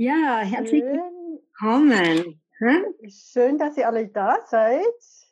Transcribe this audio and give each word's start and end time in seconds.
Ja, 0.00 0.38
herzlich 0.38 0.82
willkommen. 0.82 2.40
Hm? 2.56 2.84
Schön, 3.06 3.58
dass 3.58 3.76
ihr 3.76 3.86
alle 3.86 4.08
da 4.08 4.38
seid. 4.46 4.80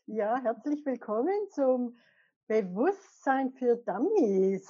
Ja, 0.04 0.38
herzlich 0.42 0.84
willkommen 0.84 1.32
zum 1.54 1.96
Bewusstsein 2.48 3.50
für 3.52 3.76
Dummies. 3.76 4.68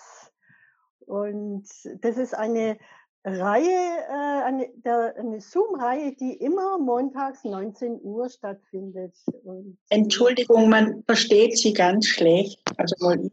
Und 1.00 1.66
das 2.00 2.16
ist 2.16 2.32
eine 2.32 2.79
Reihe, 3.25 3.66
äh, 3.66 4.45
eine, 4.45 4.71
eine 5.16 5.41
Zoom-Reihe, 5.41 6.15
die 6.15 6.35
immer 6.35 6.79
montags 6.79 7.43
19 7.43 7.99
Uhr 8.01 8.30
stattfindet. 8.30 9.17
Und 9.43 9.79
Entschuldigung, 9.91 10.69
man 10.69 11.03
versteht 11.09 11.59
Sie 11.59 11.73
ganz 11.73 12.07
schlecht. 12.07 12.62
Also 12.77 12.95
mal. 13.05 13.29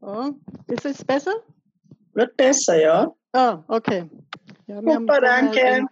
Oh, 0.00 0.32
ist 0.66 0.84
es 0.84 1.04
besser? 1.04 1.34
Wird 2.12 2.36
besser, 2.36 2.80
ja. 2.80 3.14
Ah, 3.30 3.62
okay. 3.68 4.10
Ja, 4.68 4.82
wir 4.82 4.94
Super, 4.94 5.20
danke. 5.20 5.60
Den, 5.60 5.88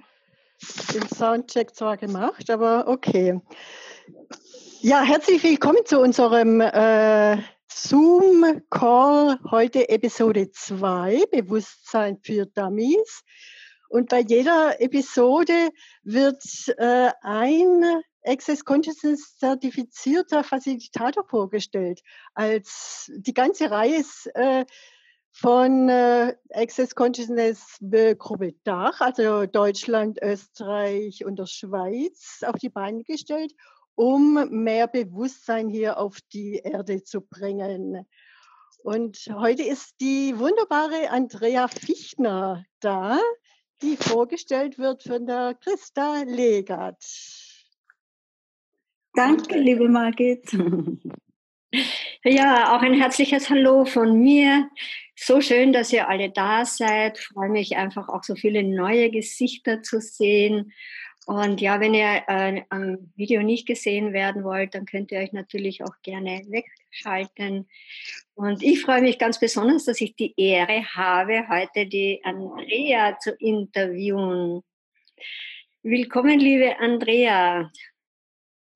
den 0.92 1.08
Soundcheck 1.08 1.76
zwar 1.76 1.96
gemacht, 1.96 2.50
aber 2.50 2.88
okay. 2.88 3.40
Ja, 4.80 5.02
herzlich 5.02 5.44
willkommen 5.44 5.86
zu 5.86 6.00
unserem 6.00 6.60
äh, 6.60 7.38
Zoom-Call, 7.68 9.38
heute 9.48 9.88
Episode 9.88 10.50
2, 10.50 11.22
Bewusstsein 11.30 12.18
für 12.20 12.46
Dummies. 12.46 13.22
Und 13.90 14.08
bei 14.08 14.18
jeder 14.18 14.80
Episode 14.80 15.68
wird 16.02 16.42
äh, 16.76 17.12
ein 17.22 18.02
Access 18.24 18.64
Consciousness 18.64 19.36
zertifizierter 19.38 20.42
Facilitator 20.42 21.24
vorgestellt. 21.28 22.00
Als 22.34 23.08
die 23.14 23.34
ganze 23.34 23.70
Reihe 23.70 23.98
ist 23.98 24.28
äh, 24.34 24.64
von 25.34 25.88
äh, 25.88 26.36
Access 26.52 26.94
Consciousness 26.94 27.78
Gruppe 28.18 28.54
Dach, 28.62 29.00
also 29.00 29.46
Deutschland, 29.46 30.20
Österreich 30.22 31.24
und 31.24 31.40
der 31.40 31.46
Schweiz, 31.46 32.40
auf 32.46 32.54
die 32.60 32.68
Beine 32.68 33.02
gestellt, 33.02 33.52
um 33.96 34.48
mehr 34.50 34.86
Bewusstsein 34.86 35.68
hier 35.68 35.98
auf 35.98 36.20
die 36.32 36.60
Erde 36.62 37.02
zu 37.02 37.20
bringen. 37.20 38.06
Und 38.84 39.18
heute 39.34 39.64
ist 39.64 40.00
die 40.00 40.38
wunderbare 40.38 41.10
Andrea 41.10 41.66
Fichtner 41.66 42.64
da, 42.78 43.18
die 43.82 43.96
vorgestellt 43.96 44.78
wird 44.78 45.02
von 45.02 45.26
der 45.26 45.54
Christa 45.54 46.22
Legat. 46.22 47.02
Danke, 49.14 49.58
liebe 49.58 49.88
Margit. 49.88 50.48
Ja, 52.24 52.76
auch 52.76 52.82
ein 52.82 52.94
herzliches 52.94 53.50
Hallo 53.50 53.84
von 53.84 54.18
mir. 54.20 54.68
So 55.16 55.40
schön, 55.40 55.72
dass 55.72 55.92
ihr 55.92 56.08
alle 56.08 56.30
da 56.30 56.64
seid. 56.64 57.18
Ich 57.18 57.26
freue 57.26 57.48
mich 57.48 57.76
einfach 57.76 58.08
auch 58.08 58.22
so 58.22 58.34
viele 58.34 58.62
neue 58.62 59.10
Gesichter 59.10 59.82
zu 59.82 60.00
sehen. 60.00 60.72
Und 61.26 61.60
ja, 61.60 61.80
wenn 61.80 61.94
ihr 61.94 62.22
äh, 62.28 62.62
am 62.68 63.10
Video 63.16 63.42
nicht 63.42 63.66
gesehen 63.66 64.12
werden 64.12 64.44
wollt, 64.44 64.74
dann 64.74 64.84
könnt 64.84 65.10
ihr 65.10 65.18
euch 65.18 65.32
natürlich 65.32 65.82
auch 65.82 65.94
gerne 66.02 66.42
wegschalten. 66.48 67.68
Und 68.34 68.62
ich 68.62 68.82
freue 68.82 69.00
mich 69.00 69.18
ganz 69.18 69.40
besonders, 69.40 69.84
dass 69.84 70.00
ich 70.00 70.16
die 70.16 70.34
Ehre 70.36 70.84
habe, 70.84 71.48
heute 71.48 71.86
die 71.86 72.20
Andrea 72.24 73.18
zu 73.18 73.32
interviewen. 73.32 74.62
Willkommen, 75.82 76.38
liebe 76.38 76.78
Andrea. 76.78 77.70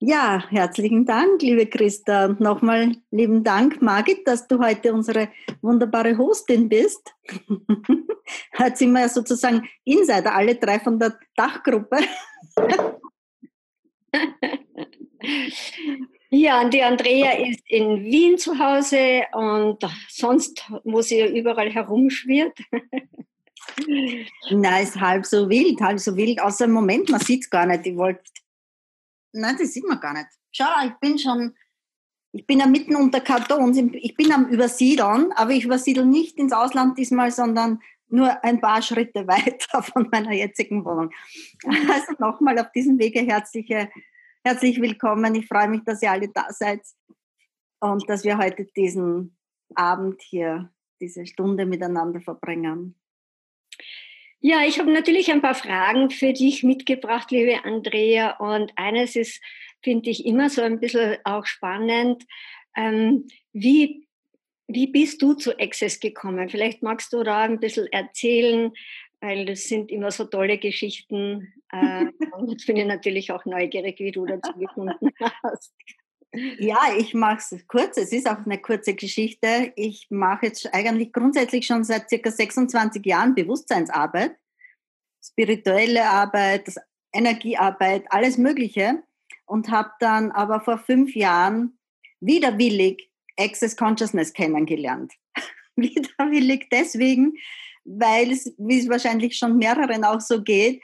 Ja, 0.00 0.44
herzlichen 0.50 1.04
Dank, 1.04 1.42
liebe 1.42 1.66
Christa. 1.66 2.27
Und 2.27 2.38
nochmal 2.38 2.94
lieben 3.10 3.42
Dank, 3.42 3.82
Margit, 3.82 4.28
dass 4.28 4.46
du 4.46 4.60
heute 4.60 4.92
unsere 4.92 5.28
wunderbare 5.60 6.16
Hostin 6.16 6.68
bist. 6.68 7.12
Heute 8.58 8.76
sind 8.76 8.92
wir 8.92 9.00
ja 9.00 9.08
sozusagen 9.08 9.69
Insider, 9.84 10.36
alle 10.36 10.54
drei 10.54 10.78
von 10.78 10.98
der 10.98 11.19
Dachgruppe. 11.36 11.98
Ja, 16.31 16.60
und 16.60 16.75
die 16.75 16.82
Andrea 16.82 17.32
ist 17.38 17.62
in 17.69 18.04
Wien 18.04 18.37
zu 18.37 18.58
Hause 18.58 19.22
und 19.32 19.78
sonst, 20.10 20.62
wo 20.84 21.00
sie 21.00 21.25
überall 21.38 21.70
herumschwirrt. 21.70 22.58
Nein, 24.50 24.82
ist 24.82 25.00
halb 25.00 25.25
so 25.25 25.48
wild, 25.48 25.81
halb 25.81 25.98
so 25.98 26.14
wild. 26.16 26.41
Außer 26.42 26.66
im 26.66 26.72
Moment, 26.72 27.08
man 27.08 27.20
sieht 27.20 27.44
es 27.44 27.50
gar 27.50 27.64
nicht. 27.64 27.87
Ich 27.87 27.97
wollte 27.97 28.22
Nein, 29.33 29.56
das 29.59 29.72
sieht 29.72 29.87
man 29.87 30.00
gar 30.00 30.15
nicht. 30.15 30.28
Schau, 30.53 30.65
ich 30.87 30.94
bin 31.00 31.19
schon, 31.19 31.55
ich 32.33 32.47
bin 32.47 32.61
ja 32.61 32.66
mitten 32.66 32.97
unter 32.97 33.21
Kartons. 33.21 33.77
Ich 33.77 34.15
bin 34.16 34.33
am 34.33 34.49
Übersiedeln, 34.49 35.33
aber 35.33 35.50
ich 35.50 35.65
übersiedle 35.65 36.06
nicht 36.06 36.39
ins 36.39 36.53
Ausland 36.53 36.99
diesmal, 36.99 37.31
sondern 37.31 37.81
nur 38.09 38.43
ein 38.44 38.61
paar 38.61 38.83
Schritte 38.83 39.27
weiter 39.27 39.83
von 39.83 40.09
meiner 40.11 40.33
jetzigen 40.33 40.84
Wohnung. 40.84 41.11
Also 41.65 42.12
nochmal 42.19 42.59
auf 42.59 42.72
diesem 42.72 42.99
Wege 42.99 43.21
herzliche, 43.21 43.91
herzlich 44.44 44.81
willkommen. 44.81 45.34
Ich 45.34 45.47
freue 45.47 45.69
mich, 45.69 45.83
dass 45.84 46.03
ihr 46.03 46.11
alle 46.11 46.28
da 46.28 46.47
seid 46.50 46.83
und 47.81 48.09
dass 48.09 48.25
wir 48.25 48.38
heute 48.38 48.65
diesen 48.77 49.37
Abend 49.75 50.22
hier, 50.22 50.72
diese 51.00 51.27
Stunde 51.27 51.67
miteinander 51.67 52.21
verbringen. 52.21 52.97
Ja, 54.41 54.62
ich 54.65 54.78
habe 54.78 54.93
natürlich 54.93 55.32
ein 55.32 55.43
paar 55.43 55.56
Fragen 55.56 56.10
für 56.10 56.32
dich 56.32 56.62
mitgebracht, 56.62 57.31
liebe 57.32 57.65
Andrea. 57.65 58.37
Und 58.37 58.72
eines 58.76 59.16
ist, 59.16 59.43
finde 59.82 60.10
ich, 60.10 60.25
immer 60.26 60.49
so 60.49 60.62
ein 60.62 60.78
bisschen 60.78 61.16
auch 61.25 61.44
spannend. 61.44 62.25
Ähm, 62.76 63.26
wie, 63.53 64.06
wie 64.69 64.87
bist 64.87 65.22
du 65.22 65.34
zu 65.34 65.59
Access 65.59 65.99
gekommen? 65.99 66.49
Vielleicht 66.49 66.82
magst 66.82 67.12
du 67.12 67.25
da 67.25 67.43
ein 67.43 67.59
bisschen 67.59 67.88
erzählen, 67.88 68.72
weil 69.21 69.44
das 69.44 69.65
sind 69.65 69.91
immer 69.91 70.12
so 70.12 70.25
tolle 70.25 70.59
Geschichten. 70.59 71.53
Äh, 71.70 72.06
und 72.32 72.50
jetzt 72.50 72.66
bin 72.66 72.78
ich 72.78 72.87
natürlich 72.87 73.31
auch 73.31 73.44
neugierig, 73.44 73.99
wie 73.99 74.10
du 74.10 74.25
dazu 74.25 74.55
gefunden 74.55 75.10
hast. 75.43 75.75
Ja, 76.33 76.78
ich 76.97 77.15
mache 77.15 77.39
es 77.39 77.66
kurz. 77.66 77.97
Es 77.97 78.12
ist 78.12 78.28
auch 78.28 78.44
eine 78.44 78.61
kurze 78.61 78.94
Geschichte. 78.94 79.72
Ich 79.77 80.09
mache 80.11 80.47
jetzt 80.47 80.72
eigentlich 80.75 81.12
grundsätzlich 81.12 81.66
schon 81.66 81.84
seit 81.84 82.11
circa 82.11 82.31
26 82.31 83.05
Jahren 83.06 83.34
Bewusstseinsarbeit, 83.34 84.37
spirituelle 85.25 86.05
Arbeit, 86.05 86.75
Energiearbeit, 87.12 88.05
alles 88.11 88.37
Mögliche. 88.37 89.03
Und 89.47 89.71
habe 89.71 89.91
dann 90.00 90.31
aber 90.31 90.61
vor 90.61 90.77
fünf 90.77 91.15
Jahren 91.15 91.78
widerwillig 92.21 93.11
Access 93.38 93.77
Consciousness 93.77 94.34
kennengelernt. 94.34 95.15
widerwillig 95.77 96.69
deswegen, 96.71 97.38
weil 97.84 98.33
es, 98.33 98.53
wie 98.59 98.78
es 98.78 98.91
wahrscheinlich 98.91 99.38
schon 99.38 99.56
mehreren 99.56 100.05
auch 100.05 100.21
so 100.21 100.43
geht, 100.43 100.83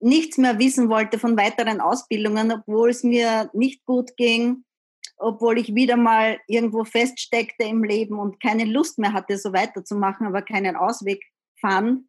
nichts 0.00 0.38
mehr 0.38 0.58
wissen 0.58 0.88
wollte 0.88 1.20
von 1.20 1.36
weiteren 1.36 1.80
Ausbildungen, 1.80 2.50
obwohl 2.50 2.90
es 2.90 3.04
mir 3.04 3.50
nicht 3.52 3.84
gut 3.84 4.16
ging, 4.16 4.64
obwohl 5.20 5.58
ich 5.58 5.74
wieder 5.74 5.96
mal 5.96 6.38
irgendwo 6.46 6.84
feststeckte 6.84 7.64
im 7.64 7.84
Leben 7.84 8.18
und 8.18 8.40
keine 8.40 8.64
Lust 8.64 8.98
mehr 8.98 9.12
hatte, 9.12 9.36
so 9.36 9.52
weiterzumachen, 9.52 10.26
aber 10.26 10.42
keinen 10.42 10.76
Ausweg 10.76 11.22
fand, 11.60 12.06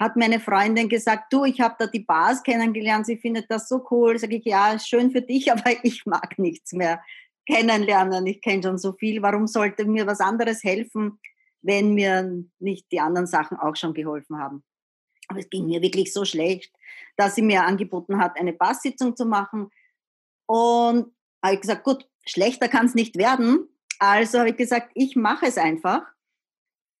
hat 0.00 0.16
meine 0.16 0.40
Freundin 0.40 0.88
gesagt, 0.88 1.32
du, 1.32 1.44
ich 1.44 1.60
habe 1.60 1.76
da 1.78 1.86
die 1.86 2.00
Bars 2.00 2.42
kennengelernt, 2.42 3.06
sie 3.06 3.16
findet 3.16 3.50
das 3.50 3.68
so 3.68 3.86
cool. 3.90 4.18
Sag 4.18 4.32
ich, 4.32 4.44
ja, 4.44 4.78
schön 4.78 5.10
für 5.10 5.22
dich, 5.22 5.52
aber 5.52 5.70
ich 5.82 6.04
mag 6.06 6.38
nichts 6.38 6.72
mehr 6.72 7.02
kennenlernen. 7.46 8.26
Ich 8.26 8.40
kenne 8.40 8.62
schon 8.62 8.78
so 8.78 8.92
viel. 8.94 9.22
Warum 9.22 9.46
sollte 9.46 9.84
mir 9.84 10.06
was 10.06 10.20
anderes 10.20 10.64
helfen, 10.64 11.20
wenn 11.62 11.94
mir 11.94 12.44
nicht 12.58 12.90
die 12.90 13.00
anderen 13.00 13.26
Sachen 13.26 13.58
auch 13.58 13.76
schon 13.76 13.94
geholfen 13.94 14.38
haben? 14.38 14.64
Aber 15.28 15.38
es 15.38 15.48
ging 15.48 15.66
mir 15.66 15.80
wirklich 15.80 16.12
so 16.12 16.24
schlecht, 16.24 16.74
dass 17.16 17.34
sie 17.34 17.42
mir 17.42 17.64
angeboten 17.64 18.18
hat, 18.18 18.38
eine 18.38 18.52
Basssitzung 18.52 19.16
zu 19.16 19.26
machen. 19.26 19.70
Und 20.46 21.14
habe 21.42 21.54
ich 21.54 21.60
gesagt, 21.60 21.84
gut, 21.84 22.06
schlechter 22.26 22.68
kann 22.68 22.86
es 22.86 22.94
nicht 22.94 23.16
werden. 23.16 23.68
Also 23.98 24.38
habe 24.38 24.50
ich 24.50 24.56
gesagt, 24.56 24.90
ich 24.94 25.16
mache 25.16 25.46
es 25.46 25.58
einfach. 25.58 26.02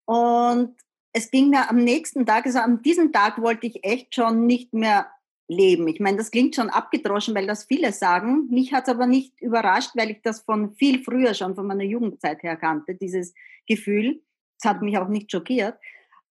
Und 0.06 0.76
es 1.12 1.30
ging 1.30 1.50
mir 1.50 1.70
am 1.70 1.76
nächsten 1.76 2.26
Tag, 2.26 2.46
also 2.46 2.58
an 2.58 2.82
diesem 2.82 3.12
Tag 3.12 3.40
wollte 3.40 3.66
ich 3.66 3.84
echt 3.84 4.14
schon 4.14 4.46
nicht 4.46 4.72
mehr 4.72 5.10
leben. 5.48 5.86
Ich 5.88 6.00
meine, 6.00 6.16
das 6.16 6.30
klingt 6.30 6.54
schon 6.54 6.70
abgedroschen, 6.70 7.34
weil 7.34 7.46
das 7.46 7.64
viele 7.64 7.92
sagen. 7.92 8.48
Mich 8.50 8.72
hat 8.72 8.84
es 8.84 8.94
aber 8.94 9.06
nicht 9.06 9.40
überrascht, 9.40 9.90
weil 9.94 10.10
ich 10.10 10.22
das 10.22 10.40
von 10.40 10.74
viel 10.74 11.02
früher 11.02 11.34
schon 11.34 11.54
von 11.54 11.66
meiner 11.66 11.84
Jugendzeit 11.84 12.42
her 12.42 12.56
kannte, 12.56 12.94
dieses 12.94 13.34
Gefühl. 13.66 14.22
Das 14.60 14.70
hat 14.70 14.82
mich 14.82 14.98
auch 14.98 15.08
nicht 15.08 15.30
schockiert. 15.30 15.78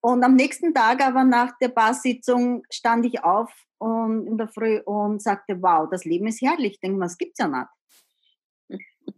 Und 0.01 0.23
am 0.23 0.35
nächsten 0.35 0.73
Tag 0.73 1.01
aber 1.01 1.23
nach 1.23 1.57
der 1.59 1.69
Barsitzung 1.69 2.63
stand 2.69 3.05
ich 3.05 3.23
auf 3.23 3.51
und 3.77 4.27
in 4.27 4.37
der 4.37 4.49
Früh 4.49 4.79
und 4.79 5.21
sagte, 5.21 5.61
wow, 5.61 5.87
das 5.89 6.03
Leben 6.03 6.27
ist 6.27 6.41
herrlich. 6.41 6.73
Ich 6.73 6.79
denke 6.79 6.97
mal, 6.97 7.05
das 7.05 7.17
gibt's 7.17 7.39
ja 7.39 7.47
nicht. 7.47 7.67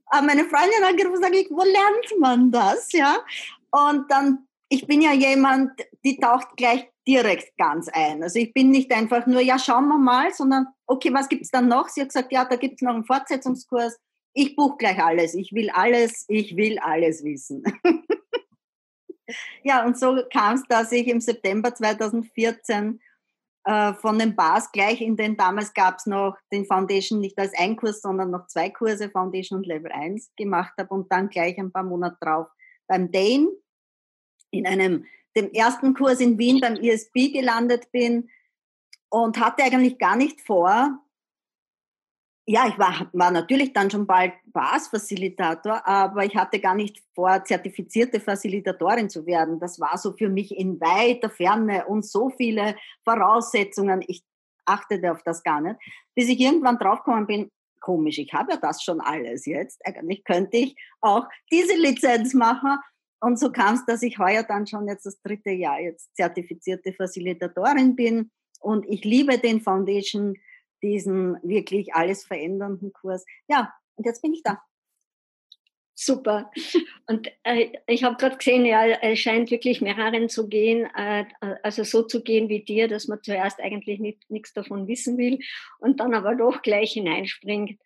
Aber 0.07 0.25
meine 0.25 0.45
Freundin 0.45 0.83
hat 0.83 0.97
gesagt, 0.97 1.33
wo 1.49 1.63
lernt 1.63 2.19
man 2.19 2.51
das? 2.51 2.91
Ja? 2.91 3.17
Und 3.71 4.09
dann, 4.09 4.47
ich 4.69 4.85
bin 4.87 5.01
ja 5.01 5.13
jemand, 5.13 5.71
die 6.03 6.17
taucht 6.17 6.55
gleich 6.57 6.89
direkt 7.07 7.57
ganz 7.57 7.87
ein. 7.89 8.23
Also 8.23 8.39
ich 8.39 8.53
bin 8.53 8.71
nicht 8.71 8.91
einfach 8.91 9.25
nur, 9.25 9.41
ja, 9.41 9.59
schauen 9.59 9.87
wir 9.87 9.97
mal, 9.97 10.33
sondern, 10.33 10.67
okay, 10.87 11.13
was 11.13 11.29
gibt 11.29 11.43
es 11.43 11.51
dann 11.51 11.67
noch? 11.67 11.89
Sie 11.89 12.01
hat 12.01 12.09
gesagt, 12.09 12.31
ja, 12.31 12.45
da 12.45 12.55
gibt 12.55 12.75
es 12.75 12.81
noch 12.81 12.93
einen 12.93 13.05
Fortsetzungskurs. 13.05 13.97
Ich 14.33 14.55
buche 14.55 14.77
gleich 14.77 15.01
alles. 15.01 15.33
Ich 15.33 15.53
will 15.53 15.69
alles, 15.69 16.25
ich 16.27 16.55
will 16.55 16.79
alles 16.79 17.23
wissen. 17.23 17.63
ja, 19.63 19.85
und 19.85 19.97
so 19.97 20.21
kam 20.31 20.55
es, 20.55 20.63
dass 20.63 20.91
ich 20.91 21.07
im 21.07 21.21
September 21.21 21.73
2014 21.73 22.99
äh, 23.65 23.93
von 23.95 24.19
den 24.19 24.35
Bars 24.35 24.71
gleich 24.71 25.01
in 25.01 25.17
den, 25.17 25.35
damals 25.35 25.73
gab 25.73 25.97
es 25.97 26.05
noch 26.05 26.37
den 26.51 26.65
Foundation 26.65 27.19
nicht 27.19 27.37
als 27.37 27.51
ein 27.57 27.75
Kurs, 27.75 28.01
sondern 28.01 28.31
noch 28.31 28.47
zwei 28.47 28.69
Kurse, 28.69 29.09
Foundation 29.09 29.59
und 29.59 29.65
Level 29.65 29.91
1 29.91 30.31
gemacht 30.35 30.73
habe 30.77 30.93
und 30.93 31.11
dann 31.11 31.29
gleich 31.29 31.57
ein 31.57 31.71
paar 31.71 31.83
Monate 31.83 32.17
drauf 32.21 32.47
beim 32.87 33.11
Dane 33.11 33.47
in 34.51 34.67
einem, 34.67 35.05
dem 35.35 35.51
ersten 35.51 35.93
Kurs 35.95 36.19
in 36.19 36.37
Wien 36.37 36.61
beim 36.61 36.75
ISB 36.75 37.31
gelandet 37.33 37.91
bin 37.91 38.29
und 39.09 39.39
hatte 39.39 39.63
eigentlich 39.63 39.97
gar 39.97 40.15
nicht 40.15 40.41
vor, 40.41 40.99
ja, 42.47 42.67
ich 42.67 42.77
war, 42.77 43.09
war 43.13 43.31
natürlich 43.31 43.73
dann 43.73 43.89
schon 43.89 44.05
bald 44.05 44.33
BAS-Facilitator, 44.45 45.85
aber 45.85 46.25
ich 46.25 46.35
hatte 46.35 46.59
gar 46.59 46.75
nicht 46.75 47.01
vor, 47.15 47.43
zertifizierte 47.43 48.19
Facilitatorin 48.19 49.09
zu 49.09 49.25
werden. 49.25 49.59
Das 49.59 49.79
war 49.79 49.97
so 49.97 50.13
für 50.13 50.29
mich 50.29 50.55
in 50.55 50.79
weiter 50.79 51.29
Ferne 51.29 51.85
und 51.87 52.05
so 52.05 52.29
viele 52.29 52.75
Voraussetzungen. 53.03 54.03
Ich 54.07 54.23
achtete 54.65 55.11
auf 55.11 55.23
das 55.23 55.41
gar 55.43 55.59
nicht, 55.61 55.77
bis 56.13 56.29
ich 56.29 56.39
irgendwann 56.39 56.77
draufgekommen 56.77 57.25
bin, 57.25 57.51
komisch, 57.79 58.17
ich 58.17 58.33
habe 58.33 58.53
ja 58.53 58.57
das 58.57 58.83
schon 58.83 58.99
alles 58.99 59.45
jetzt. 59.45 59.79
Eigentlich 59.85 60.23
könnte 60.23 60.57
ich 60.57 60.75
auch 61.01 61.27
diese 61.51 61.75
Lizenz 61.75 62.33
machen. 62.33 62.77
Und 63.21 63.39
so 63.39 63.51
kam 63.51 63.75
es, 63.75 63.85
dass 63.85 64.01
ich 64.01 64.17
heuer 64.17 64.43
dann 64.43 64.67
schon 64.67 64.87
jetzt 64.87 65.05
das 65.05 65.21
dritte 65.21 65.51
Jahr 65.51 65.79
jetzt 65.79 66.15
zertifizierte 66.15 66.93
Facilitatorin 66.93 67.95
bin. 67.95 68.31
Und 68.59 68.85
ich 68.87 69.03
liebe 69.03 69.37
den 69.37 69.61
Foundation 69.61 70.35
diesen 70.85 71.37
wirklich 71.43 71.93
alles 71.93 72.25
verändernden 72.25 72.93
Kurs. 72.93 73.25
Ja, 73.47 73.73
und 73.95 74.05
jetzt 74.05 74.21
bin 74.21 74.33
ich 74.33 74.43
da. 74.43 74.61
Super. 75.97 76.51
Und 77.07 77.31
äh, 77.43 77.69
ich 77.87 78.03
habe 78.03 78.17
gerade 78.17 78.35
gesehen, 78.35 78.65
ja, 78.65 78.85
es 78.85 79.19
scheint 79.19 79.49
wirklich 79.49 79.79
mehreren 79.79 80.27
zu 80.27 80.49
gehen, 80.49 80.89
äh, 80.93 81.25
also 81.63 81.85
so 81.85 82.03
zu 82.03 82.21
gehen 82.21 82.49
wie 82.49 82.63
dir, 82.63 82.89
dass 82.89 83.07
man 83.07 83.23
zuerst 83.23 83.61
eigentlich 83.61 83.99
nichts 84.27 84.53
davon 84.53 84.87
wissen 84.89 85.17
will 85.17 85.39
und 85.79 86.01
dann 86.01 86.13
aber 86.13 86.35
doch 86.35 86.61
gleich 86.61 86.91
hineinspringt. 86.93 87.79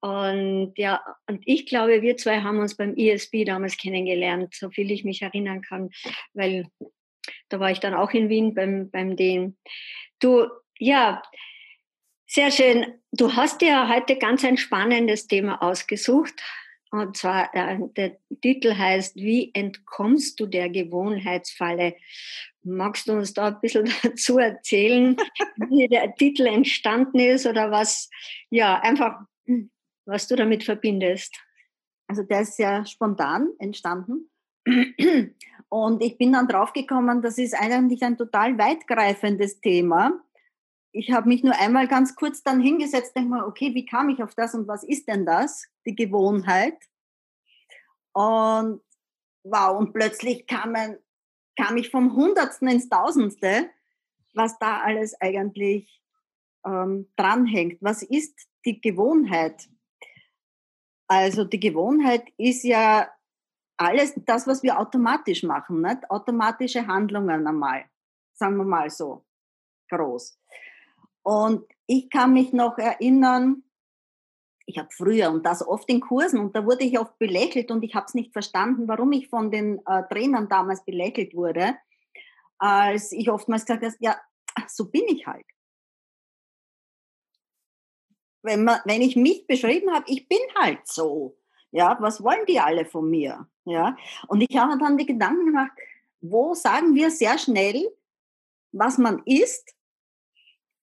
Und 0.00 0.72
ja, 0.76 1.02
und 1.26 1.42
ich 1.44 1.66
glaube, 1.66 2.00
wir 2.00 2.16
zwei 2.16 2.40
haben 2.40 2.60
uns 2.60 2.76
beim 2.76 2.94
ISB 2.94 3.44
damals 3.44 3.76
kennengelernt, 3.76 4.54
so 4.54 4.70
viel 4.70 4.90
ich 4.90 5.04
mich 5.04 5.20
erinnern 5.20 5.60
kann, 5.60 5.90
weil 6.32 6.66
da 7.50 7.60
war 7.60 7.70
ich 7.70 7.80
dann 7.80 7.92
auch 7.92 8.12
in 8.12 8.30
Wien 8.30 8.54
beim, 8.54 8.90
beim 8.90 9.16
den. 9.16 9.58
Du, 10.18 10.46
ja, 10.78 11.22
sehr 12.30 12.52
schön. 12.52 12.94
Du 13.10 13.34
hast 13.34 13.60
dir 13.60 13.88
heute 13.88 14.16
ganz 14.16 14.44
ein 14.44 14.56
spannendes 14.56 15.26
Thema 15.26 15.60
ausgesucht. 15.62 16.40
Und 16.92 17.16
zwar, 17.16 17.52
äh, 17.54 17.78
der 17.96 18.18
Titel 18.40 18.76
heißt, 18.76 19.16
wie 19.16 19.50
entkommst 19.52 20.38
du 20.38 20.46
der 20.46 20.70
Gewohnheitsfalle? 20.70 21.96
Magst 22.62 23.08
du 23.08 23.14
uns 23.14 23.34
da 23.34 23.48
ein 23.48 23.60
bisschen 23.60 23.90
dazu 24.04 24.38
erzählen, 24.38 25.16
wie 25.70 25.88
der 25.88 26.14
Titel 26.14 26.46
entstanden 26.46 27.18
ist 27.18 27.46
oder 27.46 27.72
was, 27.72 28.08
ja, 28.48 28.78
einfach, 28.78 29.22
was 30.04 30.28
du 30.28 30.36
damit 30.36 30.62
verbindest? 30.62 31.34
Also 32.06 32.22
der 32.22 32.42
ist 32.42 32.56
sehr 32.56 32.86
spontan 32.86 33.48
entstanden. 33.58 34.30
Und 35.68 36.02
ich 36.02 36.16
bin 36.16 36.32
dann 36.32 36.46
draufgekommen, 36.46 37.22
das 37.22 37.38
ist 37.38 37.54
eigentlich 37.54 38.02
ein 38.04 38.16
total 38.16 38.56
weitgreifendes 38.56 39.60
Thema 39.60 40.22
ich 40.92 41.12
habe 41.12 41.28
mich 41.28 41.42
nur 41.42 41.54
einmal 41.58 41.86
ganz 41.86 42.16
kurz 42.16 42.42
dann 42.42 42.60
hingesetzt, 42.60 43.14
denke 43.14 43.30
mal, 43.30 43.44
okay, 43.44 43.74
wie 43.74 43.86
kam 43.86 44.08
ich 44.08 44.22
auf 44.22 44.34
das 44.34 44.54
und 44.54 44.66
was 44.66 44.82
ist 44.82 45.06
denn 45.08 45.24
das? 45.24 45.66
Die 45.86 45.94
Gewohnheit. 45.94 46.76
Und 48.12 48.82
wow, 49.44 49.78
und 49.78 49.92
plötzlich 49.92 50.46
kam, 50.46 50.74
ein, 50.74 50.98
kam 51.56 51.76
ich 51.76 51.90
vom 51.90 52.16
Hundertsten 52.16 52.68
ins 52.68 52.88
Tausendste, 52.88 53.70
was 54.34 54.58
da 54.58 54.80
alles 54.80 55.20
eigentlich 55.20 56.02
ähm, 56.66 57.08
dranhängt. 57.16 57.80
Was 57.80 58.02
ist 58.02 58.48
die 58.64 58.80
Gewohnheit? 58.80 59.68
Also 61.06 61.44
die 61.44 61.60
Gewohnheit 61.60 62.24
ist 62.36 62.64
ja 62.64 63.08
alles 63.76 64.14
das, 64.26 64.46
was 64.46 64.62
wir 64.62 64.78
automatisch 64.78 65.42
machen, 65.42 65.80
nicht? 65.80 66.10
automatische 66.10 66.86
Handlungen 66.86 67.46
einmal, 67.46 67.84
sagen 68.34 68.56
wir 68.56 68.64
mal 68.64 68.90
so 68.90 69.24
groß. 69.88 70.38
Und 71.22 71.66
ich 71.86 72.08
kann 72.10 72.32
mich 72.32 72.52
noch 72.52 72.78
erinnern, 72.78 73.64
ich 74.70 74.78
habe 74.78 74.88
früher 74.92 75.30
und 75.30 75.44
das 75.44 75.66
oft 75.66 75.88
in 75.88 76.00
Kursen 76.00 76.38
und 76.38 76.54
da 76.54 76.64
wurde 76.64 76.84
ich 76.84 76.98
oft 76.98 77.18
belächelt 77.18 77.70
und 77.70 77.82
ich 77.82 77.94
habe 77.94 78.06
es 78.06 78.14
nicht 78.14 78.32
verstanden, 78.32 78.86
warum 78.86 79.12
ich 79.12 79.28
von 79.28 79.50
den 79.50 79.80
äh, 79.86 80.02
Trainern 80.08 80.48
damals 80.48 80.84
belächelt 80.84 81.34
wurde, 81.34 81.74
als 82.58 83.10
ich 83.12 83.30
oftmals 83.30 83.66
gesagt 83.66 83.84
habe, 83.84 83.96
ja, 83.98 84.16
so 84.68 84.88
bin 84.88 85.04
ich 85.08 85.26
halt. 85.26 85.46
Wenn, 88.42 88.64
man, 88.64 88.80
wenn 88.84 89.02
ich 89.02 89.16
mich 89.16 89.46
beschrieben 89.46 89.92
habe, 89.92 90.04
ich 90.08 90.28
bin 90.28 90.38
halt 90.56 90.86
so. 90.86 91.36
Ja, 91.72 91.96
was 92.00 92.22
wollen 92.22 92.46
die 92.46 92.58
alle 92.58 92.84
von 92.84 93.08
mir? 93.10 93.48
Ja, 93.64 93.96
und 94.28 94.40
ich 94.40 94.56
habe 94.56 94.78
dann 94.78 94.96
die 94.96 95.06
Gedanken 95.06 95.46
gemacht, 95.46 95.72
wo 96.20 96.54
sagen 96.54 96.94
wir 96.94 97.10
sehr 97.10 97.38
schnell, 97.38 97.94
was 98.72 98.98
man 98.98 99.22
ist 99.24 99.74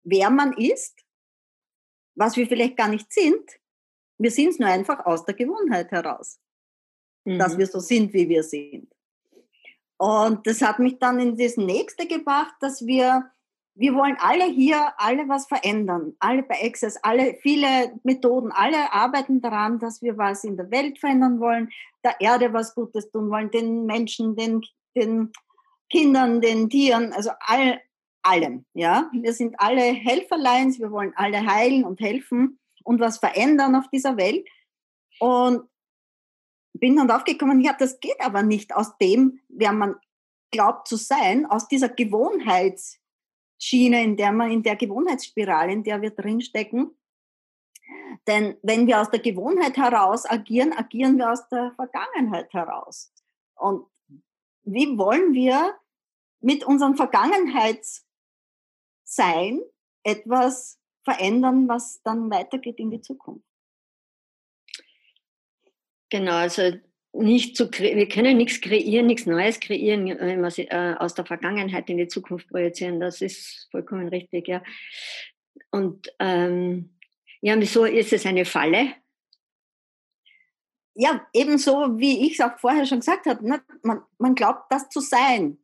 wer 0.04 0.30
man 0.30 0.52
ist, 0.52 0.98
was 2.14 2.36
wir 2.36 2.46
vielleicht 2.46 2.76
gar 2.76 2.88
nicht 2.88 3.12
sind. 3.12 3.44
Wir 4.18 4.30
sind 4.30 4.50
es 4.50 4.58
nur 4.58 4.68
einfach 4.68 5.04
aus 5.04 5.24
der 5.24 5.34
Gewohnheit 5.34 5.90
heraus, 5.90 6.38
mhm. 7.24 7.38
dass 7.38 7.58
wir 7.58 7.66
so 7.66 7.80
sind, 7.80 8.12
wie 8.12 8.28
wir 8.28 8.42
sind. 8.42 8.88
Und 9.96 10.46
das 10.46 10.62
hat 10.62 10.78
mich 10.78 10.98
dann 10.98 11.18
in 11.18 11.36
das 11.36 11.56
nächste 11.56 12.06
gebracht, 12.06 12.54
dass 12.60 12.86
wir, 12.86 13.30
wir 13.74 13.94
wollen 13.94 14.16
alle 14.20 14.44
hier, 14.44 14.92
alle 14.98 15.28
was 15.28 15.46
verändern, 15.46 16.14
alle 16.18 16.42
bei 16.42 16.62
Access, 16.62 16.96
alle, 17.02 17.34
viele 17.40 17.98
Methoden, 18.02 18.52
alle 18.52 18.92
arbeiten 18.92 19.40
daran, 19.40 19.78
dass 19.78 20.02
wir 20.02 20.16
was 20.16 20.44
in 20.44 20.56
der 20.56 20.70
Welt 20.70 20.98
verändern 20.98 21.40
wollen, 21.40 21.70
der 22.04 22.20
Erde 22.20 22.52
was 22.52 22.74
Gutes 22.74 23.10
tun 23.10 23.30
wollen, 23.30 23.50
den 23.50 23.86
Menschen, 23.86 24.36
den, 24.36 24.62
den 24.96 25.32
Kindern, 25.90 26.40
den 26.40 26.68
Tieren, 26.68 27.12
also 27.12 27.30
all, 27.40 27.80
allem. 28.24 28.64
Ja? 28.74 29.10
Wir 29.12 29.32
sind 29.32 29.54
alle 29.58 29.82
Helferleins, 29.82 30.78
wir 30.78 30.90
wollen 30.90 31.12
alle 31.16 31.46
heilen 31.46 31.84
und 31.84 32.00
helfen 32.00 32.58
und 32.82 33.00
was 33.00 33.18
verändern 33.18 33.74
auf 33.74 33.88
dieser 33.88 34.16
Welt. 34.16 34.46
Und 35.20 35.68
bin 36.74 36.96
dann 36.96 37.10
aufgekommen, 37.10 37.60
ja, 37.60 37.74
das 37.78 38.00
geht 38.00 38.20
aber 38.20 38.42
nicht 38.42 38.74
aus 38.74 38.98
dem, 38.98 39.40
wer 39.48 39.72
man 39.72 39.96
glaubt 40.50 40.88
zu 40.88 40.96
sein, 40.96 41.46
aus 41.46 41.68
dieser 41.68 41.88
Gewohnheitsschiene, 41.88 44.02
in 44.02 44.16
der 44.16 44.32
man, 44.32 44.50
in 44.50 44.62
der 44.62 44.76
Gewohnheitsspirale, 44.76 45.72
in 45.72 45.84
der 45.84 46.02
wir 46.02 46.10
drinstecken. 46.10 46.90
Denn 48.26 48.56
wenn 48.62 48.86
wir 48.86 49.00
aus 49.00 49.10
der 49.10 49.20
Gewohnheit 49.20 49.76
heraus 49.76 50.28
agieren, 50.28 50.72
agieren 50.72 51.18
wir 51.18 51.30
aus 51.30 51.48
der 51.48 51.72
Vergangenheit 51.76 52.52
heraus. 52.52 53.12
Und 53.54 53.86
wie 54.62 54.98
wollen 54.98 55.34
wir 55.34 55.78
mit 56.40 56.64
unseren 56.64 56.96
Vergangenheits 56.96 58.03
sein, 59.14 59.60
etwas 60.02 60.78
verändern, 61.04 61.68
was 61.68 62.02
dann 62.02 62.30
weitergeht 62.30 62.78
in 62.78 62.90
die 62.90 63.00
Zukunft. 63.00 63.44
Genau, 66.10 66.34
also 66.34 66.72
nicht 67.12 67.56
zu 67.56 67.70
wir 67.70 68.08
können 68.08 68.36
nichts 68.36 68.60
kreieren, 68.60 69.06
nichts 69.06 69.26
Neues 69.26 69.60
kreieren, 69.60 70.06
wenn 70.06 70.40
wir 70.40 70.50
sie, 70.50 70.66
äh, 70.68 70.94
aus 70.98 71.14
der 71.14 71.24
Vergangenheit 71.24 71.88
in 71.88 71.96
die 71.96 72.08
Zukunft 72.08 72.48
projizieren. 72.48 73.00
Das 73.00 73.20
ist 73.20 73.68
vollkommen 73.70 74.08
richtig, 74.08 74.48
ja. 74.48 74.62
Und 75.70 76.12
ähm, 76.18 76.96
ja, 77.40 77.58
wieso 77.58 77.84
ist 77.84 78.12
es 78.12 78.26
eine 78.26 78.44
Falle? 78.44 78.94
Ja, 80.94 81.26
ebenso 81.32 81.98
wie 81.98 82.26
ich 82.26 82.34
es 82.34 82.40
auch 82.40 82.58
vorher 82.58 82.86
schon 82.86 83.00
gesagt 83.00 83.26
habe, 83.26 83.46
ne? 83.46 83.62
man, 83.82 84.02
man 84.18 84.34
glaubt, 84.34 84.70
das 84.70 84.88
zu 84.88 85.00
sein. 85.00 85.58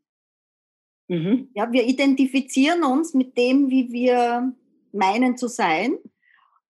Mhm. 1.11 1.49
Ja, 1.55 1.73
wir 1.73 1.88
identifizieren 1.88 2.85
uns 2.85 3.14
mit 3.14 3.37
dem, 3.37 3.69
wie 3.69 3.90
wir 3.90 4.55
meinen 4.93 5.37
zu 5.37 5.49
sein. 5.49 5.99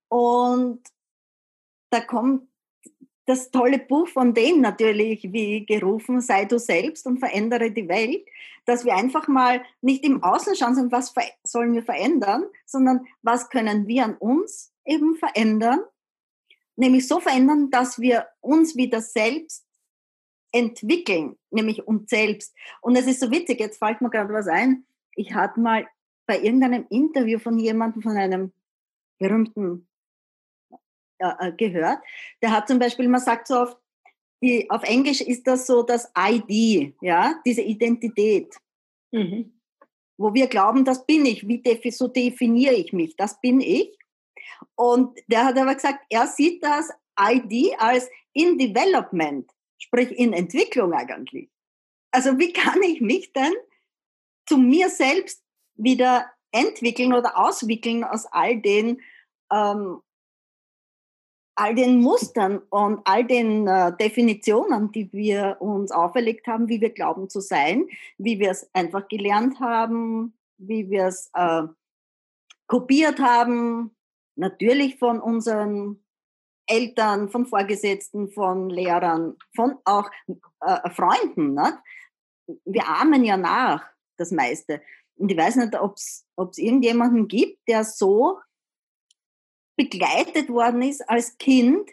Und 0.08 0.80
da 1.90 2.00
kommt 2.00 2.48
das 3.26 3.50
tolle 3.50 3.78
Buch 3.78 4.08
von 4.08 4.32
denen 4.32 4.62
natürlich 4.62 5.30
wie 5.30 5.66
gerufen, 5.66 6.22
sei 6.22 6.46
du 6.46 6.58
selbst 6.58 7.06
und 7.06 7.18
verändere 7.18 7.70
die 7.70 7.86
Welt, 7.86 8.24
dass 8.64 8.86
wir 8.86 8.96
einfach 8.96 9.28
mal 9.28 9.62
nicht 9.82 10.04
im 10.04 10.22
Außen 10.22 10.56
schauen, 10.56 10.74
sondern 10.74 10.92
was 10.92 11.12
sollen 11.44 11.74
wir 11.74 11.82
verändern, 11.82 12.44
sondern 12.64 13.06
was 13.20 13.50
können 13.50 13.86
wir 13.88 14.06
an 14.06 14.16
uns 14.16 14.72
eben 14.86 15.16
verändern, 15.16 15.80
nämlich 16.76 17.06
so 17.06 17.20
verändern, 17.20 17.70
dass 17.70 18.00
wir 18.00 18.26
uns 18.40 18.74
wieder 18.74 19.02
selbst 19.02 19.66
entwickeln, 20.52 21.36
nämlich 21.50 21.86
uns 21.86 22.10
selbst. 22.10 22.54
Und 22.80 22.96
es 22.96 23.06
ist 23.06 23.20
so 23.20 23.30
witzig, 23.30 23.60
jetzt 23.60 23.78
fällt 23.78 24.00
mir 24.00 24.10
gerade 24.10 24.32
was 24.32 24.48
ein. 24.48 24.84
Ich 25.14 25.34
hatte 25.34 25.60
mal 25.60 25.86
bei 26.26 26.40
irgendeinem 26.40 26.86
Interview 26.90 27.38
von 27.38 27.58
jemandem, 27.58 28.02
von 28.02 28.16
einem 28.16 28.52
berühmten 29.18 29.88
äh, 31.18 31.48
äh 31.48 31.52
gehört, 31.52 31.98
der 32.42 32.52
hat 32.52 32.68
zum 32.68 32.78
Beispiel, 32.78 33.08
man 33.08 33.20
sagt 33.20 33.48
so 33.48 33.60
oft, 33.60 33.76
die, 34.42 34.70
auf 34.70 34.82
Englisch 34.84 35.20
ist 35.20 35.46
das 35.46 35.66
so 35.66 35.82
das 35.82 36.10
ID, 36.16 36.94
ja, 37.02 37.40
diese 37.44 37.62
Identität. 37.62 38.54
Mhm. 39.12 39.52
wo 40.16 40.34
wir 40.34 40.46
glauben, 40.48 40.84
das 40.84 41.06
bin 41.06 41.24
ich, 41.24 41.48
wie 41.48 41.62
defi 41.62 41.90
so 41.90 42.06
definiere 42.06 42.74
ich 42.74 42.92
mich, 42.92 43.16
das 43.16 43.40
bin 43.40 43.60
ich. 43.60 43.96
Und 44.74 45.18
der 45.28 45.46
hat 45.46 45.58
aber 45.58 45.74
gesagt, 45.74 46.04
er 46.10 46.26
sieht 46.26 46.62
das 46.62 46.90
ID 47.18 47.74
als 47.78 48.08
in 48.34 48.58
Development, 48.58 49.50
sprich 49.80 50.12
in 50.12 50.32
Entwicklung 50.32 50.92
eigentlich. 50.92 51.50
Also 52.12 52.38
wie 52.38 52.52
kann 52.52 52.82
ich 52.82 53.00
mich 53.00 53.32
denn 53.32 53.52
zu 54.46 54.56
mir 54.56 54.88
selbst 54.88 55.42
wieder 55.74 56.26
entwickeln 56.52 57.12
oder 57.12 57.38
auswickeln 57.38 58.04
aus 58.04 58.26
all 58.26 58.60
den 58.60 59.00
ähm, 59.52 60.00
all 61.60 61.74
den 61.74 62.00
Mustern 62.00 62.58
und 62.70 63.00
all 63.04 63.24
den 63.24 63.66
äh, 63.66 63.94
Definitionen, 63.94 64.92
die 64.92 65.12
wir 65.12 65.58
uns 65.60 65.92
auferlegt 65.92 66.46
haben, 66.46 66.68
wie 66.68 66.80
wir 66.80 66.88
glauben 66.88 67.28
zu 67.28 67.40
sein, 67.40 67.86
wie 68.16 68.38
wir 68.38 68.50
es 68.50 68.70
einfach 68.72 69.08
gelernt 69.08 69.60
haben, 69.60 70.32
wie 70.56 70.88
wir 70.88 71.06
es 71.06 71.30
äh, 71.34 71.64
kopiert 72.66 73.18
haben, 73.18 73.94
natürlich 74.36 74.98
von 74.98 75.20
unseren 75.20 75.99
Eltern, 76.70 77.28
von 77.28 77.46
Vorgesetzten, 77.46 78.30
von 78.30 78.70
Lehrern, 78.70 79.36
von 79.54 79.76
auch 79.84 80.10
äh, 80.60 80.90
Freunden. 80.90 81.54
Ne? 81.54 81.78
Wir 82.64 82.88
ahmen 82.88 83.24
ja 83.24 83.36
nach, 83.36 83.84
das 84.16 84.30
meiste. 84.30 84.82
Und 85.16 85.30
ich 85.30 85.36
weiß 85.36 85.56
nicht, 85.56 85.74
ob 85.78 85.96
es 85.96 86.24
irgendjemanden 86.58 87.28
gibt, 87.28 87.66
der 87.68 87.84
so 87.84 88.38
begleitet 89.76 90.48
worden 90.48 90.82
ist 90.82 91.08
als 91.08 91.36
Kind, 91.38 91.90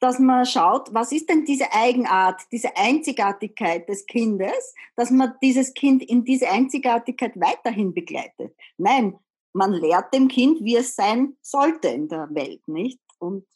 dass 0.00 0.18
man 0.18 0.44
schaut, 0.44 0.92
was 0.92 1.12
ist 1.12 1.28
denn 1.28 1.44
diese 1.44 1.72
Eigenart, 1.72 2.42
diese 2.52 2.76
Einzigartigkeit 2.76 3.88
des 3.88 4.06
Kindes, 4.06 4.74
dass 4.94 5.10
man 5.10 5.34
dieses 5.42 5.72
Kind 5.74 6.02
in 6.02 6.24
diese 6.24 6.48
Einzigartigkeit 6.48 7.32
weiterhin 7.36 7.94
begleitet. 7.94 8.54
Nein, 8.76 9.18
man 9.52 9.72
lehrt 9.72 10.12
dem 10.12 10.28
Kind, 10.28 10.62
wie 10.62 10.76
es 10.76 10.94
sein 10.94 11.36
sollte 11.40 11.88
in 11.88 12.08
der 12.08 12.28
Welt, 12.30 12.68
nicht? 12.68 13.00
Und 13.18 13.46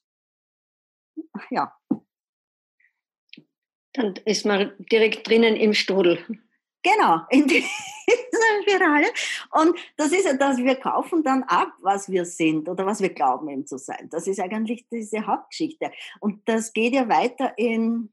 ja. 1.50 1.77
Dann 3.93 4.15
ist 4.25 4.47
man 4.47 4.73
direkt 4.79 5.27
drinnen 5.29 5.57
im 5.57 5.75
Strudel. 5.75 6.25
Genau, 6.83 7.21
in 7.29 7.47
dieser 7.47 7.69
Spirale. 8.62 9.07
Und 9.50 9.79
das 9.97 10.12
ist 10.12 10.25
ja 10.25 10.35
das, 10.35 10.59
wir 10.59 10.77
kaufen 10.77 11.23
dann 11.23 11.43
ab, 11.43 11.73
was 11.81 12.11
wir 12.11 12.25
sind 12.25 12.69
oder 12.69 12.87
was 12.87 13.00
wir 13.00 13.11
glauben 13.11 13.49
eben 13.50 13.67
zu 13.67 13.79
sein. 13.79 14.09
Das 14.11 14.27
ist 14.27 14.41
eigentlich 14.41 14.87
diese 14.91 15.27
Hauptgeschichte. 15.27 15.91
Und 16.21 16.49
das 16.49 16.73
geht 16.73 16.95
ja 16.95 17.09
weiter 17.09 17.53
in, 17.59 18.12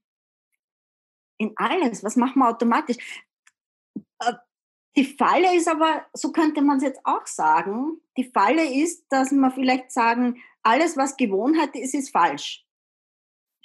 in 1.38 1.54
alles. 1.56 2.04
Was 2.04 2.18
machen 2.18 2.40
wir 2.40 2.50
automatisch? 2.50 2.98
Äh, 4.20 4.34
die 4.98 5.06
Falle 5.06 5.56
ist 5.56 5.68
aber, 5.68 6.06
so 6.14 6.32
könnte 6.32 6.62
man 6.62 6.78
es 6.78 6.84
jetzt 6.84 7.02
auch 7.04 7.26
sagen, 7.28 8.02
die 8.18 8.26
Falle 8.26 8.66
ist, 8.66 9.06
dass 9.10 9.32
man 9.32 9.52
vielleicht 9.52 9.92
sagen, 9.92 10.42
alles, 10.64 10.98
was 10.98 11.16
Gewohnheit 11.16 11.76
ist, 11.76 11.94
ist 11.94 12.10
falsch. 12.10 12.67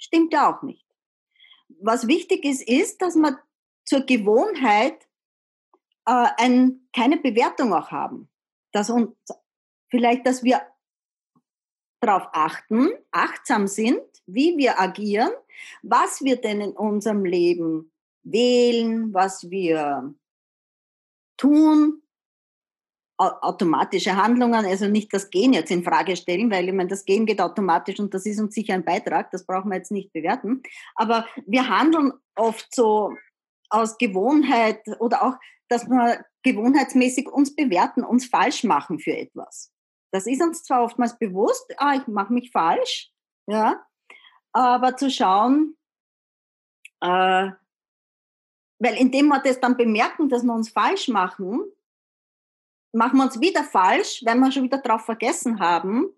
Stimmt 0.03 0.33
ja 0.33 0.53
auch 0.53 0.61
nicht. 0.63 0.85
Was 1.79 2.07
wichtig 2.07 2.43
ist, 2.43 2.61
ist, 2.67 3.01
dass 3.01 3.15
man 3.15 3.37
zur 3.85 4.01
Gewohnheit 4.01 5.07
äh, 6.05 6.27
ein, 6.37 6.89
keine 6.93 7.15
Bewertung 7.15 7.73
auch 7.73 7.89
haben. 7.89 8.29
Dass 8.73 8.89
uns, 8.89 9.15
vielleicht, 9.89 10.27
dass 10.27 10.43
wir 10.43 10.61
darauf 12.01 12.27
achten, 12.33 12.89
achtsam 13.11 13.67
sind, 13.67 14.03
wie 14.25 14.57
wir 14.57 14.77
agieren, 14.77 15.31
was 15.83 16.21
wir 16.21 16.35
denn 16.35 16.59
in 16.59 16.71
unserem 16.71 17.23
Leben 17.23 17.93
wählen, 18.23 19.13
was 19.13 19.49
wir 19.49 20.13
tun, 21.37 22.02
automatische 23.17 24.15
Handlungen, 24.15 24.65
also 24.65 24.87
nicht 24.87 25.13
das 25.13 25.29
Gehen 25.29 25.53
jetzt 25.53 25.71
in 25.71 25.83
Frage 25.83 26.15
stellen, 26.15 26.51
weil 26.51 26.67
ich 26.67 26.73
meine, 26.73 26.89
das 26.89 27.05
Gehen 27.05 27.25
geht 27.25 27.41
automatisch 27.41 27.99
und 27.99 28.13
das 28.13 28.25
ist 28.25 28.39
uns 28.39 28.55
sicher 28.55 28.73
ein 28.73 28.85
Beitrag, 28.85 29.29
das 29.31 29.45
brauchen 29.45 29.69
wir 29.69 29.77
jetzt 29.77 29.91
nicht 29.91 30.11
bewerten. 30.13 30.63
Aber 30.95 31.27
wir 31.45 31.69
handeln 31.69 32.13
oft 32.35 32.73
so 32.73 33.15
aus 33.69 33.97
Gewohnheit 33.97 34.81
oder 34.99 35.23
auch, 35.23 35.35
dass 35.69 35.87
wir 35.87 36.25
gewohnheitsmäßig 36.43 37.27
uns 37.27 37.55
bewerten, 37.55 38.03
uns 38.03 38.25
falsch 38.25 38.63
machen 38.63 38.99
für 38.99 39.15
etwas. 39.15 39.71
Das 40.11 40.27
ist 40.27 40.41
uns 40.41 40.63
zwar 40.63 40.83
oftmals 40.83 41.17
bewusst, 41.17 41.73
ah, 41.77 41.95
ich 41.95 42.07
mache 42.07 42.33
mich 42.33 42.51
falsch, 42.51 43.11
ja, 43.47 43.83
aber 44.51 44.95
zu 44.95 45.09
schauen, 45.09 45.75
äh, 47.01 47.51
weil 48.79 48.97
indem 48.97 49.27
wir 49.27 49.39
das 49.39 49.59
dann 49.59 49.77
bemerken, 49.77 50.29
dass 50.29 50.43
wir 50.43 50.53
uns 50.53 50.69
falsch 50.69 51.07
machen, 51.07 51.63
machen 52.93 53.17
wir 53.17 53.23
uns 53.23 53.39
wieder 53.39 53.63
falsch, 53.63 54.21
weil 54.25 54.35
wir 54.35 54.51
schon 54.51 54.63
wieder 54.63 54.77
darauf 54.77 55.05
vergessen 55.05 55.59
haben, 55.59 56.09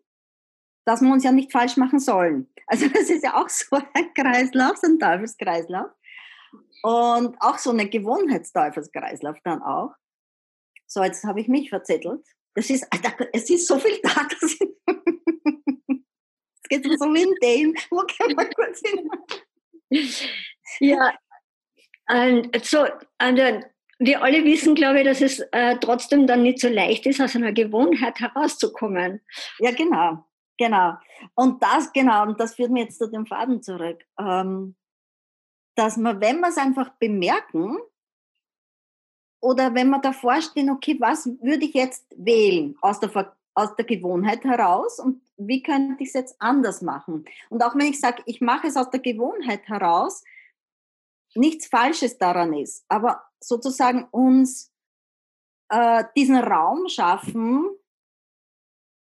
dass 0.85 1.01
wir 1.01 1.11
uns 1.11 1.23
ja 1.23 1.31
nicht 1.31 1.51
falsch 1.51 1.77
machen 1.77 1.99
sollen. 1.99 2.49
Also 2.67 2.87
das 2.87 3.11
ist 3.11 3.23
ja 3.23 3.35
auch 3.35 3.47
so 3.47 3.75
ein 3.75 4.11
Kreislauf, 4.15 4.77
so 4.77 4.87
ein 4.87 4.97
Teufelskreislauf. 4.97 5.91
Und 6.81 7.39
auch 7.39 7.59
so 7.59 7.69
eine 7.69 7.87
Gewohnheitsteufelskreislauf 7.87 9.37
dann 9.43 9.61
auch. 9.61 9.93
So, 10.87 11.03
jetzt 11.03 11.23
habe 11.25 11.41
ich 11.41 11.47
mich 11.47 11.69
verzettelt. 11.69 12.25
Das 12.55 12.71
ist, 12.71 12.87
es 13.33 13.49
ist 13.51 13.67
so 13.67 13.77
viel 13.77 13.99
da, 14.01 14.15
dass 14.41 14.51
ich 14.59 14.59
es 16.71 16.81
geht 16.81 16.99
so 16.99 17.05
wie 17.13 17.23
ein 17.23 17.35
Dane. 17.39 17.73
Wo 17.91 18.01
kann 18.01 18.33
man 18.33 18.49
kurz 18.49 18.81
hin? 18.81 19.09
Ja, 20.79 21.13
so, 22.63 22.87
wir 23.97 24.21
alle 24.21 24.43
wissen, 24.43 24.75
glaube 24.75 24.99
ich, 24.99 25.05
dass 25.05 25.21
es 25.21 25.39
äh, 25.51 25.77
trotzdem 25.79 26.27
dann 26.27 26.43
nicht 26.43 26.59
so 26.59 26.67
leicht 26.67 27.05
ist, 27.05 27.21
aus 27.21 27.35
einer 27.35 27.53
Gewohnheit 27.53 28.19
herauszukommen. 28.19 29.21
Ja, 29.59 29.71
genau, 29.71 30.25
genau. 30.57 30.95
Und 31.33 31.63
das, 31.63 31.91
genau, 31.93 32.23
und 32.23 32.39
das 32.39 32.55
führt 32.55 32.71
mir 32.71 32.83
jetzt 32.83 32.99
zu 32.99 33.09
dem 33.09 33.25
Faden 33.25 33.61
zurück. 33.61 34.03
Ähm, 34.19 34.75
dass 35.75 35.97
man, 35.97 36.21
wenn 36.21 36.39
wir 36.39 36.49
es 36.49 36.57
einfach 36.57 36.89
bemerken, 36.99 37.77
oder 39.45 39.75
wenn 39.75 39.89
wir 39.89 39.99
davor 39.99 40.41
stehen, 40.41 40.71
okay, 40.71 40.97
was 40.99 41.27
würde 41.27 41.65
ich 41.65 41.75
jetzt 41.75 42.07
wählen 42.17 42.75
aus 42.81 42.99
der, 42.99 43.35
aus 43.53 43.75
der 43.75 43.85
Gewohnheit 43.85 44.43
heraus 44.43 44.99
und 44.99 45.21
wie 45.37 45.61
könnte 45.61 46.01
ich 46.01 46.09
es 46.09 46.13
jetzt 46.15 46.35
anders 46.39 46.81
machen? 46.81 47.25
Und 47.49 47.63
auch 47.63 47.75
wenn 47.75 47.85
ich 47.85 47.99
sage, 47.99 48.23
ich 48.25 48.41
mache 48.41 48.65
es 48.65 48.75
aus 48.75 48.89
der 48.89 49.01
Gewohnheit 49.01 49.67
heraus, 49.67 50.23
nichts 51.35 51.67
Falsches 51.67 52.17
daran 52.17 52.53
ist, 52.53 52.85
aber 52.87 53.23
sozusagen 53.39 54.07
uns 54.11 54.71
äh, 55.69 56.03
diesen 56.15 56.37
Raum 56.37 56.87
schaffen, 56.87 57.69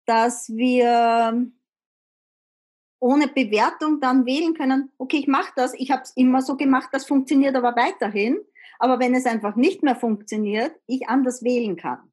dass 0.07 0.49
wir 0.49 1.51
ohne 3.01 3.29
Bewertung 3.29 4.01
dann 4.01 4.25
wählen 4.25 4.55
können, 4.55 4.91
okay, 4.99 5.19
ich 5.19 5.27
mache 5.27 5.53
das, 5.57 5.75
ich 5.75 5.91
habe 5.91 6.03
es 6.03 6.13
immer 6.17 6.41
so 6.41 6.57
gemacht, 6.57 6.89
das 6.93 7.07
funktioniert 7.07 7.55
aber 7.55 7.77
weiterhin. 7.77 8.39
Aber 8.79 8.99
wenn 8.99 9.15
es 9.15 9.27
einfach 9.27 9.57
nicht 9.57 9.83
mehr 9.83 9.97
funktioniert, 9.97 10.75
ich 10.87 11.09
anders 11.09 11.43
wählen 11.43 11.77
kann. 11.77 12.13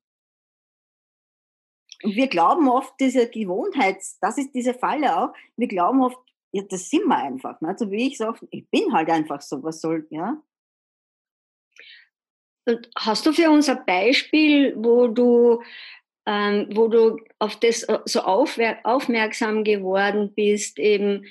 Und 2.03 2.15
wir 2.15 2.27
glauben 2.27 2.67
oft, 2.67 2.93
diese 2.99 3.29
Gewohnheits, 3.29 4.19
das 4.19 4.37
ist 4.37 4.53
diese 4.53 4.73
Falle 4.73 5.17
auch, 5.17 5.33
wir 5.55 5.67
glauben 5.67 6.01
oft, 6.01 6.19
ja, 6.51 6.63
das 6.63 6.89
sind 6.89 7.05
wir 7.05 7.17
einfach. 7.17 7.59
Ne? 7.61 7.69
Also 7.69 7.91
wie 7.91 8.07
ich 8.07 8.17
sage, 8.17 8.47
ich 8.51 8.69
bin 8.69 8.93
halt 8.93 9.09
einfach 9.09 9.41
so, 9.41 9.63
was 9.63 9.81
soll, 9.81 10.07
ja. 10.09 10.41
Und 12.65 12.89
hast 12.95 13.25
du 13.25 13.33
für 13.33 13.49
uns 13.49 13.69
ein 13.69 13.85
Beispiel, 13.85 14.75
wo 14.77 15.07
du 15.07 15.63
ähm, 16.25 16.67
wo 16.71 16.87
du 16.87 17.17
auf 17.39 17.55
das 17.57 17.83
äh, 17.83 17.99
so 18.05 18.21
aufmerksam 18.21 19.63
geworden 19.63 20.33
bist, 20.35 20.77
eben 20.77 21.25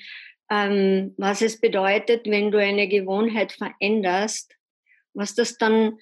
ähm, 0.49 1.13
was 1.17 1.41
es 1.41 1.59
bedeutet, 1.61 2.25
wenn 2.25 2.51
du 2.51 2.59
eine 2.59 2.87
Gewohnheit 2.87 3.53
veränderst, 3.53 4.53
was 5.13 5.33
das 5.33 5.57
dann, 5.57 5.97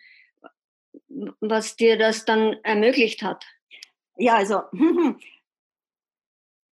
was 1.39 1.75
dir 1.75 1.97
das 1.97 2.25
dann 2.25 2.57
ermöglicht 2.63 3.21
hat. 3.21 3.45
Ja, 4.17 4.37
also 4.37 4.61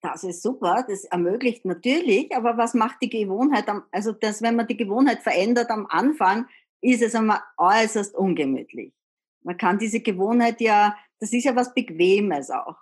das 0.01 0.23
ist 0.23 0.43
super, 0.43 0.85
das 0.87 1.05
ermöglicht 1.05 1.65
natürlich, 1.65 2.35
aber 2.35 2.57
was 2.57 2.73
macht 2.73 3.01
die 3.01 3.09
Gewohnheit? 3.09 3.67
Am, 3.67 3.83
also 3.91 4.11
das, 4.11 4.41
wenn 4.41 4.55
man 4.55 4.67
die 4.67 4.77
Gewohnheit 4.77 5.23
verändert 5.23 5.69
am 5.69 5.87
Anfang, 5.87 6.47
ist 6.81 7.01
es 7.01 7.15
einmal 7.15 7.41
äußerst 7.57 8.15
ungemütlich. 8.15 8.93
Man 9.41 9.57
kann 9.57 9.79
diese 9.79 10.01
Gewohnheit 10.01 10.61
ja 10.61 10.95
das 11.19 11.33
ist 11.33 11.45
ja 11.45 11.55
was 11.55 11.73
Bequemes 11.73 12.49
auch. 12.51 12.77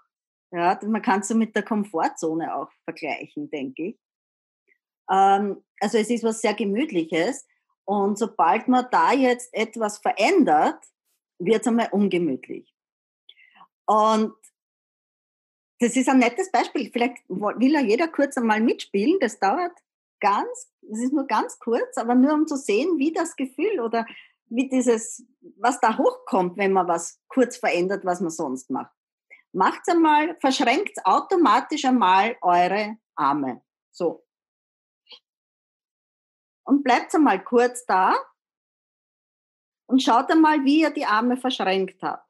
Ja, 0.51 0.79
man 0.84 1.01
kann 1.01 1.22
es 1.22 1.27
so 1.27 1.36
mit 1.36 1.55
der 1.55 1.63
Komfortzone 1.63 2.55
auch 2.55 2.72
vergleichen, 2.84 3.50
denke 3.50 3.88
ich. 3.88 4.00
Ähm, 5.10 5.63
also 5.79 5.98
es 5.98 6.10
ist 6.10 6.24
was 6.24 6.41
sehr 6.41 6.53
Gemütliches. 6.53 7.45
Und 7.84 8.17
sobald 8.17 8.67
man 8.67 8.88
da 8.91 9.13
jetzt 9.13 9.53
etwas 9.53 10.00
verändert, 10.00 10.84
wird 11.39 11.62
es 11.62 11.67
einmal 11.67 11.89
ungemütlich. 11.91 12.74
Und 13.86 14.34
das 15.86 15.96
ist 15.96 16.10
ein 16.10 16.18
nettes 16.18 16.51
Beispiel. 16.51 16.89
Vielleicht 16.92 17.18
will 17.30 17.72
ja 17.72 17.80
jeder 17.80 18.08
kurz 18.08 18.36
einmal 18.38 18.60
mitspielen. 18.60 19.20
Das 19.20 19.38
dauert 19.38 19.72
ganz, 20.20 20.72
es 20.92 21.00
ist 21.00 21.13
nur 21.13 21.27
ganz 21.27 21.60
kurz, 21.60 21.98
aber 21.98 22.15
nur 22.15 22.34
um 22.34 22.48
zu 22.48 22.56
sehen, 22.56 22.98
wie 22.98 23.13
das 23.13 23.36
Gefühl 23.36 23.80
oder 23.80 24.08
wie 24.48 24.68
dieses, 24.68 25.24
was 25.58 25.80
da 25.80 25.96
hochkommt, 25.96 26.58
wenn 26.58 26.74
man 26.74 26.88
was 26.88 27.22
kurz 27.27 27.58
verändert, 27.58 28.04
was 28.04 28.20
man 28.20 28.32
sonst 28.32 28.72
macht. 28.72 28.92
Macht's 29.51 29.88
einmal, 29.88 30.36
verschränkt 30.39 31.06
automatisch 31.06 31.86
einmal 31.86 32.36
eure 32.42 32.98
Arme. 33.13 33.62
So. 33.92 34.25
Und 36.63 36.84
bleibt 36.84 37.13
einmal 37.13 37.44
kurz 37.44 37.86
da 37.86 38.15
und 39.86 40.01
schaut 40.01 40.32
einmal, 40.32 40.65
wie 40.65 40.82
ihr 40.82 40.89
die 40.89 41.06
Arme 41.06 41.38
verschränkt 41.38 42.01
habt. 42.01 42.27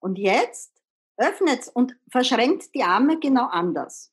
Und 0.00 0.18
jetzt 0.18 0.73
öffnet 1.16 1.70
und 1.74 1.96
verschränkt 2.10 2.74
die 2.74 2.82
Arme 2.82 3.18
genau 3.18 3.46
anders. 3.46 4.12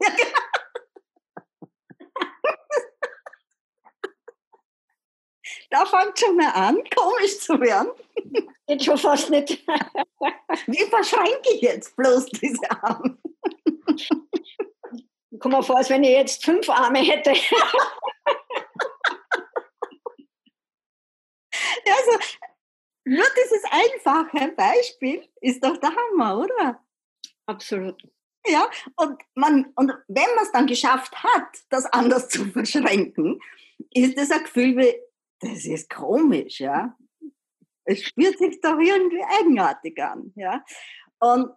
Ja, 0.00 0.08
genau. 0.10 0.28
Da 5.70 5.84
fängt 5.84 6.18
schon 6.18 6.36
mal 6.36 6.50
an, 6.52 6.82
komisch 6.96 7.40
zu 7.40 7.60
werden. 7.60 7.90
Geht 8.66 8.84
schon 8.84 8.96
fast 8.96 9.28
nicht. 9.30 9.50
Wie 10.66 10.84
verschränke 10.84 11.54
ich 11.54 11.60
jetzt 11.60 11.94
bloß 11.96 12.26
diese 12.26 12.70
Arme? 12.82 13.18
Komm 15.40 15.52
mal 15.52 15.62
vor, 15.62 15.76
als 15.76 15.90
wenn 15.90 16.04
ich 16.04 16.10
jetzt 16.10 16.44
fünf 16.44 16.68
Arme 16.70 17.00
hätte. 17.00 17.30
also, 21.86 22.18
nur 23.08 23.24
dieses 23.42 23.64
einfache 23.70 24.52
Beispiel 24.52 25.28
ist 25.40 25.64
doch 25.64 25.76
der 25.78 25.90
Hammer, 25.94 26.38
oder? 26.40 26.84
Absolut. 27.46 28.02
Ja, 28.46 28.68
und, 28.96 29.20
man, 29.34 29.72
und 29.76 29.92
wenn 30.08 30.34
man 30.34 30.44
es 30.44 30.52
dann 30.52 30.66
geschafft 30.66 31.14
hat, 31.22 31.48
das 31.70 31.86
anders 31.86 32.28
zu 32.28 32.44
verschränken, 32.46 33.40
ist 33.90 34.16
das 34.16 34.30
ein 34.30 34.44
Gefühl 34.44 34.76
wie, 34.76 34.94
das 35.40 35.64
ist 35.64 35.90
komisch, 35.90 36.60
ja. 36.60 36.96
Es 37.84 38.02
spürt 38.02 38.38
sich 38.38 38.60
doch 38.60 38.78
irgendwie 38.78 39.22
eigenartig 39.38 40.02
an, 40.02 40.32
ja. 40.36 40.64
Und, 41.18 41.50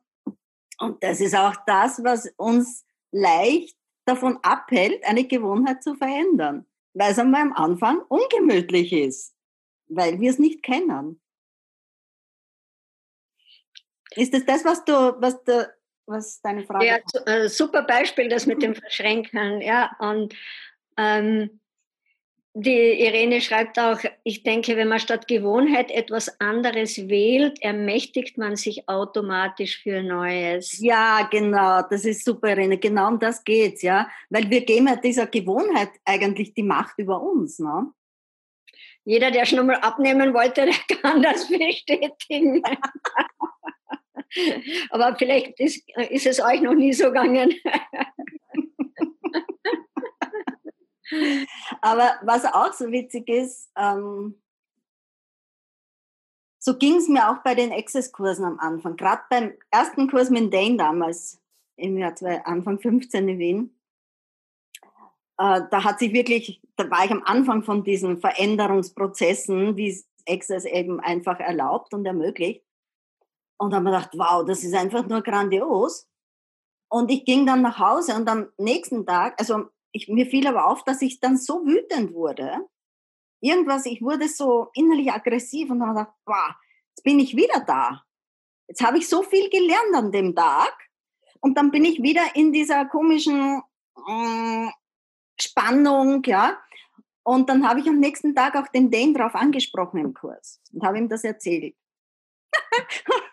und 0.80 1.04
das 1.04 1.20
ist 1.20 1.36
auch 1.36 1.56
das, 1.66 2.04
was 2.04 2.32
uns 2.38 2.86
leicht 3.12 3.78
davon 4.06 4.40
abhält, 4.42 5.04
eine 5.06 5.28
Gewohnheit 5.28 5.84
zu 5.84 5.96
verändern, 5.96 6.66
weil 6.94 7.12
es 7.12 7.20
einmal 7.20 7.42
am 7.42 7.54
Anfang 7.54 8.02
ungemütlich 8.08 8.94
ist, 8.94 9.36
weil 9.88 10.20
wir 10.20 10.30
es 10.30 10.40
nicht 10.40 10.64
kennen. 10.64 11.22
Ist 14.16 14.34
das 14.34 14.46
das, 14.46 14.66
was 14.66 14.84
du, 14.86 14.94
was 15.20 15.44
du, 15.44 15.74
was 16.06 16.42
deine 16.42 16.64
Frage? 16.64 16.86
Ja, 16.86 16.98
äh, 17.26 17.48
super 17.48 17.84
Beispiel, 17.84 18.30
das 18.30 18.46
mit 18.46 18.62
dem 18.62 18.76
Verschränken, 18.76 19.62
ja. 19.62 19.92
Und 20.00 20.34
ähm, 20.98 21.62
die 22.54 23.02
Irene 23.02 23.40
schreibt 23.40 23.80
auch, 23.80 24.00
ich 24.24 24.44
denke, 24.44 24.76
wenn 24.76 24.90
man 24.90 25.00
statt 25.00 25.28
Gewohnheit 25.28 25.90
etwas 25.90 26.42
anderes 26.42 27.08
wählt, 27.08 27.62
ermächtigt 27.62 28.38
man 28.38 28.58
sich 28.58 28.90
automatisch 28.90 29.82
für 29.82 30.04
Neues. 30.04 30.78
Ja, 30.80 31.30
genau, 31.32 31.82
das 31.90 32.04
ist 32.04 32.26
super, 32.26 32.50
Irene. 32.50 32.78
Genau 32.78 33.08
um 33.08 33.20
das 33.20 33.44
geht's, 33.46 33.82
ja. 33.82 34.10
Weil 34.30 34.50
wir 34.50 34.66
geben 34.66 34.88
ja 34.88 34.98
dieser 34.98 35.28
Gewohnheit 35.28 35.92
eigentlich 36.04 36.54
die 36.54 36.64
Macht 36.64 36.98
über 36.98 37.22
uns, 37.22 37.60
ne? 37.60 37.90
Jeder, 39.04 39.32
der 39.32 39.46
schon 39.46 39.60
einmal 39.60 39.78
abnehmen 39.78 40.34
wollte, 40.34 40.66
der 40.90 40.98
kann 40.98 41.24
das 41.24 41.48
bestätigen. 41.48 42.62
Aber 44.90 45.16
vielleicht 45.18 45.60
ist, 45.60 45.84
ist 46.10 46.26
es 46.26 46.42
euch 46.42 46.62
noch 46.62 46.74
nie 46.74 46.94
so 46.94 47.06
gegangen. 47.06 47.54
Aber 51.82 52.14
was 52.24 52.46
auch 52.46 52.74
so 52.74 52.92
witzig 52.92 53.28
ist, 53.28 53.70
ähm, 53.78 54.42
so 56.64 56.78
ging 56.78 56.98
es 56.98 57.08
mir 57.08 57.30
auch 57.30 57.42
bei 57.44 57.56
den 57.56 57.72
Access-Kursen 57.72 58.46
am 58.46 58.60
Anfang. 58.60 58.96
Gerade 58.96 59.24
beim 59.30 59.54
ersten 59.72 60.08
Kurs 60.10 60.30
mit 60.30 60.54
Dane 60.54 60.78
damals, 60.78 61.42
im 61.76 61.98
Jahr 61.98 62.16
zwei, 62.16 62.46
Anfang 62.46 62.80
15 62.80 63.28
in 63.28 63.40
Wien, 63.40 63.76
äh, 65.40 65.62
da 65.72 65.84
hat 65.84 65.98
sich 66.00 66.14
wirklich, 66.14 66.62
da 66.76 66.90
war 66.92 67.04
ich 67.04 67.12
am 67.12 67.24
Anfang 67.24 67.64
von 67.64 67.84
diesen 67.84 68.20
Veränderungsprozessen, 68.20 69.76
wie 69.76 69.90
es 69.90 70.08
Access 70.28 70.66
eben 70.66 71.00
einfach 71.00 71.40
erlaubt 71.40 71.96
und 71.96 72.06
ermöglicht. 72.06 72.64
Und 73.62 73.76
habe 73.76 73.84
mir 73.84 73.92
gedacht, 73.92 74.10
wow, 74.14 74.44
das 74.44 74.64
ist 74.64 74.74
einfach 74.74 75.06
nur 75.06 75.22
grandios. 75.22 76.10
Und 76.90 77.12
ich 77.12 77.26
ging 77.26 77.46
dann 77.46 77.62
nach 77.62 77.78
Hause 77.78 78.16
und 78.16 78.28
am 78.28 78.48
nächsten 78.58 79.06
Tag, 79.06 79.40
also 79.40 79.66
ich, 79.92 80.08
mir 80.08 80.26
fiel 80.26 80.48
aber 80.48 80.66
auf, 80.66 80.84
dass 80.84 81.04
ich 81.04 81.20
dann 81.20 81.38
so 81.38 81.64
wütend 81.64 82.12
wurde. 82.12 82.68
Irgendwas, 83.40 83.86
ich 83.86 84.02
wurde 84.02 84.28
so 84.28 84.70
innerlich 84.74 85.12
aggressiv 85.12 85.70
und 85.70 85.84
habe 85.84 85.94
gedacht, 85.94 86.14
wow, 86.26 86.56
jetzt 86.90 87.04
bin 87.04 87.20
ich 87.20 87.36
wieder 87.36 87.60
da. 87.60 88.04
Jetzt 88.68 88.84
habe 88.84 88.98
ich 88.98 89.08
so 89.08 89.22
viel 89.22 89.48
gelernt 89.52 89.94
an 89.94 90.12
dem 90.12 90.36
Tag. 90.36 90.74
Und 91.40 91.56
dann 91.56 91.70
bin 91.70 91.86
ich 91.86 92.02
wieder 92.02 92.36
in 92.36 92.52
dieser 92.52 92.86
komischen 92.86 93.62
äh, 94.08 94.72
Spannung, 95.40 96.24
ja. 96.26 96.58
Und 97.22 97.48
dann 97.48 97.70
habe 97.70 97.80
ich 97.80 97.88
am 97.88 98.00
nächsten 98.00 98.34
Tag 98.34 98.56
auch 98.56 98.68
den 98.70 98.90
Dane 98.90 99.14
drauf 99.14 99.36
angesprochen 99.36 100.00
im 100.00 100.16
Kurs 100.16 100.60
und 100.74 100.84
habe 100.84 100.98
ihm 100.98 101.10
das 101.10 101.24
erzählt. 101.24 101.76